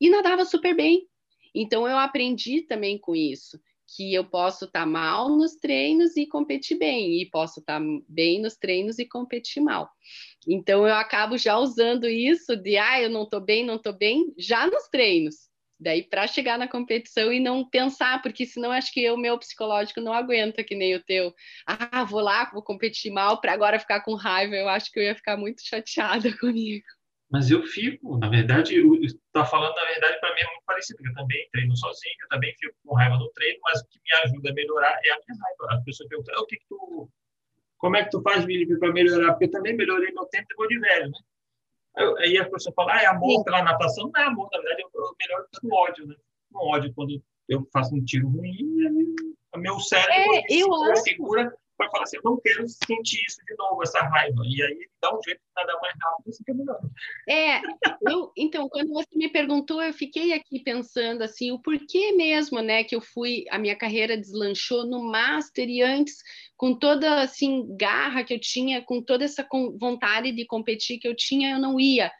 E 0.00 0.08
nadava 0.08 0.44
super 0.46 0.74
bem. 0.74 1.06
Então 1.54 1.86
eu 1.86 1.98
aprendi 1.98 2.62
também 2.62 2.98
com 2.98 3.14
isso, 3.14 3.60
que 3.94 4.14
eu 4.14 4.24
posso 4.24 4.64
estar 4.64 4.80
tá 4.80 4.86
mal 4.86 5.28
nos 5.28 5.56
treinos 5.56 6.16
e 6.16 6.26
competir 6.26 6.78
bem, 6.78 7.20
e 7.20 7.28
posso 7.28 7.60
estar 7.60 7.78
tá 7.78 7.86
bem 8.08 8.40
nos 8.40 8.56
treinos 8.56 8.98
e 8.98 9.04
competir 9.04 9.62
mal. 9.62 9.90
Então 10.48 10.86
eu 10.86 10.94
acabo 10.94 11.36
já 11.36 11.58
usando 11.58 12.08
isso 12.08 12.56
de 12.56 12.76
ah, 12.76 13.00
eu 13.00 13.10
não 13.10 13.24
estou 13.24 13.40
bem, 13.40 13.64
não 13.64 13.76
estou 13.76 13.92
bem, 13.92 14.32
já 14.38 14.66
nos 14.66 14.88
treinos 14.88 15.50
Daí, 15.80 16.02
para 16.02 16.26
chegar 16.26 16.58
na 16.58 16.68
competição 16.68 17.32
e 17.32 17.40
não 17.40 17.66
pensar, 17.66 18.20
porque 18.20 18.44
senão 18.44 18.70
acho 18.70 18.92
que 18.92 19.10
o 19.10 19.16
meu 19.16 19.38
psicológico 19.38 19.98
não 20.02 20.12
aguenta 20.12 20.62
que 20.62 20.74
nem 20.74 20.94
o 20.94 21.02
teu. 21.02 21.34
Ah, 21.66 22.04
vou 22.04 22.20
lá, 22.20 22.50
vou 22.52 22.62
competir 22.62 23.10
mal 23.10 23.40
para 23.40 23.54
agora 23.54 23.78
ficar 23.78 24.02
com 24.02 24.14
raiva. 24.14 24.54
Eu 24.54 24.68
acho 24.68 24.92
que 24.92 24.98
eu 24.98 25.04
ia 25.04 25.14
ficar 25.14 25.38
muito 25.38 25.62
chateada 25.64 26.28
comigo. 26.38 26.84
Mas 27.30 27.50
eu 27.50 27.62
fico, 27.62 28.18
na 28.18 28.28
verdade, 28.28 28.74
está 29.04 29.46
falando, 29.46 29.74
na 29.74 29.84
verdade, 29.84 30.20
para 30.20 30.34
mim 30.34 30.40
é 30.42 30.46
muito 30.48 30.64
parecido. 30.66 30.98
Eu 31.02 31.14
também 31.14 31.48
treino 31.50 31.74
sozinho, 31.74 32.14
eu 32.22 32.28
também 32.28 32.54
fico 32.58 32.74
com 32.84 32.94
raiva 32.96 33.16
no 33.16 33.30
treino, 33.30 33.58
mas 33.62 33.80
o 33.80 33.88
que 33.88 34.00
me 34.04 34.12
ajuda 34.24 34.50
a 34.50 34.52
melhorar 34.52 35.00
é 35.02 35.10
a 35.12 35.18
minha 35.26 35.40
raiva. 35.40 35.80
A 35.80 35.82
pessoa 35.82 36.06
pergunta, 36.10 36.30
ah, 36.34 36.42
o 36.42 36.46
que, 36.46 36.56
que 36.56 36.66
tu. 36.68 37.10
Como 37.80 37.96
é 37.96 38.04
que 38.04 38.10
tu 38.10 38.20
faz, 38.22 38.44
Felipe, 38.44 38.78
para 38.78 38.92
melhorar? 38.92 39.32
Porque 39.32 39.46
eu 39.46 39.50
também 39.50 39.74
melhorei 39.74 40.12
meu 40.12 40.26
tempo 40.26 40.46
depois 40.48 40.68
de 40.68 40.78
velho, 40.78 41.10
né? 41.10 41.18
Aí 42.18 42.38
a 42.38 42.48
pessoa 42.48 42.72
fala, 42.74 42.94
ah, 42.94 43.02
é 43.02 43.06
amor 43.06 43.42
pela 43.42 43.62
natação. 43.62 44.10
Não 44.14 44.22
é 44.22 44.26
amor, 44.26 44.48
na 44.52 44.60
verdade, 44.60 44.82
eu, 44.82 44.90
eu 44.94 45.16
melhor 45.18 45.46
do 45.62 45.74
ódio, 45.74 46.06
né? 46.06 46.14
Um 46.54 46.68
ódio 46.68 46.92
quando 46.94 47.20
eu 47.48 47.66
faço 47.72 47.94
um 47.94 48.04
tiro 48.04 48.28
ruim, 48.28 49.16
o 49.54 49.58
meu 49.58 49.80
cérebro 49.80 50.34
é, 50.34 50.44
eu 50.50 50.96
segura 50.96 51.52
para 51.80 51.90
falar 51.90 52.04
assim, 52.04 52.18
eu 52.18 52.22
não 52.24 52.38
quero 52.40 52.68
sentir 52.68 53.22
isso 53.26 53.40
de 53.46 53.56
novo, 53.56 53.82
essa 53.82 54.00
raiva. 54.00 54.42
E 54.44 54.62
aí 54.62 54.88
dá 55.00 55.16
um 55.16 55.22
jeito 55.22 55.38
de 55.38 55.52
nadar 55.56 55.80
mais 55.80 55.94
rápido, 55.98 56.28
assim 56.28 56.44
que 56.44 56.50
é 56.50 56.54
melhor. 56.54 56.80
É, 57.26 57.60
eu, 58.10 58.32
então, 58.36 58.68
quando 58.68 58.92
você 58.92 59.08
me 59.16 59.30
perguntou, 59.30 59.82
eu 59.82 59.92
fiquei 59.94 60.34
aqui 60.34 60.62
pensando 60.62 61.22
assim, 61.22 61.50
o 61.50 61.58
porquê 61.58 62.12
mesmo, 62.12 62.60
né, 62.60 62.84
que 62.84 62.94
eu 62.94 63.00
fui, 63.00 63.44
a 63.50 63.58
minha 63.58 63.74
carreira 63.74 64.16
deslanchou 64.16 64.86
no 64.86 65.02
Master 65.02 65.66
e 65.68 65.80
antes, 65.80 66.18
com 66.54 66.78
toda, 66.78 67.22
assim, 67.22 67.66
garra 67.76 68.22
que 68.22 68.34
eu 68.34 68.40
tinha, 68.40 68.82
com 68.82 69.02
toda 69.02 69.24
essa 69.24 69.46
vontade 69.78 70.32
de 70.32 70.46
competir 70.46 70.98
que 70.98 71.08
eu 71.08 71.16
tinha, 71.16 71.52
eu 71.52 71.58
não 71.58 71.80
ia. 71.80 72.12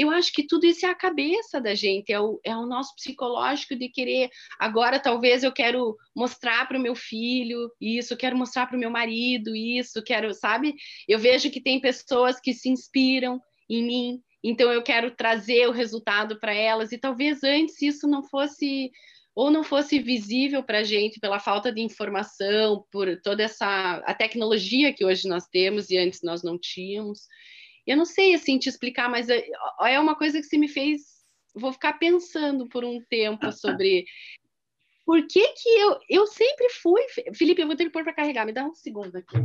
Eu 0.00 0.10
acho 0.10 0.32
que 0.32 0.46
tudo 0.46 0.64
isso 0.64 0.86
é 0.86 0.88
a 0.88 0.94
cabeça 0.94 1.60
da 1.60 1.74
gente, 1.74 2.10
é 2.10 2.18
o, 2.18 2.40
é 2.42 2.56
o 2.56 2.64
nosso 2.64 2.94
psicológico 2.94 3.76
de 3.76 3.90
querer. 3.90 4.30
Agora, 4.58 4.98
talvez 4.98 5.44
eu 5.44 5.52
quero 5.52 5.94
mostrar 6.16 6.66
para 6.66 6.78
o 6.78 6.80
meu 6.80 6.94
filho 6.94 7.70
isso, 7.78 8.16
quero 8.16 8.34
mostrar 8.34 8.66
para 8.66 8.78
o 8.78 8.80
meu 8.80 8.90
marido 8.90 9.54
isso, 9.54 10.02
quero, 10.02 10.32
sabe? 10.32 10.74
Eu 11.06 11.18
vejo 11.18 11.50
que 11.50 11.60
tem 11.60 11.78
pessoas 11.78 12.40
que 12.40 12.54
se 12.54 12.70
inspiram 12.70 13.38
em 13.68 13.84
mim, 13.84 14.22
então 14.42 14.72
eu 14.72 14.82
quero 14.82 15.10
trazer 15.10 15.68
o 15.68 15.72
resultado 15.72 16.40
para 16.40 16.54
elas, 16.54 16.92
e 16.92 16.98
talvez 16.98 17.44
antes 17.44 17.82
isso 17.82 18.08
não 18.08 18.22
fosse 18.22 18.90
ou 19.34 19.50
não 19.50 19.62
fosse 19.62 19.98
visível 19.98 20.62
para 20.62 20.78
a 20.78 20.82
gente 20.82 21.20
pela 21.20 21.38
falta 21.38 21.70
de 21.70 21.82
informação, 21.82 22.86
por 22.90 23.20
toda 23.20 23.42
essa 23.42 24.02
a 24.06 24.14
tecnologia 24.14 24.94
que 24.94 25.04
hoje 25.04 25.28
nós 25.28 25.46
temos 25.46 25.90
e 25.90 25.98
antes 25.98 26.22
nós 26.22 26.42
não 26.42 26.58
tínhamos. 26.58 27.28
Eu 27.90 27.96
não 27.96 28.04
sei 28.04 28.34
assim 28.34 28.56
te 28.56 28.68
explicar, 28.68 29.10
mas 29.10 29.28
é, 29.28 29.44
é 29.82 29.98
uma 29.98 30.14
coisa 30.14 30.38
que 30.38 30.46
se 30.46 30.56
me 30.56 30.68
fez. 30.68 31.00
Vou 31.52 31.72
ficar 31.72 31.94
pensando 31.94 32.68
por 32.68 32.84
um 32.84 33.02
tempo 33.10 33.50
sobre 33.50 34.04
por 35.04 35.26
que 35.26 35.44
que 35.54 35.68
eu, 35.70 35.98
eu 36.08 36.24
sempre 36.28 36.68
fui. 36.68 37.02
Felipe, 37.34 37.60
eu 37.60 37.66
vou 37.66 37.74
ter 37.74 37.86
que 37.86 37.90
pôr 37.90 38.04
para 38.04 38.14
carregar, 38.14 38.46
me 38.46 38.52
dá 38.52 38.64
um 38.64 38.72
segundo 38.76 39.16
aqui. 39.16 39.36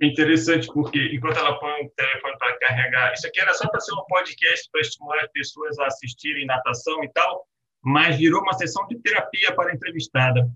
É 0.00 0.06
interessante 0.06 0.68
porque 0.68 1.10
enquanto 1.12 1.38
ela 1.38 1.58
põe 1.58 1.86
o 1.86 1.90
telefone 1.96 2.38
para 2.38 2.58
carregar, 2.60 3.14
isso 3.14 3.26
aqui 3.26 3.40
era 3.40 3.52
só 3.52 3.68
para 3.68 3.80
ser 3.80 3.94
um 3.94 4.04
podcast 4.08 4.70
para 4.70 4.80
estimular 4.80 5.24
as 5.24 5.32
pessoas 5.32 5.76
a 5.80 5.86
assistirem 5.86 6.46
natação 6.46 7.02
e 7.02 7.08
tal, 7.10 7.48
mas 7.82 8.16
virou 8.16 8.42
uma 8.42 8.52
sessão 8.52 8.86
de 8.86 8.96
terapia 9.00 9.52
para 9.56 9.72
a 9.72 9.74
entrevistada. 9.74 10.48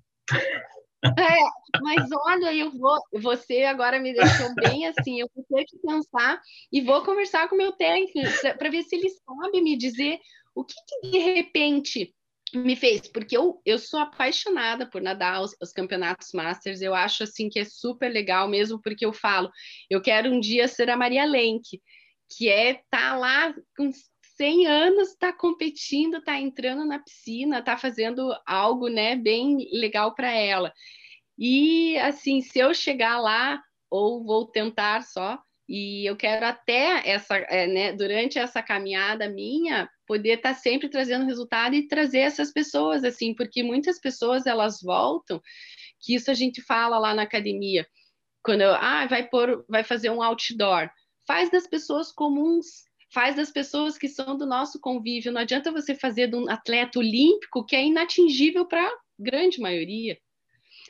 É, 1.18 1.80
mas 1.82 2.08
olha, 2.26 2.54
eu 2.54 2.70
vou, 2.72 2.98
você 3.14 3.64
agora 3.64 4.00
me 4.00 4.12
deixou 4.12 4.54
bem 4.54 4.86
assim, 4.86 5.20
eu 5.20 5.28
vou 5.34 5.44
ter 5.44 5.64
que 5.64 5.78
pensar 5.78 6.40
e 6.72 6.80
vou 6.80 7.04
conversar 7.04 7.48
com 7.48 7.56
meu 7.56 7.72
técnico 7.72 8.30
para 8.58 8.70
ver 8.70 8.82
se 8.82 8.96
ele 8.96 9.10
sabe 9.10 9.60
me 9.60 9.76
dizer 9.76 10.18
o 10.54 10.64
que, 10.64 10.74
que, 10.88 11.10
de 11.10 11.18
repente 11.18 12.14
me 12.54 12.76
fez, 12.76 13.08
porque 13.08 13.36
eu, 13.36 13.60
eu 13.64 13.78
sou 13.78 14.00
apaixonada 14.00 14.88
por 14.88 15.02
nadar 15.02 15.42
os, 15.42 15.54
os, 15.60 15.72
campeonatos 15.72 16.32
Masters, 16.32 16.80
eu 16.80 16.94
acho 16.94 17.24
assim 17.24 17.48
que 17.48 17.58
é 17.58 17.64
super 17.64 18.08
legal 18.08 18.48
mesmo, 18.48 18.80
porque 18.80 19.04
eu 19.04 19.12
falo, 19.12 19.50
eu 19.90 20.00
quero 20.00 20.30
um 20.30 20.40
dia 20.40 20.68
ser 20.68 20.88
a 20.88 20.96
Maria 20.96 21.24
Lenk, 21.24 21.80
que 22.30 22.48
é 22.48 22.70
estar 22.70 23.10
tá 23.10 23.16
lá 23.16 23.54
com 23.76 23.90
100 24.36 24.66
anos 24.66 25.08
está 25.10 25.32
competindo, 25.32 26.18
está 26.18 26.38
entrando 26.38 26.84
na 26.84 26.98
piscina, 26.98 27.58
está 27.58 27.76
fazendo 27.76 28.34
algo, 28.46 28.88
né, 28.88 29.16
bem 29.16 29.68
legal 29.72 30.14
para 30.14 30.30
ela. 30.30 30.72
E 31.38 31.96
assim, 31.98 32.40
se 32.40 32.58
eu 32.58 32.74
chegar 32.74 33.18
lá 33.20 33.62
ou 33.90 34.24
vou 34.24 34.46
tentar 34.46 35.02
só, 35.02 35.38
e 35.68 36.08
eu 36.08 36.16
quero 36.16 36.46
até 36.46 37.08
essa, 37.08 37.36
é, 37.36 37.66
né, 37.66 37.92
durante 37.92 38.38
essa 38.38 38.62
caminhada 38.62 39.28
minha, 39.28 39.88
poder 40.06 40.34
estar 40.36 40.54
tá 40.54 40.60
sempre 40.60 40.88
trazendo 40.88 41.26
resultado 41.26 41.74
e 41.74 41.88
trazer 41.88 42.20
essas 42.20 42.52
pessoas, 42.52 43.04
assim, 43.04 43.34
porque 43.34 43.62
muitas 43.62 43.98
pessoas 43.98 44.46
elas 44.46 44.80
voltam, 44.80 45.40
que 46.00 46.14
isso 46.14 46.30
a 46.30 46.34
gente 46.34 46.62
fala 46.62 46.98
lá 46.98 47.14
na 47.14 47.22
academia, 47.22 47.86
quando 48.44 48.60
eu, 48.60 48.74
ah, 48.74 49.06
vai 49.06 49.28
pôr, 49.28 49.64
vai 49.68 49.82
fazer 49.82 50.10
um 50.10 50.22
outdoor, 50.22 50.88
faz 51.26 51.50
das 51.50 51.66
pessoas 51.66 52.12
comuns, 52.12 52.85
faz 53.16 53.34
das 53.34 53.50
pessoas 53.50 53.96
que 53.96 54.08
são 54.08 54.36
do 54.36 54.44
nosso 54.44 54.78
convívio. 54.78 55.32
Não 55.32 55.40
adianta 55.40 55.72
você 55.72 55.94
fazer 55.94 56.26
de 56.26 56.36
um 56.36 56.50
atleta 56.50 56.98
olímpico 56.98 57.64
que 57.64 57.74
é 57.74 57.82
inatingível 57.82 58.66
para 58.66 58.86
a 58.86 58.98
grande 59.18 59.58
maioria. 59.58 60.18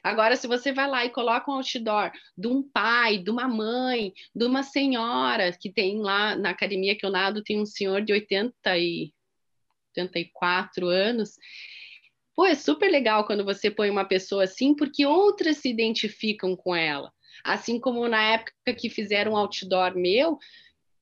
Agora, 0.02 0.34
se 0.34 0.48
você 0.48 0.72
vai 0.72 0.90
lá 0.90 1.04
e 1.04 1.10
coloca 1.10 1.48
um 1.48 1.54
outdoor 1.54 2.10
de 2.36 2.48
um 2.48 2.64
pai, 2.64 3.18
de 3.18 3.30
uma 3.30 3.46
mãe, 3.46 4.12
de 4.34 4.44
uma 4.44 4.64
senhora 4.64 5.52
que 5.52 5.72
tem 5.72 6.00
lá 6.00 6.34
na 6.34 6.50
academia 6.50 6.96
que 6.96 7.06
eu 7.06 7.10
nado, 7.10 7.44
tem 7.44 7.60
um 7.60 7.66
senhor 7.66 8.02
de 8.02 8.12
80 8.12 8.76
e 8.76 9.12
84 9.96 10.88
anos. 10.88 11.36
Pô, 12.34 12.44
é 12.44 12.56
super 12.56 12.90
legal 12.90 13.24
quando 13.24 13.44
você 13.44 13.70
põe 13.70 13.88
uma 13.88 14.04
pessoa 14.04 14.42
assim, 14.42 14.74
porque 14.74 15.06
outras 15.06 15.58
se 15.58 15.68
identificam 15.68 16.56
com 16.56 16.74
ela. 16.74 17.12
Assim 17.44 17.78
como 17.78 18.08
na 18.08 18.20
época 18.20 18.74
que 18.76 18.90
fizeram 18.90 19.34
um 19.34 19.36
outdoor 19.36 19.94
meu, 19.94 20.40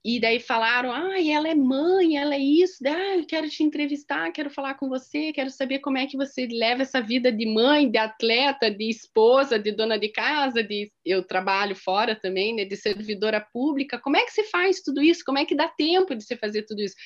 e 0.05 0.21
daí 0.21 0.39
falaram, 0.39 0.93
ah, 0.93 1.19
ela 1.19 1.49
é 1.49 1.55
mãe, 1.55 2.19
ela 2.19 2.35
é 2.35 2.39
isso, 2.39 2.77
ah, 2.87 3.17
eu 3.17 3.27
quero 3.27 3.49
te 3.49 3.63
entrevistar, 3.63 4.31
quero 4.33 4.51
falar 4.51 4.75
com 4.75 4.87
você, 4.87 5.33
quero 5.33 5.49
saber 5.51 5.79
como 5.79 5.97
é 5.97 6.07
que 6.07 6.15
você 6.15 6.47
leva 6.47 6.83
essa 6.83 7.01
vida 7.01 7.33
de 7.33 7.47
mãe, 7.47 7.91
de 7.91 7.97
atleta, 7.97 8.71
de 8.71 8.91
esposa, 8.91 9.59
de 9.59 9.73
dona 9.73 9.99
de 9.99 10.11
casa, 10.11 10.63
de 10.63 10.93
eu 11.07 11.23
trabalho 11.23 11.75
fora 11.75 12.15
também, 12.15 12.55
né, 12.55 12.67
de 12.67 12.77
servidora 12.77 13.41
pública, 13.41 13.99
como 13.99 14.19
é 14.19 14.25
que 14.27 14.33
você 14.33 14.45
faz 14.45 14.83
tudo 14.83 15.03
isso? 15.03 15.25
Como 15.25 15.39
é 15.39 15.47
que 15.47 15.55
dá 15.55 15.69
tempo 15.69 16.15
de 16.15 16.23
você 16.23 16.37
fazer 16.37 16.65
tudo 16.65 16.83
isso? 16.83 16.97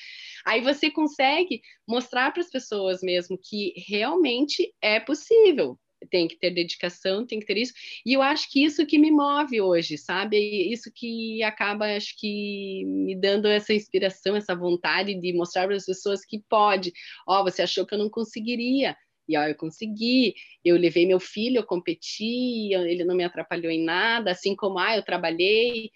Aí 0.45 0.59
você 0.59 0.91
consegue 0.91 1.61
mostrar 1.87 2.31
para 2.31 2.41
as 2.41 2.49
pessoas 2.49 3.01
mesmo 3.01 3.39
que 3.41 3.73
realmente 3.87 4.73
é 4.81 4.99
possível, 4.99 5.79
tem 6.09 6.27
que 6.27 6.37
ter 6.37 6.51
dedicação, 6.51 7.25
tem 7.25 7.39
que 7.39 7.45
ter 7.45 7.57
isso. 7.57 7.73
E 8.05 8.13
eu 8.13 8.21
acho 8.21 8.49
que 8.51 8.63
isso 8.63 8.85
que 8.85 8.97
me 8.97 9.11
move 9.11 9.61
hoje, 9.61 9.97
sabe? 9.97 10.37
Isso 10.71 10.91
que 10.93 11.43
acaba, 11.43 11.95
acho 11.95 12.15
que, 12.17 12.83
me 12.85 13.15
dando 13.15 13.47
essa 13.47 13.73
inspiração, 13.73 14.35
essa 14.35 14.55
vontade 14.55 15.15
de 15.15 15.33
mostrar 15.33 15.67
para 15.67 15.75
as 15.75 15.85
pessoas 15.85 16.25
que 16.25 16.41
pode. 16.49 16.93
Ó, 17.27 17.41
oh, 17.41 17.43
você 17.43 17.61
achou 17.61 17.85
que 17.85 17.93
eu 17.93 17.99
não 17.99 18.09
conseguiria. 18.09 18.95
E 19.27 19.37
ó, 19.37 19.43
eu 19.43 19.55
consegui, 19.55 20.33
eu 20.65 20.75
levei 20.75 21.05
meu 21.05 21.19
filho, 21.19 21.57
eu 21.57 21.65
competi, 21.65 22.73
ele 22.73 23.03
não 23.03 23.15
me 23.15 23.23
atrapalhou 23.23 23.71
em 23.71 23.83
nada, 23.83 24.31
assim 24.31 24.55
como 24.55 24.79
ah, 24.79 24.95
eu 24.97 25.03
trabalhei, 25.03 25.91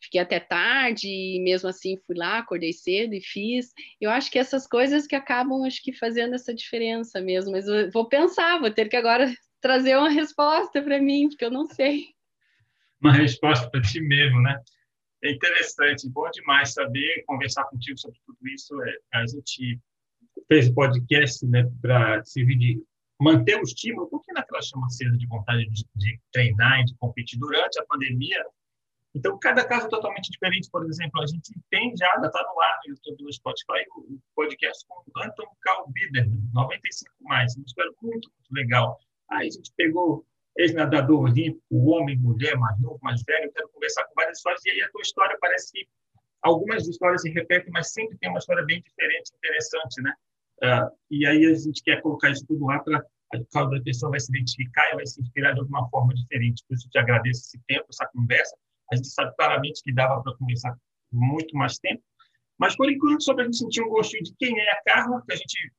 fiquei 0.00 0.20
até 0.20 0.40
tarde, 0.40 1.08
e 1.08 1.40
mesmo 1.40 1.68
assim 1.68 1.96
fui 2.06 2.16
lá, 2.16 2.38
acordei 2.38 2.72
cedo 2.72 3.14
e 3.14 3.20
fiz. 3.20 3.72
Eu 4.00 4.10
acho 4.10 4.30
que 4.30 4.38
essas 4.38 4.66
coisas 4.66 5.06
que 5.06 5.14
acabam, 5.14 5.64
acho 5.64 5.82
que 5.82 5.92
fazendo 5.92 6.34
essa 6.34 6.54
diferença 6.54 7.20
mesmo. 7.20 7.52
Mas 7.52 7.66
eu 7.68 7.90
vou 7.90 8.08
pensar, 8.08 8.58
vou 8.58 8.70
ter 8.70 8.88
que 8.88 8.96
agora 8.96 9.32
trazer 9.60 9.96
uma 9.96 10.10
resposta 10.10 10.82
para 10.82 11.00
mim, 11.00 11.28
porque 11.28 11.44
eu 11.44 11.50
não 11.50 11.66
sei. 11.66 12.06
Uma 13.00 13.12
resposta 13.12 13.68
para 13.70 13.82
ti 13.82 14.00
mesmo, 14.00 14.40
né? 14.42 14.58
É 15.22 15.30
interessante, 15.30 16.08
bom 16.08 16.28
demais 16.30 16.72
saber, 16.72 17.24
conversar 17.26 17.64
contigo 17.64 17.98
sobre 17.98 18.18
tudo 18.24 18.38
isso. 18.48 18.74
É, 18.82 18.96
a 19.14 19.26
gente 19.26 19.78
fez 20.48 20.68
o 20.68 20.74
podcast 20.74 21.46
né, 21.46 21.70
para 21.82 22.24
servir 22.24 22.56
de 22.56 22.82
manter 23.20 23.56
o 23.56 23.62
estímulo, 23.62 24.08
porque 24.08 24.32
naquela 24.32 24.62
chama 24.62 24.88
cedo 24.88 25.16
de 25.18 25.26
vontade 25.26 25.68
de, 25.68 25.84
de 25.94 26.20
treinar 26.32 26.80
e 26.80 26.84
de 26.86 26.96
competir 26.96 27.38
durante 27.38 27.78
a 27.78 27.84
pandemia, 27.84 28.42
então, 29.14 29.38
cada 29.38 29.64
caso 29.66 29.86
é 29.86 29.88
totalmente 29.88 30.30
diferente. 30.30 30.70
Por 30.70 30.84
exemplo, 30.86 31.20
a 31.20 31.26
gente 31.26 31.52
tem 31.70 31.94
já, 31.96 32.06
está 32.14 32.42
no 32.42 32.60
ar 32.60 32.80
no 32.84 32.92
YouTube, 32.92 33.24
no 33.24 33.32
Spotify, 33.32 33.84
o 33.96 34.18
podcast 34.34 34.84
com 34.86 35.02
Anton 35.20 35.46
Carl 35.62 35.88
Bider, 35.88 36.28
95 36.52 37.12
mais. 37.22 37.56
Um 37.56 37.62
espero 37.66 37.94
muito, 38.00 38.30
muito 38.30 38.52
legal. 38.52 38.98
Aí 39.30 39.48
a 39.48 39.50
gente 39.50 39.72
pegou 39.76 40.24
ex-nadador 40.56 41.22
olímpico, 41.22 41.62
homem, 41.70 42.18
mulher, 42.18 42.56
mais 42.56 42.78
novo, 42.80 42.98
mais 43.02 43.22
velho, 43.24 43.46
eu 43.46 43.52
quero 43.52 43.68
conversar 43.70 44.04
com 44.04 44.14
várias 44.14 44.38
histórias, 44.38 44.64
e 44.64 44.70
aí 44.70 44.82
a 44.82 44.90
tua 44.90 45.02
história 45.02 45.38
parece 45.40 45.72
que 45.72 45.88
algumas 46.42 46.86
histórias 46.88 47.22
se 47.22 47.30
repetem, 47.30 47.70
mas 47.72 47.92
sempre 47.92 48.18
tem 48.18 48.28
uma 48.28 48.38
história 48.38 48.64
bem 48.64 48.82
diferente, 48.82 49.30
interessante, 49.36 50.02
né? 50.02 50.14
Uh, 50.62 50.96
e 51.10 51.26
aí 51.26 51.46
a 51.46 51.54
gente 51.54 51.82
quer 51.82 52.02
colocar 52.02 52.30
isso 52.30 52.44
tudo 52.46 52.66
lá 52.66 52.78
para 52.80 53.02
cada 53.52 53.80
pessoa 53.82 54.10
vai 54.10 54.20
se 54.20 54.30
identificar 54.30 54.90
e 54.92 54.96
vai 54.96 55.06
se 55.06 55.20
inspirar 55.20 55.52
de 55.52 55.60
alguma 55.60 55.88
forma 55.88 56.12
diferente. 56.14 56.64
Por 56.66 56.74
isso 56.74 56.86
eu 56.86 56.90
te 56.90 56.98
agradeço 56.98 57.40
esse 57.42 57.60
tempo, 57.66 57.86
essa 57.88 58.06
conversa. 58.08 58.56
A 58.92 58.96
gente 58.96 59.08
sabe 59.08 59.34
claramente 59.36 59.82
que 59.82 59.92
dava 59.92 60.22
para 60.22 60.36
conversar 60.36 60.76
muito 61.12 61.56
mais 61.56 61.78
tempo, 61.78 62.02
mas 62.58 62.76
por 62.76 62.90
enquanto 62.90 63.22
só 63.22 63.34
para 63.34 63.42
a 63.42 63.46
gente 63.46 63.58
sentir 63.58 63.82
um 63.82 63.88
gostinho 63.88 64.22
de 64.22 64.34
quem 64.38 64.58
é 64.58 64.70
a 64.72 64.82
Carla, 64.82 65.22
que 65.26 65.32
a 65.32 65.36
gente 65.36 65.72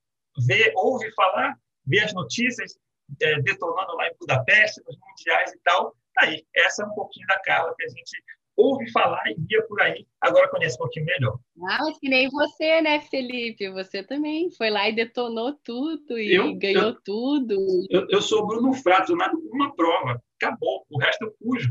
vê, 0.45 0.74
ouve 0.76 1.12
falar, 1.14 1.55
vê 1.86 1.99
as 1.99 2.14
notícias 2.14 2.78
é, 3.22 3.41
detonando 3.41 3.95
lá 3.95 4.07
em 4.07 4.16
Budapeste, 4.20 4.82
nos 4.86 4.97
mundiais 4.97 5.51
e 5.51 5.59
tal. 5.64 5.95
Tá 6.14 6.26
aí, 6.26 6.45
essa 6.55 6.84
é 6.84 6.86
um 6.86 6.93
pouquinho 6.93 7.28
da 7.28 7.39
Carla 7.39 7.74
que 7.78 7.86
a 7.86 7.89
gente 7.89 8.24
ouve 8.57 8.91
falar 8.91 9.22
e 9.28 9.36
via 9.39 9.66
por 9.68 9.82
aí, 9.82 10.05
agora 10.20 10.49
conhece 10.49 10.76
um 10.76 10.80
pouquinho 10.80 11.05
melhor. 11.05 11.39
Ah, 11.64 11.80
mas 11.82 11.97
que 11.99 12.09
nem 12.09 12.30
você, 12.30 12.82
né, 12.82 12.99
Felipe? 13.01 13.70
Você 13.72 14.03
também 14.03 14.51
foi 14.51 14.70
lá 14.70 14.88
e 14.89 14.95
detonou 14.95 15.53
tudo 15.64 16.20
e 16.20 16.34
eu, 16.34 16.55
ganhou 16.55 16.89
eu, 16.89 17.01
tudo. 17.01 17.55
Eu, 17.89 18.07
eu 18.09 18.22
sou 18.22 18.45
Bruno 18.45 18.74
Frato, 18.74 19.12
eu 19.12 19.18
nado 19.18 19.38
uma 19.51 19.74
prova, 19.76 20.22
acabou, 20.39 20.86
o 20.89 20.99
resto 20.99 21.26
eu 21.26 21.34
fujo. 21.41 21.70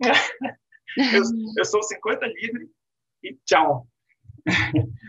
eu, 0.96 1.22
eu 1.58 1.64
sou 1.64 1.82
50 1.84 2.26
livre 2.26 2.68
e 3.22 3.34
tchau. 3.44 3.86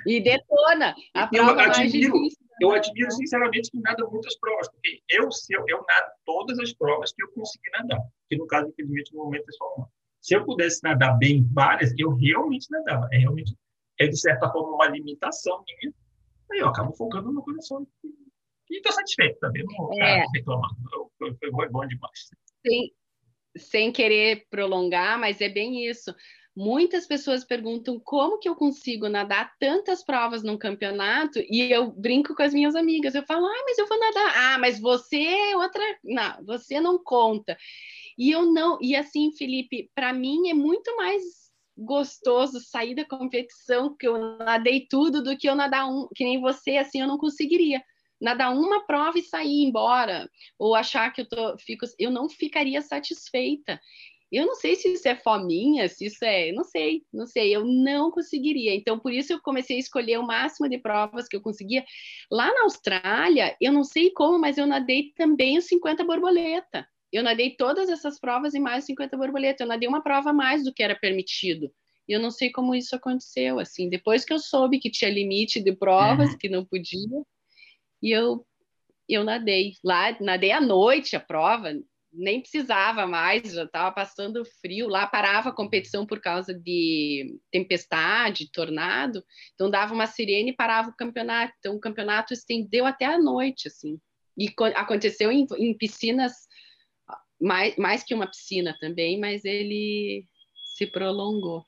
E 0.06 0.22
detona. 0.22 0.96
A 1.14 1.28
prova 1.28 1.52
eu 1.52 1.60
admiro, 1.60 2.14
eu 2.60 2.72
admiro 2.72 3.12
sinceramente 3.12 3.70
que 3.70 3.80
nada 3.80 4.06
muitas 4.10 4.38
provas, 4.40 4.70
porque 4.70 5.02
eu, 5.10 5.32
se 5.32 5.54
eu, 5.54 5.64
eu 5.68 5.86
nado 5.88 6.12
todas 6.26 6.58
as 6.60 6.74
provas 6.74 7.14
que 7.14 7.24
eu 7.24 7.32
consegui 7.32 7.70
nadar, 7.72 8.02
que 8.28 8.36
no 8.36 8.48
caso, 8.48 8.70
infelizmente, 8.70 9.14
no 9.14 9.24
momento 9.24 9.46
é 9.48 9.52
só 9.52 9.74
uma. 9.76 9.90
Se 10.22 10.36
eu 10.36 10.44
pudesse 10.44 10.84
nadar 10.84 11.18
bem 11.18 11.48
várias, 11.54 11.94
eu 11.98 12.14
realmente 12.16 12.68
nadava. 12.72 13.08
É 13.12 13.20
realmente, 13.20 13.56
é 14.00 14.08
de 14.08 14.20
certa 14.20 14.52
forma 14.52 14.76
uma 14.76 14.88
limitação 14.88 15.64
minha. 15.66 15.94
Aí 16.52 16.60
eu 16.60 16.68
acabo 16.68 16.94
focando 16.94 17.32
no 17.32 17.44
coração. 17.44 17.88
E 18.70 18.78
estou 18.78 18.92
satisfeito 18.92 19.40
também, 19.40 19.64
não 19.64 19.88
vou 19.88 19.94
é. 20.02 20.26
reclamando. 20.34 20.76
Foi, 21.18 21.36
foi 21.52 21.70
bom 21.70 21.86
demais. 21.88 22.30
Sim, 22.66 22.92
sem 23.56 23.92
querer 23.92 24.46
prolongar, 24.50 25.20
mas 25.20 25.42
é 25.42 25.50
bem 25.50 25.86
isso. 25.88 26.14
Muitas 26.56 27.06
pessoas 27.06 27.44
perguntam 27.44 28.00
como 28.04 28.40
que 28.40 28.50
eu 28.50 28.56
consigo 28.56 29.08
nadar 29.08 29.54
tantas 29.60 30.04
provas 30.04 30.42
num 30.42 30.58
campeonato 30.58 31.38
e 31.40 31.72
eu 31.72 31.92
brinco 31.92 32.34
com 32.34 32.42
as 32.42 32.52
minhas 32.52 32.76
amigas. 32.76 33.14
Eu 33.14 33.24
falo, 33.28 33.46
ah, 33.46 33.64
mas 33.64 33.78
eu 33.78 33.88
vou 33.88 34.00
nadar. 34.00 34.34
Ah, 34.36 34.58
mas 34.58 34.80
você 34.80 35.22
é 35.22 35.56
outra. 35.56 35.84
Não, 36.04 36.44
você 36.46 36.82
não 36.82 36.98
conta. 36.98 37.56
E 38.18 38.32
eu 38.32 38.44
não. 38.44 38.80
E 38.82 38.96
assim, 38.96 39.32
Felipe, 39.38 39.92
para 39.94 40.12
mim 40.12 40.50
é 40.50 40.54
muito 40.56 40.96
mais 40.96 41.22
gostoso 41.78 42.60
sair 42.60 42.96
da 42.96 43.06
competição 43.06 43.96
que 43.96 44.08
eu 44.08 44.38
nadei 44.40 44.88
tudo 44.90 45.22
do 45.22 45.38
que 45.38 45.48
eu 45.48 45.56
nadar 45.56 45.88
um, 45.88 46.08
que 46.16 46.24
nem 46.24 46.42
você, 46.42 46.78
assim, 46.78 47.02
eu 47.02 47.08
não 47.08 47.20
conseguiria 47.20 47.84
nadar 48.20 48.54
uma 48.54 48.86
prova 48.86 49.18
e 49.18 49.24
sair 49.24 49.64
embora 49.64 50.30
ou 50.58 50.76
achar 50.76 51.12
que 51.12 51.22
eu 51.22 51.30
tô 51.30 51.58
fico 51.58 51.86
eu 52.00 52.10
não 52.10 52.30
ficaria 52.30 52.82
satisfeita 52.82 53.80
eu 54.32 54.46
não 54.46 54.56
sei 54.56 54.76
se 54.76 54.92
isso 54.92 55.08
é 55.08 55.16
fominha, 55.16 55.88
se 55.88 56.06
isso 56.06 56.24
é. 56.26 56.52
Não 56.52 56.64
sei, 56.64 57.04
não 57.14 57.26
sei. 57.26 57.56
Eu 57.56 57.64
não 57.66 58.12
conseguiria. 58.12 58.76
Então, 58.76 59.00
por 59.00 59.14
isso 59.14 59.32
eu 59.32 59.42
comecei 59.42 59.78
a 59.78 59.80
escolher 59.80 60.20
o 60.20 60.26
máximo 60.26 60.70
de 60.70 60.78
provas 60.78 61.28
que 61.28 61.36
eu 61.36 61.42
conseguia. 61.42 61.86
Lá 62.30 62.54
na 62.54 62.64
Austrália, 62.64 63.56
eu 63.62 63.72
não 63.72 63.84
sei 63.84 64.12
como, 64.12 64.38
mas 64.38 64.58
eu 64.58 64.68
nadei 64.68 65.14
também 65.16 65.58
os 65.58 65.66
50 65.66 66.04
borboleta. 66.04 66.86
Eu 67.12 67.24
nadei 67.24 67.56
todas 67.56 67.90
essas 67.90 68.20
provas 68.20 68.54
e 68.54 68.60
mais 68.60 68.84
50 68.86 69.16
borboleta. 69.16 69.64
Eu 69.64 69.68
nadei 69.68 69.88
uma 69.88 70.04
prova 70.04 70.32
a 70.32 70.34
mais 70.34 70.64
do 70.64 70.74
que 70.74 70.84
era 70.84 70.96
permitido. 70.96 71.72
E 72.08 72.12
eu 72.14 72.20
não 72.20 72.32
sei 72.32 72.52
como 72.52 72.76
isso 72.76 72.96
aconteceu. 72.96 73.60
Assim, 73.60 73.90
depois 73.90 74.26
que 74.26 74.34
eu 74.34 74.40
soube 74.40 74.80
que 74.80 74.92
tinha 74.92 75.10
limite 75.10 75.62
de 75.62 75.74
provas, 75.74 76.32
uhum. 76.32 76.38
que 76.38 76.50
não 76.50 76.66
podia, 76.66 77.24
e 78.02 78.12
eu 78.12 78.46
eu 79.10 79.24
nadei 79.24 79.72
lá, 79.84 80.18
nadei 80.20 80.52
à 80.52 80.60
noite 80.60 81.16
a 81.16 81.20
prova, 81.20 81.74
nem 82.12 82.42
precisava 82.42 83.06
mais, 83.06 83.54
já 83.54 83.64
estava 83.64 83.94
passando 83.94 84.44
frio 84.60 84.88
lá, 84.88 85.06
parava 85.06 85.50
a 85.50 85.56
competição 85.56 86.06
por 86.06 86.20
causa 86.20 86.54
de 86.54 87.40
tempestade, 87.52 88.52
tornado, 88.52 89.24
então 89.54 89.70
dava 89.70 89.94
uma 89.94 90.08
sirene 90.08 90.52
e 90.52 90.56
parava 90.56 90.90
o 90.90 90.96
campeonato. 90.96 91.54
Então 91.60 91.76
o 91.76 91.80
campeonato 91.80 92.34
estendeu 92.34 92.86
até 92.86 93.06
a 93.06 93.20
noite, 93.20 93.68
assim. 93.68 94.00
E 94.38 94.54
aconteceu 94.76 95.32
em, 95.32 95.46
em 95.58 95.78
piscinas, 95.78 96.34
mais, 97.40 97.76
mais 97.78 98.04
que 98.04 98.14
uma 98.14 98.28
piscina 98.28 98.76
também, 98.80 99.20
mas 99.20 99.46
ele 99.46 100.26
se 100.76 100.88
prolongou. 100.88 101.64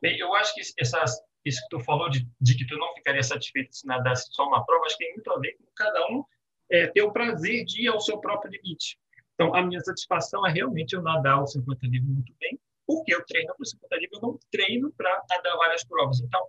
Bem, 0.00 0.18
eu 0.18 0.34
acho 0.34 0.54
que 0.54 0.62
essas, 0.78 1.20
isso 1.44 1.60
que 1.62 1.76
tu 1.76 1.80
falou 1.80 2.08
de, 2.08 2.26
de 2.40 2.56
que 2.56 2.66
tu 2.66 2.76
não 2.76 2.94
ficaria 2.94 3.22
satisfeito 3.22 3.74
se 3.74 3.86
nadasse 3.86 4.28
só 4.30 4.46
uma 4.46 4.64
prova, 4.64 4.86
acho 4.86 4.96
que 4.96 5.04
tem 5.04 5.14
muito 5.14 5.30
a 5.30 5.38
ver 5.38 5.56
com 5.56 5.64
cada 5.74 6.06
um 6.08 6.24
é, 6.70 6.86
ter 6.86 7.02
o 7.02 7.12
prazer 7.12 7.64
de 7.64 7.82
ir 7.82 7.88
ao 7.88 8.00
seu 8.00 8.18
próprio 8.18 8.50
limite. 8.50 8.98
Então, 9.34 9.54
a 9.54 9.62
minha 9.62 9.80
satisfação 9.80 10.46
é 10.46 10.52
realmente 10.52 10.94
eu 10.94 11.02
nadar 11.02 11.42
o 11.42 11.46
50 11.46 11.86
livre 11.86 12.08
muito 12.08 12.32
bem, 12.38 12.58
porque 12.86 13.14
eu 13.14 13.24
treino 13.24 13.54
para 13.54 13.62
o 13.62 13.66
50 13.66 13.96
livre, 13.96 14.16
eu 14.16 14.20
não 14.20 14.38
treino 14.50 14.92
para 14.92 15.22
nadar 15.28 15.56
várias 15.56 15.84
provas. 15.84 16.20
Então, 16.20 16.46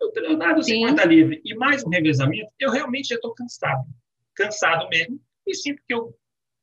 eu, 0.00 0.10
treino 0.10 0.36
nado 0.36 0.60
o 0.60 0.62
50 0.62 1.04
livre 1.04 1.40
e 1.44 1.54
mais 1.54 1.84
um 1.84 1.88
revezamento, 1.88 2.50
eu 2.58 2.70
realmente 2.70 3.08
já 3.08 3.14
estou 3.14 3.34
cansado, 3.34 3.84
cansado 4.34 4.88
mesmo, 4.88 5.20
e 5.46 5.54
sinto 5.54 5.82
que 5.86 5.94
eu 5.94 6.16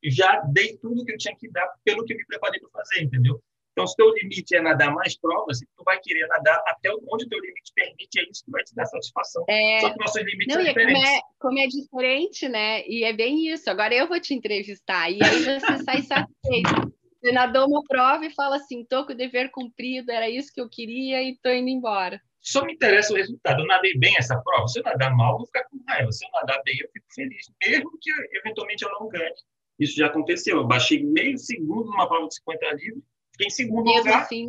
já 0.03 0.41
dei 0.51 0.77
tudo 0.77 1.03
que 1.03 1.13
eu 1.13 1.17
tinha 1.17 1.35
que 1.35 1.49
dar 1.49 1.67
pelo 1.83 2.05
que 2.05 2.13
me 2.13 2.25
preparei 2.25 2.59
para 2.59 2.69
fazer, 2.69 3.03
entendeu? 3.03 3.41
Então, 3.79 3.87
se 3.87 3.93
o 3.93 3.95
teu 3.95 4.13
limite 4.15 4.55
é 4.55 4.61
nadar 4.61 4.93
mais 4.93 5.17
provas, 5.17 5.59
tu 5.59 5.83
vai 5.85 5.97
querer 6.01 6.27
nadar 6.27 6.61
até 6.67 6.91
onde 6.91 7.23
o 7.23 7.29
teu 7.29 7.39
limite 7.39 7.71
permite, 7.73 8.19
é 8.19 8.23
isso 8.29 8.43
que 8.43 8.51
vai 8.51 8.61
te 8.61 8.75
dar 8.75 8.85
satisfação. 8.85 9.45
É... 9.47 9.79
Só 9.79 9.89
que 9.91 9.99
nossos 9.99 10.21
limites 10.21 10.47
Não, 10.47 10.55
são 10.55 10.63
é 10.63 10.67
diferentes. 10.67 11.01
Como 11.01 11.07
é, 11.07 11.21
como 11.39 11.59
é 11.59 11.67
diferente, 11.67 12.49
né? 12.49 12.85
E 12.85 13.03
é 13.05 13.13
bem 13.13 13.47
isso. 13.47 13.69
Agora 13.69 13.95
eu 13.95 14.05
vou 14.05 14.19
te 14.19 14.33
entrevistar, 14.33 15.09
e 15.09 15.23
aí 15.23 15.43
você 15.43 15.59
sai 15.85 16.01
satisfeito. 16.01 16.93
Você 17.21 17.31
nadou 17.31 17.67
uma 17.67 17.81
prova 17.85 18.25
e 18.25 18.33
fala 18.33 18.57
assim, 18.57 18.83
tô 18.83 19.05
com 19.05 19.13
o 19.13 19.15
dever 19.15 19.49
cumprido, 19.49 20.11
era 20.11 20.29
isso 20.29 20.51
que 20.53 20.59
eu 20.59 20.69
queria 20.69 21.23
e 21.23 21.37
tô 21.41 21.49
indo 21.49 21.69
embora. 21.69 22.19
Só 22.41 22.65
me 22.65 22.73
interessa 22.73 23.13
o 23.13 23.15
resultado. 23.15 23.61
Eu 23.61 23.67
nadei 23.67 23.97
bem 23.97 24.13
essa 24.17 24.37
prova. 24.41 24.67
Se 24.67 24.79
eu 24.79 24.83
nadar 24.83 25.15
mal, 25.15 25.33
eu 25.33 25.37
vou 25.37 25.45
ficar 25.45 25.63
com 25.65 25.77
raiva. 25.87 26.11
Se 26.11 26.25
eu 26.25 26.29
nadar 26.33 26.61
bem, 26.63 26.77
eu 26.81 26.89
fico 26.91 27.05
feliz, 27.13 27.45
mesmo 27.65 27.91
que 28.01 28.09
eventualmente 28.39 28.83
eu 28.83 28.91
não 28.91 29.07
ganhe. 29.07 29.33
Isso 29.77 29.95
já 29.95 30.07
aconteceu. 30.07 30.57
Eu 30.57 30.67
baixei 30.67 31.01
meio 31.01 31.37
segundo 31.37 31.85
numa 31.85 32.07
prova 32.07 32.27
de 32.27 32.35
50 32.35 32.71
livros 32.75 33.03
em 33.41 33.49
segundo 33.49 33.85
Mesmo 33.85 33.99
lugar. 33.99 34.23
Assim. 34.23 34.47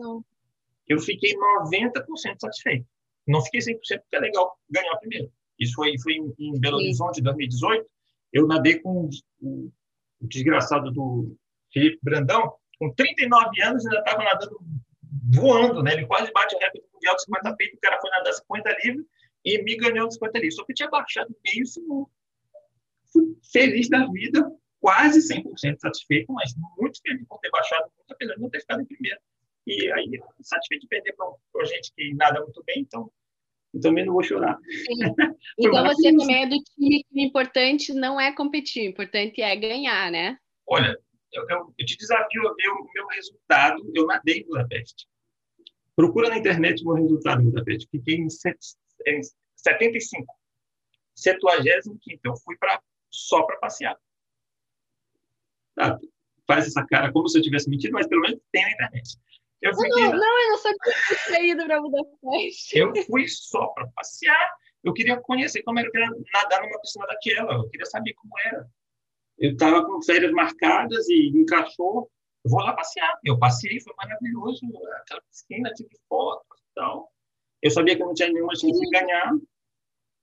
Eu 0.88 0.98
fiquei 0.98 1.34
90% 1.34 2.04
satisfeito. 2.40 2.86
Não 3.26 3.42
fiquei 3.42 3.60
100% 3.60 3.76
porque 3.78 4.16
é 4.16 4.18
legal 4.18 4.58
ganhar 4.68 4.96
primeiro. 4.96 5.30
Isso 5.58 5.74
foi, 5.74 5.96
foi 5.98 6.14
em 6.14 6.58
Belo 6.58 6.78
Sim. 6.78 6.84
Horizonte, 6.84 7.22
2018. 7.22 7.86
Eu 8.32 8.46
nadei 8.46 8.80
com 8.80 9.08
o, 9.40 9.72
o 10.20 10.26
desgraçado 10.26 10.90
do 10.90 11.36
Felipe 11.72 11.98
Brandão, 12.02 12.54
com 12.78 12.92
39 12.94 13.62
anos, 13.62 13.86
ainda 13.86 13.98
estava 13.98 14.24
nadando 14.24 14.58
voando, 15.32 15.82
né? 15.82 15.92
Ele 15.92 16.06
quase 16.06 16.32
bate 16.32 16.54
o 16.54 16.58
recorde 16.58 16.86
mundial 16.92 17.16
de 17.16 17.22
50 17.22 17.56
peito. 17.56 17.76
O 17.76 17.80
cara 17.80 18.00
foi 18.00 18.10
nadar 18.10 18.32
50 18.32 18.76
livres 18.84 19.06
e 19.44 19.62
me 19.62 19.76
ganhou 19.76 20.06
nos 20.06 20.14
50 20.14 20.38
livres. 20.38 20.54
Só 20.56 20.64
que 20.64 20.72
eu 20.72 20.76
tinha 20.76 20.90
baixado 20.90 21.34
meio 21.44 21.66
segundo. 21.66 22.10
Fui 23.12 23.36
feliz 23.52 23.88
da 23.88 24.06
vida, 24.06 24.50
quase 24.80 25.20
100% 25.20 25.78
satisfeito, 25.78 26.32
mas 26.32 26.54
muito 26.78 27.00
feliz 27.02 27.26
por 27.28 27.38
ter 27.38 27.50
baixado 27.50 27.90
muito, 27.96 28.12
apesar 28.12 28.34
de 28.34 28.40
não 28.40 28.50
ter 28.50 28.60
ficado 28.60 28.82
em 28.82 28.86
primeiro. 28.86 29.20
E 29.66 29.92
aí, 29.92 30.20
satisfeito 30.42 30.82
de 30.82 30.88
perder 30.88 31.14
para 31.14 31.64
gente 31.64 31.92
que 31.94 32.14
nada 32.14 32.40
muito 32.40 32.62
bem, 32.64 32.80
então 32.80 33.10
também 33.80 34.04
não 34.04 34.14
vou 34.14 34.22
chorar. 34.22 34.58
então 35.58 35.84
você 35.84 36.16
também 36.16 36.42
é 36.42 36.46
do 36.48 36.56
time 36.74 37.04
que 37.04 37.14
o 37.14 37.20
importante 37.20 37.92
não 37.92 38.20
é 38.20 38.34
competir, 38.34 38.86
o 38.86 38.90
importante 38.90 39.42
é 39.42 39.54
ganhar, 39.54 40.10
né? 40.10 40.38
Olha, 40.66 40.96
eu, 41.32 41.48
eu, 41.48 41.74
eu 41.78 41.86
te 41.86 41.96
desafio 41.96 42.48
a 42.48 42.54
ver 42.54 42.68
o 42.68 42.88
meu 42.94 43.06
resultado. 43.08 43.92
Eu 43.94 44.06
nadei 44.06 44.38
em 44.38 44.46
Budapeste. 44.46 45.06
Procura 45.94 46.28
na 46.28 46.38
internet 46.38 46.82
o 46.82 46.86
meu 46.86 47.02
resultado 47.02 47.42
em 47.42 47.44
Budapeste. 47.44 47.88
Fiquei 47.90 48.16
em, 48.16 48.30
set, 48.30 48.58
em 49.06 49.20
75. 49.56 50.26
75. 51.14 52.20
Eu 52.24 52.36
fui 52.36 52.56
pra, 52.56 52.80
só 53.10 53.42
para 53.42 53.58
passear. 53.58 53.96
Tá? 55.80 55.98
Faz 56.46 56.66
essa 56.66 56.84
cara 56.86 57.12
como 57.12 57.28
se 57.28 57.38
eu 57.38 57.42
tivesse 57.42 57.70
mentido, 57.70 57.92
mas 57.92 58.06
pelo 58.08 58.22
menos 58.22 58.40
tem 58.52 58.62
na 58.62 58.72
internet. 58.72 59.18
Eu 59.62 59.74
fui 59.74 59.88
não, 59.88 60.12
não, 60.12 60.42
eu 60.42 60.50
não 60.50 60.58
sabia 60.58 60.78
que 61.08 61.24
tinha 61.26 61.52
ido 61.52 61.66
para 61.66 61.80
Budapeste. 61.80 62.78
Eu 62.78 62.92
fui 63.04 63.28
só 63.28 63.66
para 63.68 63.86
passear. 63.88 64.50
Eu 64.82 64.94
queria 64.94 65.20
conhecer 65.20 65.62
como 65.62 65.78
era 65.78 65.90
nadar 66.32 66.62
numa 66.62 66.80
piscina 66.80 67.06
daquela. 67.06 67.54
Eu 67.54 67.68
queria 67.68 67.86
saber 67.86 68.14
como 68.14 68.32
era. 68.46 68.66
Eu 69.38 69.52
estava 69.52 69.84
com 69.84 70.02
férias 70.02 70.32
marcadas 70.32 71.08
e 71.08 71.28
encaixou. 71.28 72.10
Eu 72.44 72.50
vou 72.50 72.60
lá 72.60 72.72
passear. 72.72 73.18
Eu 73.22 73.38
passei, 73.38 73.78
foi 73.80 73.92
maravilhoso. 73.96 74.66
Aquela 75.02 75.20
piscina, 75.22 75.72
tive 75.74 75.96
fotos 76.08 76.58
e 76.58 76.74
tal. 76.74 77.12
Eu 77.62 77.70
sabia 77.70 77.96
que 77.96 78.02
eu 78.02 78.06
não 78.06 78.14
tinha 78.14 78.32
nenhuma 78.32 78.54
chance 78.54 78.74
Sim. 78.74 78.80
de 78.80 78.90
ganhar. 78.90 79.30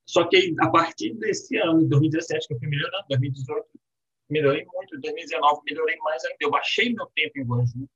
Só 0.07 0.27
que 0.27 0.55
a 0.59 0.69
partir 0.69 1.13
desse 1.15 1.57
ano, 1.57 1.87
2017, 1.87 2.47
que 2.47 2.53
é 2.53 2.55
o 2.55 2.59
primeiro 2.59 2.87
ano, 2.87 3.05
2018, 3.09 3.67
melhorei 4.29 4.65
muito. 4.65 4.95
Em 4.95 4.99
2019, 4.99 5.61
melhorei 5.65 5.97
mais 5.97 6.23
ainda. 6.25 6.37
Eu 6.39 6.51
baixei 6.51 6.93
meu 6.93 7.05
tempo 7.15 7.39
em 7.39 7.43
Guangzhou. 7.43 7.87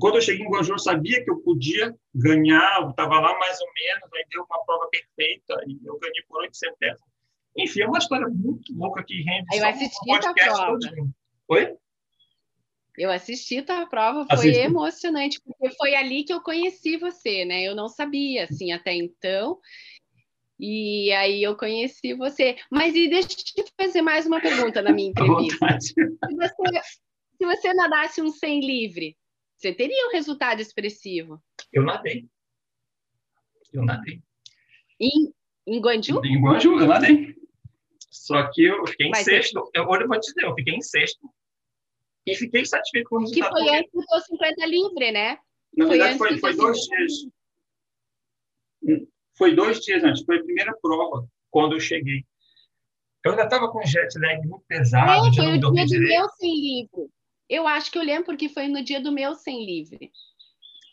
Quando 0.00 0.16
eu 0.16 0.20
cheguei 0.20 0.44
em 0.44 0.50
Guangzhou, 0.50 0.74
eu 0.74 0.80
sabia 0.80 1.22
que 1.22 1.30
eu 1.30 1.40
podia 1.40 1.94
ganhar, 2.14 2.82
eu 2.82 2.90
estava 2.90 3.20
lá 3.20 3.38
mais 3.38 3.60
ou 3.60 3.68
menos, 3.74 4.12
aí 4.12 4.24
deu 4.30 4.44
uma 4.44 4.64
prova 4.64 4.88
perfeita 4.88 5.64
e 5.66 5.78
eu 5.84 5.98
ganhei 5.98 6.22
por 6.28 6.40
8 6.40 6.56
centésimos. 6.56 7.10
Enfim, 7.56 7.82
é 7.82 7.86
uma 7.86 7.98
história 7.98 8.28
muito 8.28 8.74
louca 8.74 9.02
que 9.04 9.22
rende. 9.22 9.46
Aí 9.52 9.58
eu 9.58 9.66
assisti 9.66 10.10
um 10.10 10.14
a 10.14 10.34
prova. 10.34 10.66
Todinho. 10.72 11.14
Oi? 11.48 11.76
Eu 12.98 13.10
assisti 13.10 13.64
a 13.68 13.86
prova, 13.86 14.26
foi 14.36 14.54
emocionante, 14.56 15.38
porque 15.42 15.74
foi 15.76 15.94
ali 15.94 16.24
que 16.24 16.32
eu 16.32 16.40
conheci 16.40 16.96
você, 16.96 17.44
né? 17.44 17.62
Eu 17.62 17.74
não 17.74 17.88
sabia, 17.88 18.44
assim, 18.44 18.72
até 18.72 18.94
então. 18.94 19.60
E 20.58 21.12
aí 21.12 21.42
eu 21.42 21.56
conheci 21.56 22.14
você. 22.14 22.56
Mas 22.70 22.94
e 22.94 23.08
deixa 23.08 23.28
eu 23.56 23.64
te 23.64 23.72
fazer 23.78 24.02
mais 24.02 24.26
uma 24.26 24.40
pergunta 24.40 24.80
na 24.80 24.92
minha 24.92 25.10
entrevista. 25.10 25.80
Se 25.80 25.94
você, 26.34 26.80
se 27.36 27.44
você 27.44 27.74
nadasse 27.74 28.22
um 28.22 28.30
100 28.30 28.60
livre, 28.60 29.16
você 29.56 29.72
teria 29.72 30.08
um 30.08 30.12
resultado 30.12 30.60
expressivo? 30.60 31.42
Eu 31.72 31.82
nadei. 31.82 32.26
Eu 33.72 33.84
nadei. 33.84 34.22
Em, 34.98 35.32
em 35.66 35.80
Guangzhou? 35.80 36.24
Em 36.24 36.40
Guangzhou, 36.40 36.80
eu 36.80 36.86
nadei. 36.86 37.34
Só 38.10 38.50
que 38.50 38.64
eu 38.64 38.86
fiquei 38.86 39.08
em 39.08 39.10
Mas 39.10 39.24
sexto. 39.24 39.70
Eu, 39.74 39.84
eu 39.84 40.08
vou 40.08 40.20
te 40.20 40.32
dizer, 40.32 40.44
eu 40.44 40.54
fiquei 40.54 40.74
em 40.74 40.80
sexto. 40.80 41.28
E 42.26 42.34
fiquei 42.34 42.64
satisfeito 42.64 43.08
com 43.08 43.16
o 43.16 43.20
resultado. 43.20 43.54
Que 43.54 43.60
foi 43.60 43.78
antes 43.78 43.92
do 43.92 44.20
50 44.20 44.66
livre, 44.66 45.12
né? 45.12 45.38
Na 45.76 45.86
foi 45.86 45.98
verdade, 45.98 46.18
foi, 46.18 46.38
foi 46.38 46.56
dois 46.56 46.78
dias. 46.80 47.12
Foi 49.36 49.54
dois 49.54 49.80
dias 49.80 50.02
antes. 50.02 50.24
Foi 50.24 50.38
a 50.38 50.42
primeira 50.42 50.76
prova, 50.80 51.26
quando 51.50 51.74
eu 51.74 51.80
cheguei. 51.80 52.24
Eu 53.24 53.32
ainda 53.32 53.44
estava 53.44 53.70
com 53.70 53.82
jet 53.82 54.16
lag 54.18 54.46
muito 54.46 54.64
pesado. 54.68 55.10
É, 55.10 55.34
foi 55.34 55.46
o 55.46 55.52
dia 55.52 55.58
do 55.58 55.72
meu 55.72 56.28
sem 56.30 56.54
livre. 56.54 57.10
Eu 57.48 57.66
acho 57.66 57.90
que 57.90 57.98
eu 57.98 58.02
lembro 58.02 58.24
porque 58.24 58.48
foi 58.48 58.68
no 58.68 58.82
dia 58.82 59.00
do 59.00 59.12
meu 59.12 59.34
sem 59.34 59.64
livre. 59.64 60.10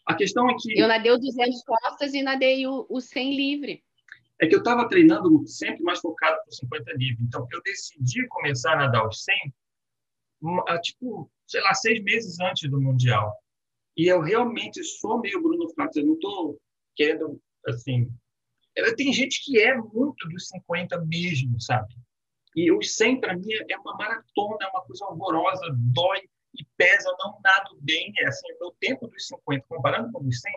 A 0.06 0.16
questão 0.16 0.50
é 0.50 0.56
que... 0.60 0.80
Eu 0.80 0.88
nadei 0.88 1.12
o 1.12 1.18
200 1.18 1.64
costas 1.64 2.14
e 2.14 2.22
nadei 2.22 2.68
o, 2.68 2.86
o 2.90 3.00
100 3.00 3.36
livre. 3.36 3.84
É 4.42 4.48
que 4.48 4.56
eu 4.56 4.60
estava 4.60 4.88
treinando 4.90 5.48
sempre 5.48 5.82
mais 5.84 6.00
focado 6.00 6.36
para 6.38 6.50
o 6.50 6.54
50 6.54 6.92
livre. 6.94 7.24
Então, 7.24 7.48
eu 7.52 7.62
decidi 7.62 8.28
começar 8.28 8.74
a 8.74 8.78
nadar 8.78 9.08
os 9.08 9.24
100, 9.24 9.54
tipo, 10.82 11.32
sei 11.48 11.62
lá, 11.62 11.74
seis 11.74 12.04
meses 12.04 12.40
antes 12.40 12.70
do 12.70 12.82
Mundial. 12.82 13.32
E 13.96 14.08
eu 14.08 14.22
realmente 14.22 14.84
sou 14.84 15.20
meio 15.20 15.42
Bruno 15.42 15.70
Flax. 15.74 15.96
Eu 15.96 16.06
não 16.06 16.16
estou 16.16 16.60
querendo, 16.96 17.40
assim... 17.68 18.12
Tem 18.96 19.14
gente 19.14 19.44
que 19.44 19.62
é 19.62 19.76
muito 19.76 20.28
dos 20.30 20.48
50 20.48 21.00
mesmo, 21.06 21.60
sabe? 21.62 21.94
E 22.56 22.72
os 22.72 22.96
100, 22.96 23.20
para 23.20 23.36
mim, 23.36 23.48
é 23.70 23.78
uma 23.78 23.96
maratona, 23.96 24.58
é 24.62 24.68
uma 24.68 24.84
coisa 24.86 25.06
horrorosa, 25.06 25.66
dói 25.94 26.22
e 26.54 26.66
pesa, 26.78 27.16
não 27.20 27.40
nado 27.44 27.78
bem. 27.82 28.14
É 28.18 28.28
assim, 28.28 28.48
meu 28.60 28.72
tempo 28.80 29.08
dos 29.08 29.28
50, 29.28 29.66
comparando 29.68 30.12
com 30.12 30.26
os 30.26 30.40
100, 30.40 30.54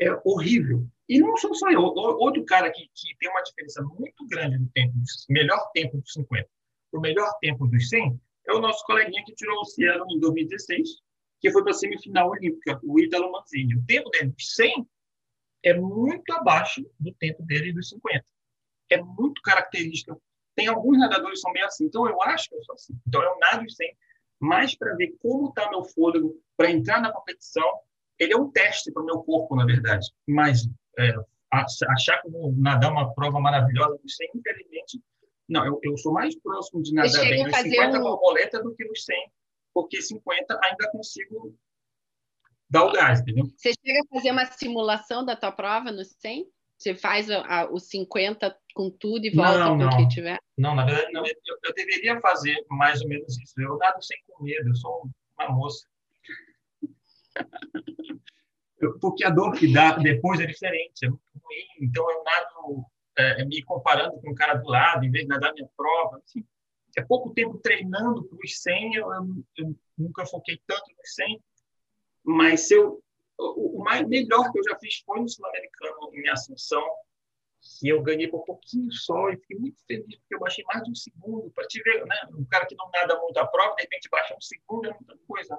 é 0.00 0.20
horrível. 0.24 0.86
E 1.08 1.20
não 1.20 1.36
sou 1.36 1.54
só 1.54 1.70
eu. 1.70 1.80
Outro 1.82 2.44
cara 2.44 2.70
que, 2.70 2.88
que 2.94 3.16
tem 3.18 3.30
uma 3.30 3.42
diferença 3.42 3.82
muito 3.82 4.26
grande 4.28 4.58
no 4.58 4.68
tempo, 4.70 4.94
melhor 5.28 5.70
tempo 5.72 5.98
dos 5.98 6.12
50 6.12 6.48
para 6.90 6.98
o 6.98 7.00
melhor 7.00 7.32
tempo 7.40 7.66
dos 7.66 7.88
100, 7.88 8.20
é 8.48 8.52
o 8.52 8.60
nosso 8.60 8.84
coleguinha 8.84 9.24
que 9.24 9.34
tirou 9.34 9.60
o 9.60 9.64
Cielo 9.64 10.04
em 10.10 10.18
2016, 10.18 10.88
que 11.40 11.50
foi 11.50 11.62
para 11.62 11.70
a 11.70 11.74
semifinal 11.74 12.30
olímpica, 12.30 12.80
o 12.82 12.98
Ítalo 12.98 13.30
Manzini. 13.30 13.76
O 13.76 13.86
tempo 13.86 14.10
dele 14.10 14.30
dos 14.30 14.54
100 14.54 14.86
é 15.62 15.74
muito 15.74 16.32
abaixo 16.32 16.84
do 16.98 17.12
tempo 17.14 17.42
dele 17.42 17.72
dos 17.72 17.88
50. 17.90 18.24
É 18.90 19.00
muito 19.02 19.40
característica. 19.42 20.16
Tem 20.56 20.66
alguns 20.66 20.98
nadadores 20.98 21.38
que 21.38 21.40
são 21.40 21.52
meio 21.52 21.66
assim, 21.66 21.84
então 21.86 22.06
eu 22.08 22.20
acho 22.22 22.48
que 22.48 22.56
eu 22.56 22.64
sou 22.64 22.74
assim. 22.74 22.94
Então 23.06 23.22
eu 23.22 23.38
nado 23.38 23.64
os 23.64 23.76
100 23.76 23.96
mais 24.40 24.74
para 24.74 24.94
ver 24.96 25.14
como 25.20 25.50
está 25.50 25.68
meu 25.70 25.84
fôlego 25.84 26.34
para 26.56 26.70
entrar 26.70 27.00
na 27.00 27.12
competição. 27.12 27.68
Ele 28.18 28.32
é 28.32 28.36
um 28.36 28.50
teste 28.50 28.90
para 28.92 29.02
o 29.02 29.06
meu 29.06 29.22
corpo, 29.22 29.54
na 29.54 29.64
verdade. 29.64 30.06
Mas 30.26 30.66
é, 30.98 31.14
achar 31.52 32.20
que 32.22 32.30
vou 32.30 32.52
nadar 32.56 32.90
uma 32.90 33.12
prova 33.14 33.38
maravilhosa 33.38 33.98
dos 34.02 34.16
100, 34.16 34.30
infelizmente, 34.34 35.00
não. 35.48 35.66
Eu, 35.66 35.80
eu 35.82 35.96
sou 35.98 36.12
mais 36.12 36.38
próximo 36.40 36.82
de 36.82 36.94
nadar 36.94 37.22
bem 37.22 37.44
nos 37.44 37.56
50 37.56 37.98
um... 37.98 38.02
borboleta 38.02 38.62
do 38.62 38.74
que 38.74 38.84
nos 38.84 39.04
100, 39.04 39.16
porque 39.74 40.00
50 40.00 40.60
ainda 40.62 40.90
consigo 40.92 41.54
dar 42.70 42.84
o 42.84 42.92
gás, 42.92 43.20
entendeu? 43.20 43.44
Você 43.56 43.72
chega 43.84 44.00
a 44.00 44.14
fazer 44.14 44.30
uma 44.30 44.46
simulação 44.46 45.24
da 45.24 45.34
tua 45.34 45.50
prova 45.50 45.90
nos 45.90 46.08
100? 46.18 46.46
Você 46.78 46.94
faz 46.94 47.28
os 47.70 47.90
50 47.90 48.56
com 48.74 48.88
tudo 48.90 49.26
e 49.26 49.30
volta 49.30 49.58
não, 49.58 49.76
não. 49.76 49.90
que 49.90 50.08
tiver? 50.08 50.38
Não, 50.56 50.74
na 50.74 50.86
verdade, 50.86 51.12
não. 51.12 51.26
Eu, 51.26 51.34
eu, 51.64 51.74
deveria 51.74 52.18
fazer 52.20 52.64
mais 52.70 53.02
ou 53.02 53.08
menos 53.08 53.38
isso. 53.38 53.60
Eu 53.60 53.76
nado 53.76 54.02
sem 54.02 54.16
com 54.26 54.42
medo, 54.42 54.66
eu 54.66 54.74
sou 54.74 55.10
uma 55.38 55.50
moça. 55.50 55.86
porque 59.00 59.24
a 59.24 59.30
dor 59.30 59.52
que 59.52 59.70
dá 59.70 59.92
depois 59.92 60.40
é 60.40 60.46
diferente, 60.46 61.04
é 61.04 61.08
muito 61.08 61.20
ruim. 61.42 61.66
Então, 61.82 62.10
eu 62.10 62.24
nado 62.24 62.86
é, 63.18 63.44
me 63.44 63.62
comparando 63.62 64.18
com 64.20 64.30
o 64.30 64.34
cara 64.34 64.54
do 64.54 64.68
lado, 64.68 65.04
em 65.04 65.10
vez 65.10 65.24
de 65.24 65.28
nadar 65.28 65.52
minha 65.52 65.68
prova. 65.76 66.22
Assim, 66.24 66.42
é 66.96 67.02
pouco 67.02 67.34
tempo 67.34 67.58
treinando 67.58 68.24
para 68.24 68.38
os 68.42 68.62
100, 68.62 68.94
eu, 68.94 69.12
eu, 69.58 69.76
nunca 69.98 70.24
foquei 70.24 70.60
tanto 70.66 70.84
nos 70.96 71.14
100, 71.14 71.40
mas 72.24 72.68
se 72.68 72.74
eu 72.74 73.02
o, 73.40 73.82
mais 73.82 74.06
melhor 74.06 74.50
que 74.52 74.58
eu 74.58 74.64
já 74.64 74.78
fiz 74.78 74.98
foi 75.04 75.20
no 75.20 75.28
Sul-Americano, 75.28 76.10
em 76.12 76.28
Assunção, 76.28 76.84
que 77.60 77.88
eu 77.88 78.02
ganhei 78.02 78.28
por 78.28 78.44
pouquinho 78.44 78.90
só 78.92 79.30
e 79.30 79.36
fiquei 79.36 79.58
muito 79.58 79.84
feliz, 79.86 80.16
porque 80.18 80.34
eu 80.34 80.38
baixei 80.38 80.64
mais 80.64 80.82
de 80.82 80.90
um 80.90 80.94
segundo. 80.94 81.50
Para 81.50 81.66
te 81.66 81.82
ver, 81.82 82.04
né? 82.06 82.16
um 82.32 82.44
cara 82.44 82.66
que 82.66 82.74
não 82.74 82.90
nada 82.92 83.18
muito 83.20 83.38
a 83.38 83.46
prova, 83.46 83.74
de 83.76 83.82
repente 83.82 84.08
baixa 84.10 84.34
um 84.34 84.40
segundo, 84.40 84.88
é 84.88 84.92
muita 84.92 85.16
coisa. 85.26 85.58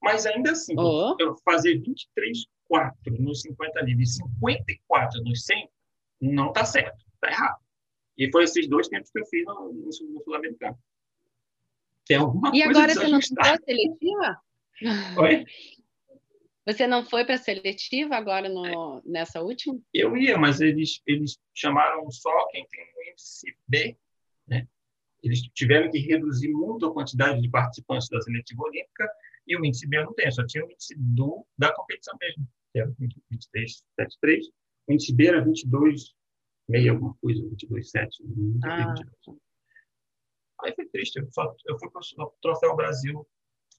Mas 0.00 0.26
ainda 0.26 0.52
assim, 0.52 0.74
oh. 0.76 1.16
eu 1.18 1.36
fazer 1.44 1.78
23, 1.78 2.46
4 2.64 2.96
nos 3.20 3.40
50 3.42 3.80
livres, 3.82 4.16
54 4.16 5.22
nos 5.22 5.44
100, 5.44 5.68
não 6.20 6.48
está 6.48 6.64
certo, 6.64 7.04
está 7.14 7.28
errado. 7.28 7.60
E 8.16 8.30
foi 8.30 8.44
esses 8.44 8.68
dois 8.68 8.88
tempos 8.88 9.10
que 9.10 9.20
eu 9.20 9.26
fiz 9.26 9.44
no, 9.44 9.72
no, 9.72 9.84
no 9.84 9.92
Sul-Americano. 10.22 10.78
Tem 12.04 12.16
alguma 12.16 12.48
e 12.48 12.62
coisa 12.62 12.70
agora 12.70 12.94
você 12.94 13.08
não 13.08 13.20
ficou 13.20 13.44
seletiva? 13.64 14.40
Oi? 15.18 15.44
Você 16.64 16.86
não 16.86 17.04
foi 17.04 17.24
para 17.24 17.34
a 17.34 17.38
seletiva 17.38 18.14
agora 18.14 18.48
no, 18.48 19.02
nessa 19.04 19.42
última? 19.42 19.80
Eu 19.92 20.16
ia, 20.16 20.38
mas 20.38 20.60
eles, 20.60 21.02
eles 21.06 21.38
chamaram 21.52 22.08
só 22.10 22.46
quem 22.48 22.64
tem 22.68 22.84
o 22.84 23.10
índice 23.10 23.56
B. 23.66 23.96
Né? 24.46 24.68
Eles 25.22 25.40
tiveram 25.54 25.90
que 25.90 25.98
reduzir 25.98 26.52
muito 26.52 26.86
a 26.86 26.92
quantidade 26.92 27.40
de 27.40 27.50
participantes 27.50 28.08
da 28.08 28.20
seletiva 28.20 28.62
olímpica 28.62 29.10
e 29.46 29.56
o 29.56 29.64
índice 29.64 29.88
B 29.88 29.98
eu 29.98 30.04
não 30.04 30.14
tenho, 30.14 30.32
só 30.32 30.46
tinha 30.46 30.64
o 30.64 30.70
índice 30.70 30.94
do, 30.96 31.44
da 31.58 31.74
competição 31.74 32.16
mesmo, 32.20 32.48
que 32.72 32.78
era 32.78 32.90
23,73. 32.90 34.40
O 34.86 34.92
índice 34.92 35.14
B 35.14 35.26
era 35.26 35.44
22, 35.44 36.14
meio 36.68 36.92
alguma 36.92 37.14
coisa, 37.20 37.42
22,7. 37.42 38.08
Ah. 38.64 38.94
Aí 40.62 40.72
foi 40.76 40.86
triste, 40.86 41.16
eu, 41.16 41.28
só, 41.32 41.56
eu 41.66 41.76
fui 41.78 41.90
para 41.90 42.00
o 42.24 42.32
Troféu 42.40 42.76
Brasil 42.76 43.26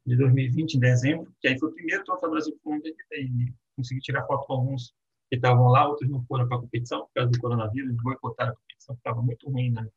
de 0.06 0.18
2020, 0.18 0.76
em 0.76 0.80
dezembro, 0.80 1.34
que 1.40 1.48
aí 1.48 1.58
foi 1.58 1.70
o 1.70 1.74
primeiro 1.74 2.04
Troféu 2.04 2.32
Brasil 2.32 2.60
que 2.62 2.70
eu 2.70 3.22
e 3.22 3.54
consegui 3.76 4.02
tirar 4.02 4.26
foto 4.26 4.46
com 4.46 4.54
alguns 4.54 4.94
que 5.30 5.38
estavam 5.38 5.68
lá, 5.68 5.88
outros 5.88 6.10
não 6.10 6.24
foram 6.26 6.48
para 6.48 6.58
a 6.58 6.62
competição 6.62 7.02
por 7.02 7.14
causa 7.14 7.32
do 7.32 7.40
coronavírus, 7.40 7.96
boicotaram 8.04 8.52
a 8.52 8.56
competição, 8.56 8.96
estava 8.96 9.22
muito 9.22 9.50
ruim 9.50 9.72
né, 9.72 9.88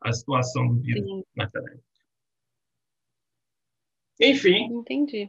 a 0.00 0.12
situação 0.12 0.68
do 0.68 0.80
vírus 0.80 1.04
Sim. 1.04 1.24
naquela 1.34 1.68
época. 1.68 1.84
Enfim, 4.20 4.66
Entendi. 4.72 5.28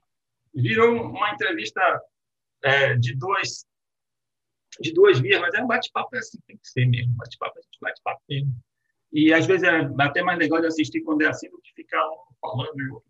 virou 0.54 1.10
uma 1.10 1.32
entrevista 1.32 1.82
é, 2.64 2.96
de 2.96 3.16
duas 3.16 3.66
de 4.80 4.92
duas 4.94 5.20
vias, 5.20 5.40
mas 5.40 5.54
é 5.54 5.64
um 5.64 5.68
bate-papo 5.68 6.16
é 6.18 6.20
assim, 6.20 6.38
tem 6.46 6.58
que 6.58 6.68
ser 6.68 6.86
mesmo, 6.86 7.16
bate-papo 7.16 7.58
a 7.58 7.62
gente 7.62 7.78
bate-papo 7.80 8.22
mesmo. 8.30 8.54
E 9.12 9.34
às 9.34 9.46
vezes 9.46 9.64
é 9.64 9.90
até 10.00 10.22
mais 10.22 10.38
legal 10.38 10.60
de 10.60 10.68
assistir 10.68 11.02
quando 11.02 11.22
é 11.22 11.28
assim 11.28 11.50
do 11.50 11.62
que 11.62 11.74
ficar 11.74 12.06
um 12.10 12.18
falando 12.42 12.78
e 12.78 12.90
outro. 12.90 13.10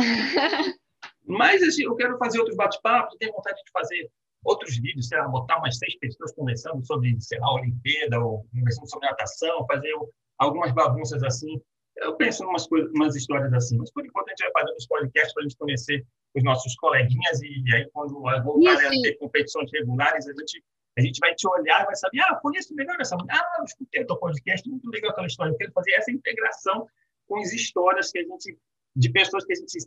Mas 1.26 1.62
assim, 1.62 1.84
eu 1.84 1.94
quero 1.94 2.18
fazer 2.18 2.38
outros 2.38 2.56
bate-papos, 2.56 3.16
tenho 3.18 3.32
vontade 3.32 3.56
de 3.56 3.70
fazer 3.72 4.10
outros 4.44 4.76
vídeos, 4.78 5.08
sei 5.08 5.18
lá, 5.18 5.28
botar 5.28 5.58
umas 5.58 5.76
seis 5.76 5.96
pessoas 5.98 6.32
conversando 6.32 6.84
sobre, 6.84 7.20
sei 7.20 7.38
lá, 7.38 7.54
Olimpíada, 7.54 8.18
ou 8.20 8.46
conversando 8.52 8.88
sobre 8.88 9.08
natação, 9.08 9.66
fazer 9.66 9.92
algumas 10.38 10.72
bagunças 10.72 11.22
assim. 11.22 11.60
Eu 11.96 12.16
penso 12.16 12.42
em 12.42 12.46
umas, 12.46 12.66
coisas, 12.66 12.90
umas 12.94 13.14
histórias 13.14 13.52
assim, 13.52 13.76
mas 13.76 13.92
por 13.92 14.04
enquanto 14.04 14.28
a 14.28 14.30
gente 14.30 14.44
vai 14.44 14.62
fazendo 14.62 14.76
os 14.76 14.86
podcasts 14.86 15.34
para 15.34 15.42
a 15.42 15.44
gente 15.44 15.56
conhecer 15.56 16.06
os 16.34 16.42
nossos 16.42 16.74
coleguinhas 16.76 17.42
e, 17.42 17.62
e 17.66 17.74
aí 17.74 17.90
quando 17.92 18.14
voltar 18.14 18.86
a 18.86 18.90
ter 18.90 19.18
competições 19.18 19.70
regulares, 19.72 20.26
a 20.26 20.32
gente, 20.32 20.64
a 20.98 21.00
gente 21.02 21.18
vai 21.18 21.34
te 21.34 21.46
olhar 21.46 21.82
e 21.82 21.86
vai 21.86 21.96
saber, 21.96 22.20
ah, 22.20 22.36
conheço 22.36 22.74
melhor 22.74 22.96
essa 23.00 23.16
mulher, 23.16 23.34
ah, 23.34 23.56
eu 23.58 23.64
escutei 23.64 24.02
o 24.02 24.06
teu 24.06 24.16
podcast, 24.16 24.68
muito 24.68 24.88
legal 24.88 25.10
aquela 25.10 25.26
história, 25.26 25.50
eu 25.50 25.56
quero 25.56 25.72
fazer 25.72 25.92
essa 25.92 26.10
integração 26.10 26.86
com 27.26 27.38
as 27.38 27.52
histórias 27.52 28.10
que 28.10 28.20
a 28.20 28.22
gente 28.22 28.56
de 28.94 29.10
pessoas 29.10 29.44
que 29.44 29.52
a 29.52 29.56
gente 29.56 29.78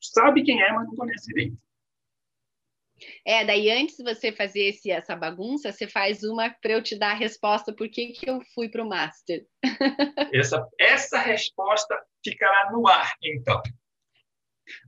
sabe 0.00 0.42
quem 0.42 0.62
é, 0.62 0.72
mas 0.72 0.86
não 0.86 0.96
conhece 0.96 1.26
direito. 1.26 1.56
É, 3.26 3.44
daí 3.44 3.70
antes 3.70 3.96
de 3.96 4.04
você 4.04 4.30
fazer 4.30 4.64
esse, 4.68 4.90
essa 4.90 5.16
bagunça, 5.16 5.72
você 5.72 5.88
faz 5.88 6.22
uma 6.22 6.50
para 6.50 6.72
eu 6.72 6.82
te 6.82 6.96
dar 6.96 7.12
a 7.12 7.14
resposta 7.14 7.74
por 7.74 7.88
que, 7.88 8.08
que 8.08 8.28
eu 8.28 8.40
fui 8.54 8.68
para 8.68 8.82
o 8.82 8.88
Master. 8.88 9.44
Essa, 10.32 10.66
essa 10.78 11.18
resposta 11.18 11.94
ficará 12.24 12.70
no 12.72 12.86
ar, 12.86 13.12
então. 13.22 13.60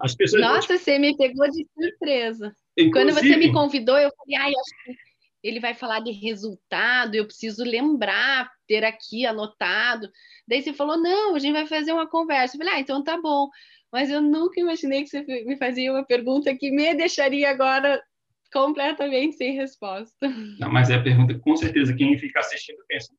As 0.01 0.15
pessoas 0.15 0.41
Nossa, 0.41 0.69
vão... 0.69 0.79
você 0.79 0.99
me 0.99 1.17
pegou 1.17 1.51
de 1.51 1.67
surpresa. 1.75 2.55
Inclusive... 2.79 2.93
Quando 2.93 3.13
você 3.13 3.37
me 3.37 3.53
convidou, 3.53 3.99
eu 3.99 4.11
falei, 4.17 4.37
ai, 4.37 4.51
acho 4.51 4.85
que 4.85 4.97
ele 5.45 5.61
vai 5.61 5.75
falar 5.75 6.01
de 6.01 6.11
resultado, 6.11 7.15
eu 7.15 7.27
preciso 7.27 7.63
lembrar, 7.63 8.51
ter 8.67 8.83
aqui 8.83 9.27
anotado. 9.27 10.11
Daí 10.49 10.63
você 10.63 10.73
falou, 10.73 10.97
não, 10.97 11.35
a 11.35 11.39
gente 11.39 11.53
vai 11.53 11.67
fazer 11.67 11.93
uma 11.93 12.09
conversa. 12.09 12.57
Eu 12.57 12.59
falei, 12.59 12.75
ah, 12.75 12.81
então 12.81 13.05
tá 13.05 13.21
bom. 13.21 13.51
Mas 13.93 14.09
eu 14.09 14.23
nunca 14.23 14.59
imaginei 14.59 15.03
que 15.03 15.11
você 15.11 15.23
me 15.45 15.59
fazia 15.59 15.93
uma 15.93 16.05
pergunta 16.05 16.57
que 16.57 16.71
me 16.71 16.95
deixaria 16.95 17.51
agora 17.51 18.03
completamente 18.51 19.37
sem 19.37 19.55
resposta. 19.55 20.29
Não, 20.59 20.73
mas 20.73 20.89
é 20.89 20.95
a 20.95 21.03
pergunta 21.03 21.35
que 21.35 21.41
com 21.41 21.57
certeza 21.57 21.95
quem 21.95 22.19
fica 22.19 22.41
assistindo 22.41 22.83
pensa, 22.89 23.13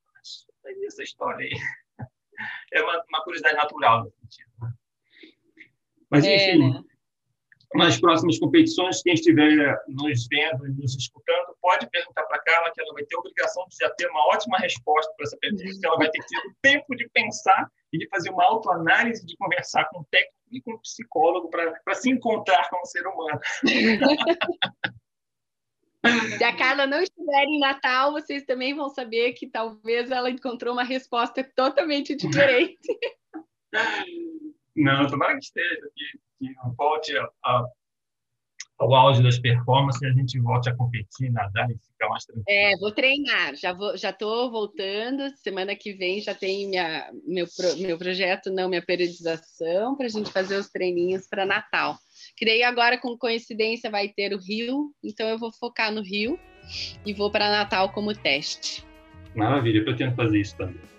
essa 0.87 1.03
história 1.03 1.45
aí. 1.45 1.51
É 2.73 2.81
uma, 2.81 3.01
uma 3.07 3.23
curiosidade 3.23 3.55
natural. 3.55 4.03
Né? 4.03 4.73
Mas, 6.09 6.25
é, 6.25 6.35
enfim, 6.35 6.65
é, 6.65 6.69
né? 6.69 6.83
Nas 7.75 7.99
próximas 7.99 8.39
competições, 8.39 9.01
quem 9.01 9.13
estiver 9.13 9.77
nos 9.87 10.27
vendo 10.27 10.67
e 10.67 10.71
nos 10.71 10.95
escutando, 10.95 11.55
pode 11.61 11.89
perguntar 11.89 12.23
para 12.23 12.37
a 12.37 12.43
Carla, 12.43 12.71
que 12.73 12.81
ela 12.81 12.93
vai 12.93 13.03
ter 13.03 13.15
a 13.15 13.19
obrigação 13.19 13.65
de 13.69 13.77
já 13.79 13.89
ter 13.91 14.09
uma 14.09 14.27
ótima 14.27 14.57
resposta 14.57 15.11
para 15.15 15.25
essa 15.25 15.37
pergunta, 15.37 15.63
que 15.63 15.85
ela 15.85 15.97
vai 15.97 16.09
ter 16.09 16.19
que 16.19 16.27
ter 16.27 16.47
o 16.47 16.55
tempo 16.61 16.95
de 16.95 17.09
pensar 17.09 17.69
e 17.91 17.97
de 17.97 18.07
fazer 18.09 18.29
uma 18.29 18.45
autoanálise, 18.45 19.25
de 19.25 19.35
conversar 19.37 19.85
com 19.89 19.99
um 19.99 20.03
técnico 20.11 20.35
e 20.51 20.61
com 20.61 20.73
um 20.73 20.79
psicólogo 20.79 21.49
para 21.49 21.95
se 21.95 22.09
encontrar 22.09 22.69
como 22.69 22.85
ser 22.85 23.05
humano. 23.07 23.39
Se 26.37 26.43
a 26.43 26.55
Carla 26.55 26.85
não 26.85 27.01
estiver 27.01 27.45
em 27.45 27.59
Natal, 27.59 28.11
vocês 28.11 28.43
também 28.43 28.75
vão 28.75 28.89
saber 28.89 29.33
que 29.33 29.47
talvez 29.47 30.11
ela 30.11 30.29
encontrou 30.29 30.73
uma 30.73 30.83
resposta 30.83 31.43
totalmente 31.43 32.15
diferente. 32.15 32.87
Não, 34.75 35.07
tomara 35.07 35.33
que 35.33 35.45
esteja, 35.45 35.89
que, 35.95 36.19
que 36.39 36.53
volte 36.77 37.17
a, 37.17 37.29
a, 37.43 37.65
ao 38.77 38.93
auge 38.93 39.23
das 39.23 39.39
performances 39.39 40.01
e 40.01 40.07
a 40.07 40.11
gente 40.11 40.39
volte 40.39 40.69
a 40.69 40.75
competir, 40.75 41.31
nadar 41.31 41.69
e 41.69 41.77
ficar 41.77 42.09
mais 42.09 42.25
tranquilo. 42.25 42.45
É, 42.47 42.77
vou 42.77 42.91
treinar, 42.91 43.55
já 43.55 43.73
vou, 43.73 43.95
já 43.97 44.09
estou 44.09 44.51
voltando, 44.51 45.29
semana 45.37 45.75
que 45.75 45.93
vem 45.93 46.21
já 46.21 46.33
tem 46.33 46.67
minha, 46.69 47.09
meu, 47.25 47.45
meu 47.79 47.97
projeto, 47.97 48.51
não, 48.51 48.69
minha 48.69 48.85
periodização, 48.85 49.95
para 49.95 50.07
a 50.07 50.09
gente 50.09 50.31
fazer 50.31 50.57
os 50.57 50.69
treininhos 50.69 51.27
para 51.27 51.45
Natal. 51.45 51.97
Que 52.35 52.45
daí 52.45 52.63
agora, 52.63 52.97
com 52.99 53.17
coincidência, 53.17 53.89
vai 53.89 54.09
ter 54.09 54.33
o 54.33 54.39
Rio, 54.39 54.91
então 55.03 55.27
eu 55.27 55.37
vou 55.37 55.51
focar 55.53 55.91
no 55.91 56.01
Rio 56.01 56.39
e 57.05 57.13
vou 57.13 57.31
para 57.31 57.49
Natal 57.49 57.91
como 57.91 58.13
teste. 58.13 58.85
Maravilha, 59.35 59.79
eu 59.79 59.85
pretendo 59.85 60.15
fazer 60.15 60.39
isso 60.39 60.55
também. 60.57 60.94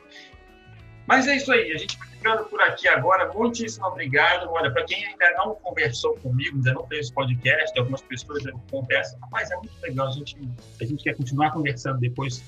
Mas 1.07 1.27
é 1.29 1.37
isso 1.37 1.53
aí, 1.53 1.73
a 1.73 1.79
gente 1.79 1.97
vai 1.99 2.09
ficando 2.09 2.45
por 2.45 2.61
aqui 2.61 2.89
agora. 2.89 3.33
Muitíssimo 3.33 3.87
obrigado. 3.87 4.51
Olha, 4.51 4.71
para 4.71 4.85
quem 4.85 5.07
ainda 5.07 5.31
não 5.37 5.55
conversou 5.57 6.17
comigo, 6.17 6.57
ainda 6.57 6.73
não 6.73 6.87
fez 6.87 7.11
podcast, 7.11 7.79
algumas 7.79 8.03
pessoas 8.03 8.43
já 8.43 8.53
conversam, 8.71 9.19
mas 9.31 9.51
é 9.51 9.57
muito 9.57 9.81
legal, 9.83 10.09
a 10.09 10.11
gente, 10.11 10.37
a 10.81 10.85
gente 10.85 11.05
quer 11.05 11.15
continuar 11.15 11.53
conversando 11.53 12.01
depois, 12.01 12.43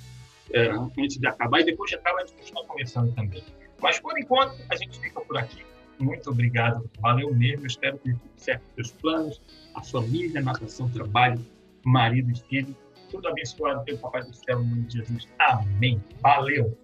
é, 0.52 0.70
antes 0.70 1.18
de 1.18 1.26
acabar, 1.26 1.60
e 1.60 1.64
depois 1.64 1.90
de 1.90 1.96
acabar 1.96 2.22
a 2.22 2.26
gente 2.26 2.36
continua 2.36 2.66
conversando 2.66 3.14
também. 3.14 3.44
Mas 3.80 4.00
por 4.00 4.18
enquanto, 4.18 4.56
a 4.70 4.76
gente 4.76 4.98
fica 4.98 5.20
por 5.20 5.36
aqui. 5.36 5.64
Muito 6.00 6.30
obrigado, 6.30 6.88
valeu 7.00 7.34
mesmo. 7.34 7.66
Espero 7.66 7.98
que 7.98 8.12
tudo 8.12 8.30
certo 8.36 8.62
seus 8.74 8.92
planos, 8.92 9.40
a 9.74 9.82
família, 9.82 10.40
a 10.40 10.42
natação, 10.42 10.88
trabalho, 10.90 11.44
marido 11.84 12.30
e 12.30 12.40
filho. 12.48 12.76
Tudo 13.10 13.28
abençoado 13.28 13.84
pelo 13.84 13.98
Papai 13.98 14.22
do 14.22 14.34
Céu, 14.34 14.58
no 14.60 14.66
nome 14.66 14.82
de 14.82 14.98
Jesus. 14.98 15.28
Amém. 15.38 16.02
Valeu. 16.20 16.76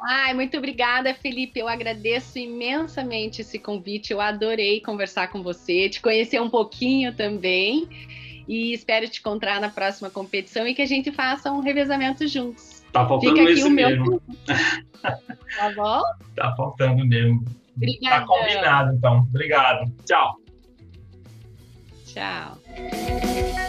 Ai, 0.00 0.32
muito 0.32 0.56
obrigada, 0.56 1.12
Felipe. 1.14 1.58
Eu 1.58 1.68
agradeço 1.68 2.38
imensamente 2.38 3.42
esse 3.42 3.58
convite. 3.58 4.12
Eu 4.12 4.20
adorei 4.20 4.80
conversar 4.80 5.28
com 5.28 5.42
você, 5.42 5.88
te 5.88 6.00
conhecer 6.00 6.40
um 6.40 6.50
pouquinho 6.50 7.12
também. 7.14 7.88
E 8.46 8.72
espero 8.72 9.08
te 9.08 9.20
encontrar 9.20 9.60
na 9.60 9.68
próxima 9.68 10.08
competição 10.08 10.66
e 10.66 10.74
que 10.74 10.80
a 10.80 10.86
gente 10.86 11.12
faça 11.12 11.52
um 11.52 11.60
revezamento 11.60 12.26
juntos. 12.26 12.82
Tá 12.92 13.06
faltando 13.06 13.36
Fica 13.36 13.50
aqui 13.50 13.62
o 13.62 13.70
mesmo. 13.70 14.04
meu. 14.06 14.22
tá 14.46 15.72
bom? 15.76 16.02
Tá 16.34 16.54
faltando 16.56 17.06
mesmo. 17.06 17.44
Obrigada. 17.76 18.20
Tá 18.20 18.26
combinado, 18.26 18.96
então. 18.96 19.18
Obrigado. 19.28 19.92
Tchau. 20.06 20.36
Tchau. 22.06 23.67